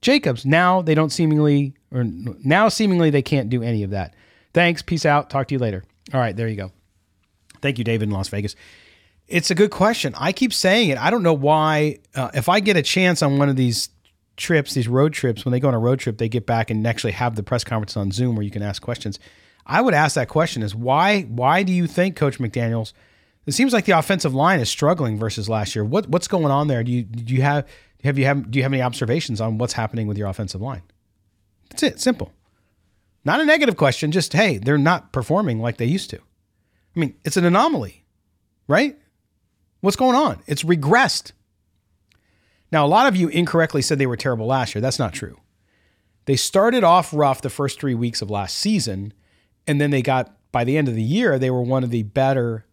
Jacobs. 0.02 0.46
Now 0.46 0.82
they 0.82 0.96
don't 0.96 1.12
seemingly, 1.12 1.76
or 1.92 2.06
now 2.06 2.70
seemingly 2.70 3.10
they 3.10 3.22
can't 3.22 3.50
do 3.50 3.62
any 3.62 3.84
of 3.84 3.92
that. 3.92 4.16
Thanks. 4.54 4.82
Peace 4.82 5.06
out. 5.06 5.30
Talk 5.30 5.50
to 5.50 5.56
you 5.56 5.60
later. 5.60 5.84
All 6.14 6.20
right, 6.20 6.36
there 6.36 6.48
you 6.48 6.56
go. 6.56 6.72
Thank 7.62 7.78
you, 7.78 7.84
David 7.84 8.08
in 8.08 8.12
Las 8.12 8.30
Vegas. 8.30 8.56
It's 9.28 9.52
a 9.52 9.56
good 9.56 9.72
question. 9.72 10.14
I 10.18 10.32
keep 10.32 10.54
saying 10.54 10.90
it. 10.90 10.98
I 10.98 11.10
don't 11.10 11.24
know 11.24 11.34
why. 11.34 12.00
Uh, 12.16 12.32
if 12.34 12.48
I 12.48 12.62
get 12.62 12.78
a 12.78 12.82
chance 12.82 13.22
on 13.22 13.38
one 13.38 13.50
of 13.50 13.56
these 13.58 13.90
trips, 14.38 14.74
these 14.74 14.88
road 14.88 15.14
trips, 15.14 15.46
when 15.46 15.52
they 15.52 15.60
go 15.60 15.68
on 15.68 15.74
a 15.74 15.80
road 15.80 16.00
trip, 16.00 16.18
they 16.18 16.30
get 16.30 16.46
back 16.46 16.70
and 16.70 16.86
actually 16.86 17.14
have 17.14 17.36
the 17.36 17.44
press 17.44 17.64
conference 17.64 17.98
on 17.98 18.12
Zoom 18.12 18.36
where 18.36 18.44
you 18.44 18.52
can 18.52 18.62
ask 18.62 18.82
questions. 18.82 19.20
I 19.66 19.82
would 19.82 19.94
ask 19.94 20.16
that 20.16 20.28
question: 20.28 20.64
Is 20.64 20.76
why 20.76 21.22
why 21.24 21.64
do 21.64 21.72
you 21.72 21.88
think 21.88 22.16
Coach 22.16 22.40
McDaniels? 22.40 22.94
It 23.46 23.54
seems 23.54 23.74
like 23.74 23.86
the 23.86 23.98
offensive 23.98 24.34
line 24.34 24.60
is 24.60 24.70
struggling 24.70 25.18
versus 25.18 25.50
last 25.50 25.76
year. 25.76 25.84
What 25.84 26.08
what's 26.08 26.28
going 26.28 26.46
on 26.46 26.68
there? 26.68 26.84
Do 26.84 26.92
you 26.92 27.04
do 27.04 27.34
you 27.34 27.42
have 27.42 27.68
have 28.04 28.18
you 28.18 28.26
have 28.26 28.50
do 28.50 28.60
you 28.60 28.64
have 28.64 28.74
any 28.74 28.82
observations 28.82 29.40
on 29.42 29.58
what's 29.58 29.74
happening 29.74 30.08
with 30.08 30.18
your 30.18 30.28
offensive 30.28 30.62
line? 30.62 30.82
That's 31.70 31.84
it. 31.84 32.00
Simple. 32.00 32.32
Not 33.26 33.40
a 33.40 33.46
negative 33.46 33.78
question. 33.78 34.12
Just 34.12 34.34
hey, 34.34 34.58
they're 34.58 34.78
not 34.78 35.12
performing 35.12 35.60
like 35.60 35.78
they 35.78 35.86
used 35.86 36.10
to. 36.10 36.18
I 36.18 37.00
mean, 37.00 37.16
it's 37.24 37.38
an 37.38 37.46
anomaly, 37.46 38.06
right? 38.68 38.98
What's 39.82 39.98
going 39.98 40.16
on? 40.16 40.42
It's 40.46 40.64
regressed. 40.64 41.32
Now, 42.74 42.88
a 42.88 42.88
lot 42.88 43.06
of 43.06 43.16
you 43.16 43.28
incorrectly 43.28 43.84
said 43.84 44.00
they 44.00 44.08
were 44.08 44.18
terrible 44.18 44.48
last 44.48 44.74
year. 44.74 44.82
That's 44.82 44.98
not 44.98 45.14
true. 45.14 45.38
They 46.26 46.36
started 46.36 46.84
off 46.84 47.14
rough 47.14 47.42
the 47.42 47.52
first 47.52 47.80
three 47.80 47.94
weeks 47.94 48.24
of 48.24 48.32
last 48.32 48.58
season 48.58 49.14
and 49.68 49.80
then 49.80 49.92
they 49.92 50.02
got 50.02 50.36
by 50.52 50.64
the 50.64 50.76
end 50.76 50.88
of 50.88 50.96
the 50.96 51.04
year 51.04 51.38
they 51.38 51.52
were 51.52 51.62
one 51.62 51.84
of 51.84 51.92
the 51.92 52.04
better 52.04 52.66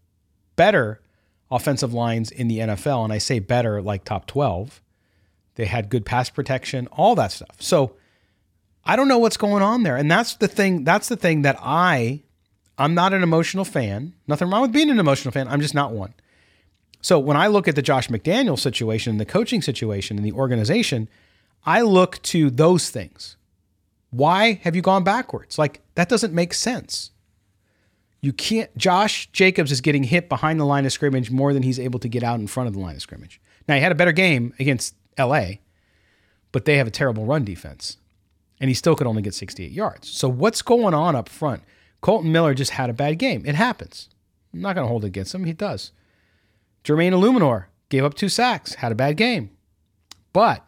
better 0.56 1.02
offensive 1.50 1.92
lines 1.92 2.30
in 2.30 2.48
the 2.48 2.60
NFL 2.60 3.04
and 3.04 3.12
I 3.12 3.18
say 3.18 3.40
better 3.40 3.82
like 3.82 4.04
top 4.04 4.26
12 4.26 4.80
they 5.56 5.66
had 5.66 5.90
good 5.90 6.06
pass 6.06 6.30
protection 6.30 6.86
all 6.92 7.14
that 7.16 7.32
stuff. 7.32 7.56
So 7.58 7.96
I 8.84 8.96
don't 8.96 9.08
know 9.08 9.18
what's 9.18 9.36
going 9.36 9.62
on 9.62 9.82
there. 9.82 9.96
And 9.96 10.10
that's 10.10 10.36
the 10.36 10.48
thing 10.48 10.84
that's 10.84 11.08
the 11.08 11.16
thing 11.16 11.42
that 11.42 11.58
I 11.60 12.22
I'm 12.78 12.94
not 12.94 13.12
an 13.12 13.22
emotional 13.22 13.66
fan. 13.66 14.14
Nothing 14.26 14.48
wrong 14.48 14.62
with 14.62 14.72
being 14.72 14.88
an 14.88 14.98
emotional 14.98 15.32
fan. 15.32 15.46
I'm 15.46 15.60
just 15.60 15.74
not 15.74 15.92
one 15.92 16.14
so 17.00 17.18
when 17.18 17.36
I 17.36 17.46
look 17.46 17.68
at 17.68 17.76
the 17.76 17.82
Josh 17.82 18.08
McDaniel 18.08 18.58
situation 18.58 19.12
and 19.12 19.20
the 19.20 19.24
coaching 19.24 19.62
situation 19.62 20.16
and 20.16 20.26
the 20.26 20.32
organization 20.32 21.08
I 21.64 21.82
look 21.82 22.22
to 22.22 22.50
those 22.50 22.90
things 22.90 23.36
why 24.10 24.54
have 24.64 24.76
you 24.76 24.82
gone 24.82 25.04
backwards? 25.04 25.58
Like, 25.58 25.80
that 25.94 26.08
doesn't 26.08 26.34
make 26.34 26.52
sense. 26.52 27.12
You 28.20 28.32
can't, 28.32 28.76
Josh 28.76 29.30
Jacobs 29.32 29.72
is 29.72 29.80
getting 29.80 30.04
hit 30.04 30.28
behind 30.28 30.60
the 30.60 30.66
line 30.66 30.84
of 30.84 30.92
scrimmage 30.92 31.30
more 31.30 31.54
than 31.54 31.62
he's 31.62 31.78
able 31.78 31.98
to 32.00 32.08
get 32.08 32.22
out 32.22 32.40
in 32.40 32.46
front 32.46 32.66
of 32.66 32.74
the 32.74 32.80
line 32.80 32.96
of 32.96 33.02
scrimmage. 33.02 33.40
Now, 33.66 33.76
he 33.76 33.80
had 33.80 33.92
a 33.92 33.96
better 33.96 34.12
game 34.12 34.52
against 34.58 34.94
LA, 35.18 35.52
but 36.52 36.64
they 36.64 36.76
have 36.76 36.86
a 36.86 36.90
terrible 36.90 37.24
run 37.24 37.44
defense, 37.44 37.96
and 38.60 38.68
he 38.68 38.74
still 38.74 38.96
could 38.96 39.06
only 39.06 39.22
get 39.22 39.32
68 39.32 39.70
yards. 39.70 40.08
So, 40.08 40.28
what's 40.28 40.60
going 40.60 40.92
on 40.92 41.16
up 41.16 41.28
front? 41.28 41.62
Kolton 42.00 42.32
Miller 42.32 42.52
just 42.52 42.72
had 42.72 42.90
a 42.90 42.94
bad 42.94 43.18
game. 43.18 43.44
It 43.46 43.54
happens. 43.54 44.08
I'm 44.52 44.60
not 44.60 44.74
going 44.74 44.84
to 44.84 44.88
hold 44.88 45.04
against 45.04 45.34
him. 45.34 45.44
He 45.44 45.52
does. 45.52 45.92
Jermaine 46.84 47.12
Eluemunor 47.12 47.66
gave 47.88 48.04
up 48.04 48.14
two 48.14 48.28
sacks, 48.28 48.74
had 48.74 48.92
a 48.92 48.96
bad 48.96 49.16
game. 49.16 49.50
But 50.32 50.66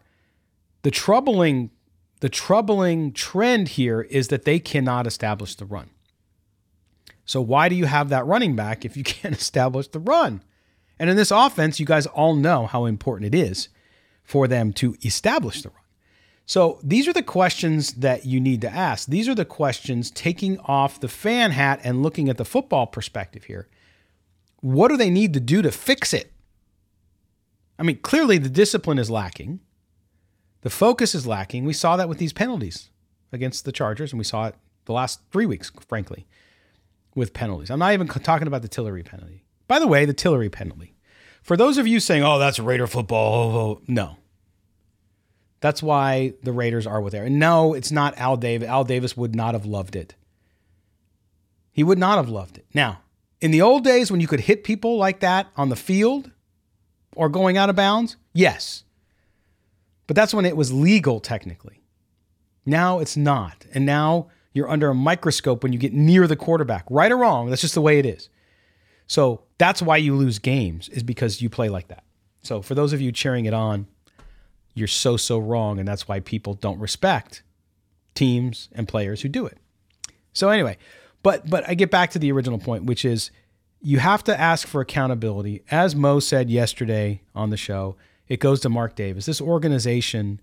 the 0.83 0.91
troubling 0.91 1.71
the 2.23 2.29
troubling 2.29 3.11
trend 3.11 3.67
here 3.67 3.99
is 3.99 4.29
that 4.29 4.45
they 4.45 4.57
cannot 4.57 5.05
establish 5.05 5.55
the 5.55 5.65
run. 5.65 5.89
So, 7.25 7.41
why 7.41 7.67
do 7.67 7.75
you 7.75 7.83
have 7.83 8.07
that 8.09 8.25
running 8.25 8.55
back 8.55 8.85
if 8.85 8.95
you 8.95 9.03
can't 9.03 9.35
establish 9.35 9.89
the 9.89 9.99
run? 9.99 10.41
And 10.97 11.09
in 11.09 11.17
this 11.17 11.31
offense, 11.31 11.81
you 11.81 11.85
guys 11.85 12.05
all 12.05 12.33
know 12.33 12.65
how 12.65 12.85
important 12.85 13.35
it 13.35 13.37
is 13.37 13.67
for 14.23 14.47
them 14.47 14.71
to 14.71 14.95
establish 15.03 15.63
the 15.63 15.69
run. 15.69 15.79
So, 16.45 16.79
these 16.81 17.09
are 17.09 17.13
the 17.13 17.23
questions 17.23 17.95
that 17.95 18.25
you 18.25 18.39
need 18.39 18.61
to 18.61 18.69
ask. 18.69 19.09
These 19.09 19.27
are 19.27 19.35
the 19.35 19.43
questions 19.43 20.09
taking 20.09 20.59
off 20.59 21.01
the 21.01 21.09
fan 21.09 21.51
hat 21.51 21.81
and 21.83 22.03
looking 22.03 22.29
at 22.29 22.37
the 22.37 22.45
football 22.45 22.87
perspective 22.87 23.43
here. 23.43 23.67
What 24.63 24.87
do 24.87 24.95
they 24.95 25.09
need 25.09 25.33
to 25.33 25.41
do 25.41 25.61
to 25.61 25.73
fix 25.73 26.13
it? 26.13 26.31
I 27.77 27.83
mean, 27.83 27.97
clearly 27.97 28.37
the 28.37 28.47
discipline 28.47 28.97
is 28.97 29.11
lacking. 29.11 29.59
The 30.61 30.69
focus 30.69 31.13
is 31.13 31.27
lacking. 31.27 31.65
We 31.65 31.73
saw 31.73 31.97
that 31.97 32.07
with 32.07 32.17
these 32.17 32.31
penalties 32.31 32.89
against 33.33 33.65
the 33.65 33.73
Chargers, 33.73 34.13
and 34.13 34.19
we 34.19 34.23
saw 34.23 34.45
it 34.45 34.55
the 34.85 34.93
last 34.93 35.19
three 35.33 35.45
weeks, 35.45 35.69
frankly, 35.85 36.27
with 37.13 37.33
penalties. 37.33 37.69
I'm 37.69 37.79
not 37.79 37.91
even 37.91 38.07
talking 38.07 38.47
about 38.47 38.61
the 38.61 38.69
Tillery 38.69 39.03
penalty. 39.03 39.43
By 39.67 39.79
the 39.79 39.87
way, 39.87 40.05
the 40.05 40.13
Tillery 40.13 40.49
penalty. 40.49 40.95
For 41.41 41.57
those 41.57 41.77
of 41.77 41.85
you 41.85 41.99
saying, 41.99 42.23
oh, 42.23 42.39
that's 42.39 42.57
Raider 42.57 42.87
football, 42.87 43.33
oh, 43.33 43.59
oh, 43.59 43.81
no. 43.85 44.15
That's 45.59 45.83
why 45.83 46.35
the 46.41 46.53
Raiders 46.53 46.87
are 46.87 47.01
with 47.01 47.11
there. 47.11 47.25
And 47.25 47.37
no, 47.37 47.73
it's 47.73 47.91
not 47.91 48.17
Al 48.17 48.37
Davis. 48.37 48.69
Al 48.69 48.85
Davis 48.85 49.17
would 49.17 49.35
not 49.35 49.55
have 49.55 49.65
loved 49.65 49.97
it. 49.97 50.15
He 51.73 51.83
would 51.83 51.99
not 51.99 52.15
have 52.15 52.29
loved 52.29 52.59
it. 52.59 52.65
Now, 52.73 53.01
In 53.43 53.51
the 53.51 53.61
old 53.61 53.83
days 53.83 54.09
when 54.09 54.21
you 54.21 54.27
could 54.27 54.39
hit 54.39 54.63
people 54.63 54.95
like 54.95 55.19
that 55.19 55.47
on 55.57 55.67
the 55.67 55.75
field 55.75 56.31
or 57.13 57.27
going 57.27 57.57
out 57.57 57.69
of 57.69 57.75
bounds, 57.75 58.15
yes. 58.31 58.85
But 60.07 60.15
that's 60.15 60.33
when 60.33 60.45
it 60.45 60.55
was 60.55 60.71
legal 60.71 61.19
technically. 61.19 61.83
Now 62.65 62.99
it's 62.99 63.17
not. 63.17 63.65
And 63.73 63.85
now 63.85 64.29
you're 64.53 64.69
under 64.69 64.89
a 64.89 64.95
microscope 64.95 65.61
when 65.61 65.73
you 65.73 65.77
get 65.77 65.91
near 65.91 66.25
the 66.25 66.37
quarterback. 66.37 66.85
Right 66.89 67.11
or 67.11 67.17
wrong, 67.17 67.49
that's 67.49 67.59
just 67.59 67.73
the 67.73 67.81
way 67.81 67.99
it 67.99 68.05
is. 68.05 68.29
So 69.07 69.43
that's 69.57 69.81
why 69.81 69.97
you 69.97 70.15
lose 70.15 70.39
games, 70.39 70.87
is 70.87 71.03
because 71.03 71.41
you 71.41 71.49
play 71.49 71.67
like 71.67 71.89
that. 71.89 72.05
So 72.43 72.61
for 72.61 72.75
those 72.75 72.93
of 72.93 73.01
you 73.01 73.11
cheering 73.11 73.43
it 73.43 73.53
on, 73.53 73.87
you're 74.73 74.87
so, 74.87 75.17
so 75.17 75.37
wrong. 75.37 75.79
And 75.79 75.87
that's 75.87 76.07
why 76.07 76.21
people 76.21 76.53
don't 76.53 76.79
respect 76.79 77.43
teams 78.15 78.69
and 78.71 78.87
players 78.87 79.21
who 79.21 79.27
do 79.27 79.45
it. 79.45 79.57
So 80.31 80.47
anyway, 80.47 80.77
but 81.23 81.49
but 81.49 81.67
I 81.67 81.73
get 81.73 81.89
back 81.89 82.11
to 82.11 82.19
the 82.19 82.31
original 82.31 82.59
point, 82.59 82.83
which 82.83 83.03
is 83.03 83.31
you 83.81 83.99
have 83.99 84.23
to 84.25 84.39
ask 84.39 84.67
for 84.67 84.81
accountability. 84.81 85.63
As 85.71 85.95
Mo 85.95 86.19
said 86.19 86.49
yesterday 86.49 87.21
on 87.33 87.49
the 87.49 87.57
show, 87.57 87.95
it 88.27 88.39
goes 88.39 88.59
to 88.61 88.69
Mark 88.69 88.95
Davis. 88.95 89.25
This 89.25 89.41
organization, 89.41 90.39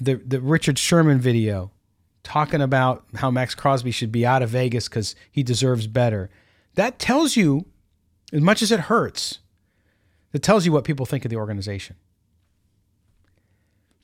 the 0.00 0.14
the 0.14 0.40
Richard 0.40 0.78
Sherman 0.78 1.18
video 1.20 1.72
talking 2.22 2.60
about 2.60 3.04
how 3.16 3.30
Maxx 3.30 3.54
Crosby 3.54 3.90
should 3.90 4.12
be 4.12 4.26
out 4.26 4.42
of 4.42 4.50
Vegas 4.50 4.88
because 4.88 5.14
he 5.30 5.42
deserves 5.42 5.86
better. 5.86 6.30
That 6.74 6.98
tells 6.98 7.36
you, 7.36 7.66
as 8.32 8.40
much 8.40 8.62
as 8.62 8.70
it 8.70 8.80
hurts, 8.80 9.38
it 10.32 10.42
tells 10.42 10.66
you 10.66 10.72
what 10.72 10.84
people 10.84 11.06
think 11.06 11.24
of 11.24 11.30
the 11.30 11.36
organization. 11.36 11.96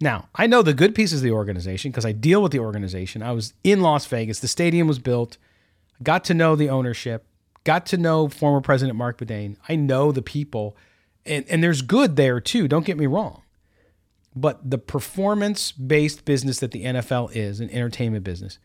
Now, 0.00 0.28
I 0.34 0.46
know 0.46 0.62
the 0.62 0.74
good 0.74 0.94
pieces 0.94 1.20
of 1.20 1.24
the 1.24 1.30
organization 1.30 1.90
because 1.90 2.04
I 2.04 2.12
deal 2.12 2.42
with 2.42 2.52
the 2.52 2.58
organization. 2.58 3.22
I 3.22 3.32
was 3.32 3.54
in 3.64 3.80
Las 3.80 4.04
Vegas. 4.06 4.40
The 4.40 4.48
stadium 4.48 4.86
was 4.86 4.98
built. 4.98 5.38
Got 6.02 6.24
to 6.24 6.34
know 6.34 6.56
the 6.56 6.68
ownership. 6.68 7.26
Got 7.64 7.86
to 7.86 7.96
know 7.96 8.28
former 8.28 8.60
President 8.60 8.96
Marc 8.96 9.18
Badain. 9.18 9.56
I 9.68 9.76
know 9.76 10.12
the 10.12 10.22
people. 10.22 10.76
And, 11.24 11.44
and 11.48 11.62
there's 11.62 11.82
good 11.82 12.16
there 12.16 12.40
too. 12.40 12.68
Don't 12.68 12.86
get 12.86 12.98
me 12.98 13.06
wrong. 13.06 13.42
But 14.34 14.70
the 14.70 14.78
performance 14.78 15.72
based 15.72 16.24
business 16.24 16.60
that 16.60 16.70
the 16.70 16.84
NFL 16.84 17.34
is, 17.34 17.58
an 17.58 17.70
entertainment 17.70 18.22
business, 18.22 18.58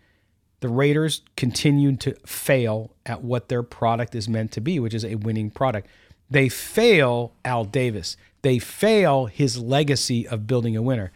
the 0.59 0.69
Raiders 0.69 1.23
continued 1.35 1.99
to 2.01 2.13
fail 2.25 2.91
at 3.05 3.23
what 3.23 3.49
their 3.49 3.63
product 3.63 4.13
is 4.13 4.29
meant 4.29 4.51
to 4.51 4.61
be, 4.61 4.79
which 4.79 4.93
is 4.93 5.05
a 5.05 5.15
winning 5.15 5.49
product. 5.49 5.87
They 6.29 6.49
fail 6.49 7.33
Al 7.43 7.65
Davis. 7.65 8.17
They 8.41 8.59
fail 8.59 9.25
his 9.25 9.57
legacy 9.57 10.27
of 10.27 10.45
building 10.47 10.75
a 10.75 10.81
winner. 10.81 11.11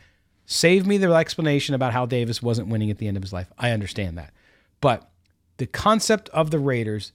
Save 0.46 0.86
me 0.86 0.98
the 0.98 1.12
explanation 1.14 1.76
about 1.76 1.94
how 1.94 2.06
Davis 2.06 2.42
wasn't 2.42 2.68
winning 2.68 2.90
at 2.90 2.98
the 2.98 3.08
end 3.08 3.18
of 3.18 3.24
his 3.24 3.34
life. 3.34 3.52
I 3.58 3.72
understand 3.72 4.18
that. 4.18 4.34
But 4.82 5.10
the 5.58 5.66
concept 5.66 6.30
of 6.30 6.52
the 6.52 6.60
Raiders, 6.60 7.12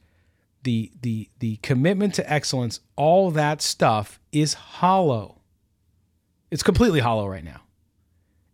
the 0.62 0.90
the 1.00 1.28
the 1.38 1.56
commitment 1.56 2.14
to 2.14 2.32
excellence, 2.32 2.80
all 2.96 3.30
that 3.30 3.62
stuff 3.62 4.20
is 4.32 4.54
hollow. 4.54 5.40
It's 6.50 6.62
completely 6.62 7.00
hollow 7.00 7.26
right 7.26 7.44
now. 7.44 7.62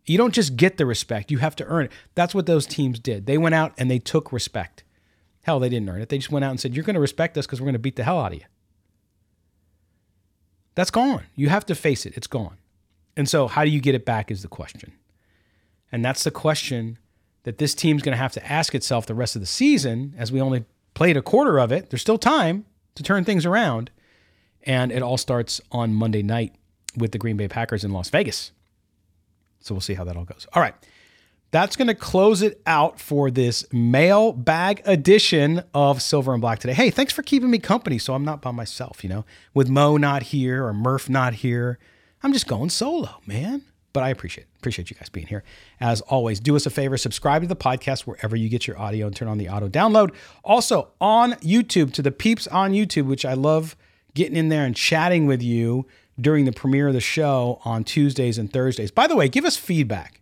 You 0.05 0.17
don't 0.17 0.33
just 0.33 0.55
get 0.55 0.77
the 0.77 0.85
respect, 0.85 1.31
you 1.31 1.39
have 1.39 1.55
to 1.57 1.65
earn 1.65 1.85
it. 1.85 1.91
That's 2.15 2.33
what 2.33 2.45
those 2.45 2.65
teams 2.65 2.99
did. 2.99 3.25
They 3.25 3.37
went 3.37 3.55
out 3.55 3.73
and 3.77 3.91
they 3.91 3.99
took 3.99 4.31
respect. 4.31 4.83
Hell, 5.41 5.59
they 5.59 5.69
didn't 5.69 5.89
earn 5.89 6.01
it. 6.01 6.09
They 6.09 6.17
just 6.17 6.31
went 6.31 6.45
out 6.45 6.51
and 6.51 6.59
said, 6.59 6.75
You're 6.75 6.85
going 6.85 6.93
to 6.95 6.99
respect 6.99 7.37
us 7.37 7.45
because 7.45 7.59
we're 7.59 7.65
going 7.65 7.73
to 7.73 7.79
beat 7.79 7.95
the 7.95 8.03
hell 8.03 8.19
out 8.19 8.33
of 8.33 8.39
you. 8.39 8.45
That's 10.75 10.91
gone. 10.91 11.23
You 11.35 11.49
have 11.49 11.65
to 11.67 11.75
face 11.75 12.05
it. 12.05 12.15
It's 12.15 12.27
gone. 12.27 12.57
And 13.15 13.27
so, 13.27 13.47
how 13.47 13.63
do 13.63 13.69
you 13.69 13.81
get 13.81 13.95
it 13.95 14.05
back 14.05 14.29
is 14.29 14.43
the 14.43 14.47
question. 14.47 14.93
And 15.91 16.05
that's 16.05 16.23
the 16.23 16.31
question 16.31 16.99
that 17.47 17.59
this 17.59 17.73
team's 17.73 18.03
going 18.03 18.11
to 18.11 18.17
have 18.17 18.33
to 18.33 18.45
ask 18.45 18.75
itself 18.75 19.05
the 19.05 19.15
rest 19.15 19.37
of 19.37 19.41
the 19.41 19.45
season, 19.45 20.13
as 20.17 20.33
we 20.33 20.41
only 20.41 20.65
played 20.93 21.15
a 21.15 21.21
quarter 21.21 21.61
of 21.61 21.71
it. 21.71 21.89
There's 21.89 22.01
still 22.01 22.17
time 22.17 22.65
to 22.95 23.03
turn 23.03 23.23
things 23.23 23.45
around. 23.45 23.89
And 24.63 24.91
it 24.91 25.01
all 25.01 25.15
starts 25.15 25.61
on 25.71 25.93
Monday 25.93 26.21
night 26.21 26.53
with 26.97 27.13
the 27.13 27.17
Green 27.17 27.37
Bay 27.37 27.47
Packers 27.47 27.85
in 27.85 27.93
Las 27.93 28.09
Vegas. 28.09 28.51
So 29.61 29.73
we'll 29.73 29.79
see 29.79 29.93
how 29.93 30.03
that 30.03 30.17
all 30.17 30.25
goes. 30.25 30.45
All 30.51 30.61
right. 30.61 30.73
That's 31.51 31.77
going 31.77 31.87
to 31.87 31.95
close 31.95 32.41
it 32.41 32.61
out 32.65 32.99
for 32.99 33.31
this 33.31 33.65
mailbag 33.71 34.81
edition 34.83 35.63
of 35.73 36.01
Silver 36.01 36.33
and 36.33 36.41
Black 36.41 36.59
today. 36.59 36.73
Hey, 36.73 36.89
thanks 36.89 37.13
for 37.13 37.23
keeping 37.23 37.49
me 37.49 37.59
company 37.59 37.97
so 37.97 38.13
I'm 38.13 38.25
not 38.25 38.41
by 38.41 38.51
myself, 38.51 39.05
you 39.05 39.09
know, 39.09 39.23
with 39.53 39.69
Mo 39.69 39.95
not 39.95 40.21
here 40.21 40.65
or 40.65 40.73
Murph 40.73 41.09
not 41.09 41.35
here. 41.35 41.79
I'm 42.21 42.33
just 42.33 42.45
going 42.45 42.71
solo, 42.71 43.21
man. 43.25 43.63
But 43.97 44.03
I 44.03 44.09
appreciate 44.09 44.45
appreciate 44.59 44.91
you 44.91 44.95
guys 44.95 45.09
being 45.09 45.25
here. 45.25 45.43
As 45.79 46.01
always, 46.01 46.39
do 46.39 46.55
us 46.55 46.67
a 46.67 46.69
favor, 46.69 46.97
subscribe 46.97 47.41
to 47.41 47.47
the 47.47 47.55
podcast 47.55 48.01
wherever 48.01 48.35
you 48.35 48.47
get 48.47 48.67
your 48.67 48.77
audio 48.77 49.07
and 49.07 49.15
turn 49.15 49.27
on 49.27 49.39
the 49.39 49.49
auto 49.49 49.67
download. 49.67 50.13
Also 50.43 50.89
on 51.01 51.31
YouTube 51.39 51.91
to 51.93 52.03
the 52.03 52.11
peeps 52.11 52.45
on 52.45 52.73
YouTube, 52.73 53.07
which 53.07 53.25
I 53.25 53.33
love 53.33 53.75
getting 54.13 54.37
in 54.37 54.49
there 54.49 54.65
and 54.65 54.75
chatting 54.75 55.25
with 55.25 55.41
you 55.41 55.87
during 56.21 56.45
the 56.45 56.51
premiere 56.51 56.89
of 56.89 56.93
the 56.93 57.01
show 57.01 57.59
on 57.65 57.83
Tuesdays 57.83 58.37
and 58.37 58.53
Thursdays. 58.53 58.91
By 58.91 59.07
the 59.07 59.15
way, 59.15 59.27
give 59.29 59.45
us 59.45 59.57
feedback. 59.57 60.21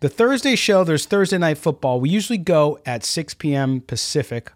The 0.00 0.08
Thursday 0.08 0.56
show, 0.56 0.82
there's 0.82 1.04
Thursday 1.04 1.36
Night 1.36 1.58
Football. 1.58 2.00
We 2.00 2.08
usually 2.08 2.38
go 2.38 2.78
at 2.86 3.04
6 3.04 3.34
p.m. 3.34 3.82
Pacific 3.82 4.50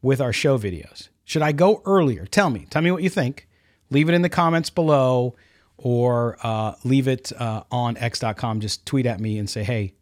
with 0.00 0.22
our 0.22 0.32
show 0.32 0.56
videos. 0.56 1.10
Should 1.26 1.42
I 1.42 1.52
go 1.52 1.82
earlier? 1.84 2.24
Tell 2.24 2.48
me. 2.48 2.66
Tell 2.70 2.80
me 2.80 2.90
what 2.90 3.02
you 3.02 3.10
think. 3.10 3.46
Leave 3.90 4.08
it 4.08 4.14
in 4.14 4.22
the 4.22 4.30
comments 4.30 4.70
below 4.70 5.34
or 5.76 6.36
uh, 6.42 6.74
leave 6.84 7.08
it 7.08 7.32
uh, 7.38 7.62
on 7.70 7.96
x.com. 7.96 8.60
Just 8.60 8.86
tweet 8.86 9.06
at 9.06 9.20
me 9.20 9.38
and 9.38 9.48
say, 9.48 9.64
hey, 9.64 9.94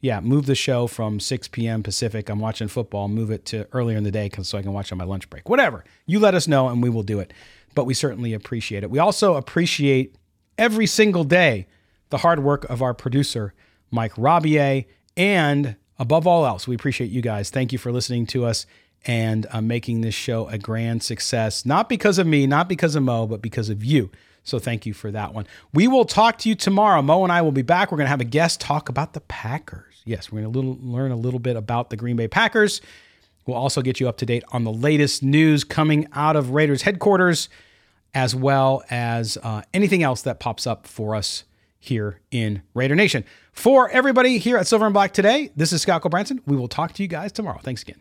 yeah, 0.00 0.20
move 0.20 0.46
the 0.46 0.54
show 0.54 0.86
from 0.86 1.20
6 1.20 1.48
p.m. 1.48 1.82
Pacific. 1.82 2.28
I'm 2.28 2.40
watching 2.40 2.68
football. 2.68 3.08
Move 3.08 3.30
it 3.30 3.44
to 3.46 3.66
earlier 3.72 3.98
in 3.98 4.04
the 4.04 4.10
day 4.10 4.30
so 4.42 4.56
I 4.56 4.62
can 4.62 4.72
watch 4.72 4.90
on 4.92 4.98
my 4.98 5.04
lunch 5.04 5.28
break. 5.28 5.48
Whatever. 5.48 5.84
You 6.06 6.18
let 6.18 6.34
us 6.34 6.48
know 6.48 6.68
and 6.68 6.82
we 6.82 6.88
will 6.88 7.02
do 7.02 7.20
it. 7.20 7.32
But 7.74 7.84
we 7.84 7.94
certainly 7.94 8.32
appreciate 8.32 8.82
it. 8.82 8.90
We 8.90 8.98
also 8.98 9.34
appreciate 9.34 10.16
every 10.58 10.86
single 10.86 11.24
day 11.24 11.66
the 12.08 12.18
hard 12.18 12.42
work 12.42 12.64
of 12.64 12.82
our 12.82 12.94
producer, 12.94 13.54
Mike 13.90 14.14
Robier. 14.14 14.86
And 15.16 15.76
above 15.98 16.26
all 16.26 16.46
else, 16.46 16.66
we 16.66 16.74
appreciate 16.74 17.10
you 17.10 17.22
guys. 17.22 17.50
Thank 17.50 17.72
you 17.72 17.78
for 17.78 17.92
listening 17.92 18.26
to 18.28 18.46
us 18.46 18.66
and 19.06 19.46
uh, 19.50 19.60
making 19.60 20.00
this 20.00 20.14
show 20.14 20.48
a 20.48 20.58
grand 20.58 21.02
success. 21.02 21.64
Not 21.64 21.88
because 21.88 22.18
of 22.18 22.26
me, 22.26 22.46
not 22.46 22.68
because 22.68 22.94
of 22.94 23.02
Mo, 23.02 23.26
but 23.26 23.42
because 23.42 23.68
of 23.68 23.84
you. 23.84 24.10
So 24.50 24.58
thank 24.58 24.84
you 24.84 24.92
for 24.92 25.10
that 25.12 25.32
one. 25.32 25.46
We 25.72 25.88
will 25.88 26.04
talk 26.04 26.38
to 26.38 26.48
you 26.48 26.54
tomorrow. 26.54 27.00
Mo 27.00 27.22
and 27.22 27.32
I 27.32 27.40
will 27.40 27.52
be 27.52 27.62
back. 27.62 27.90
We're 27.90 27.98
going 27.98 28.06
to 28.06 28.10
have 28.10 28.20
a 28.20 28.24
guest 28.24 28.60
talk 28.60 28.88
about 28.88 29.12
the 29.12 29.20
Packers. 29.20 30.02
Yes, 30.04 30.30
we're 30.30 30.42
going 30.42 30.52
to 30.52 30.58
little, 30.58 30.78
learn 30.82 31.12
a 31.12 31.16
little 31.16 31.38
bit 31.38 31.56
about 31.56 31.90
the 31.90 31.96
Green 31.96 32.16
Bay 32.16 32.26
Packers. 32.28 32.80
We'll 33.46 33.56
also 33.56 33.80
get 33.80 34.00
you 34.00 34.08
up 34.08 34.16
to 34.18 34.26
date 34.26 34.42
on 34.52 34.64
the 34.64 34.72
latest 34.72 35.22
news 35.22 35.64
coming 35.64 36.08
out 36.12 36.36
of 36.36 36.50
Raiders 36.50 36.82
headquarters, 36.82 37.48
as 38.12 38.34
well 38.34 38.82
as 38.90 39.38
uh, 39.42 39.62
anything 39.72 40.02
else 40.02 40.22
that 40.22 40.40
pops 40.40 40.66
up 40.66 40.86
for 40.86 41.14
us 41.14 41.44
here 41.78 42.20
in 42.30 42.62
Raider 42.74 42.94
Nation. 42.94 43.24
For 43.52 43.88
everybody 43.90 44.38
here 44.38 44.56
at 44.58 44.66
Silver 44.66 44.84
and 44.84 44.92
Black 44.92 45.12
today, 45.12 45.50
this 45.56 45.72
is 45.72 45.82
Scott 45.82 46.02
Gulbransen. 46.02 46.40
We 46.46 46.56
will 46.56 46.68
talk 46.68 46.92
to 46.94 47.02
you 47.02 47.08
guys 47.08 47.32
tomorrow. 47.32 47.60
Thanks 47.62 47.82
again. 47.82 47.96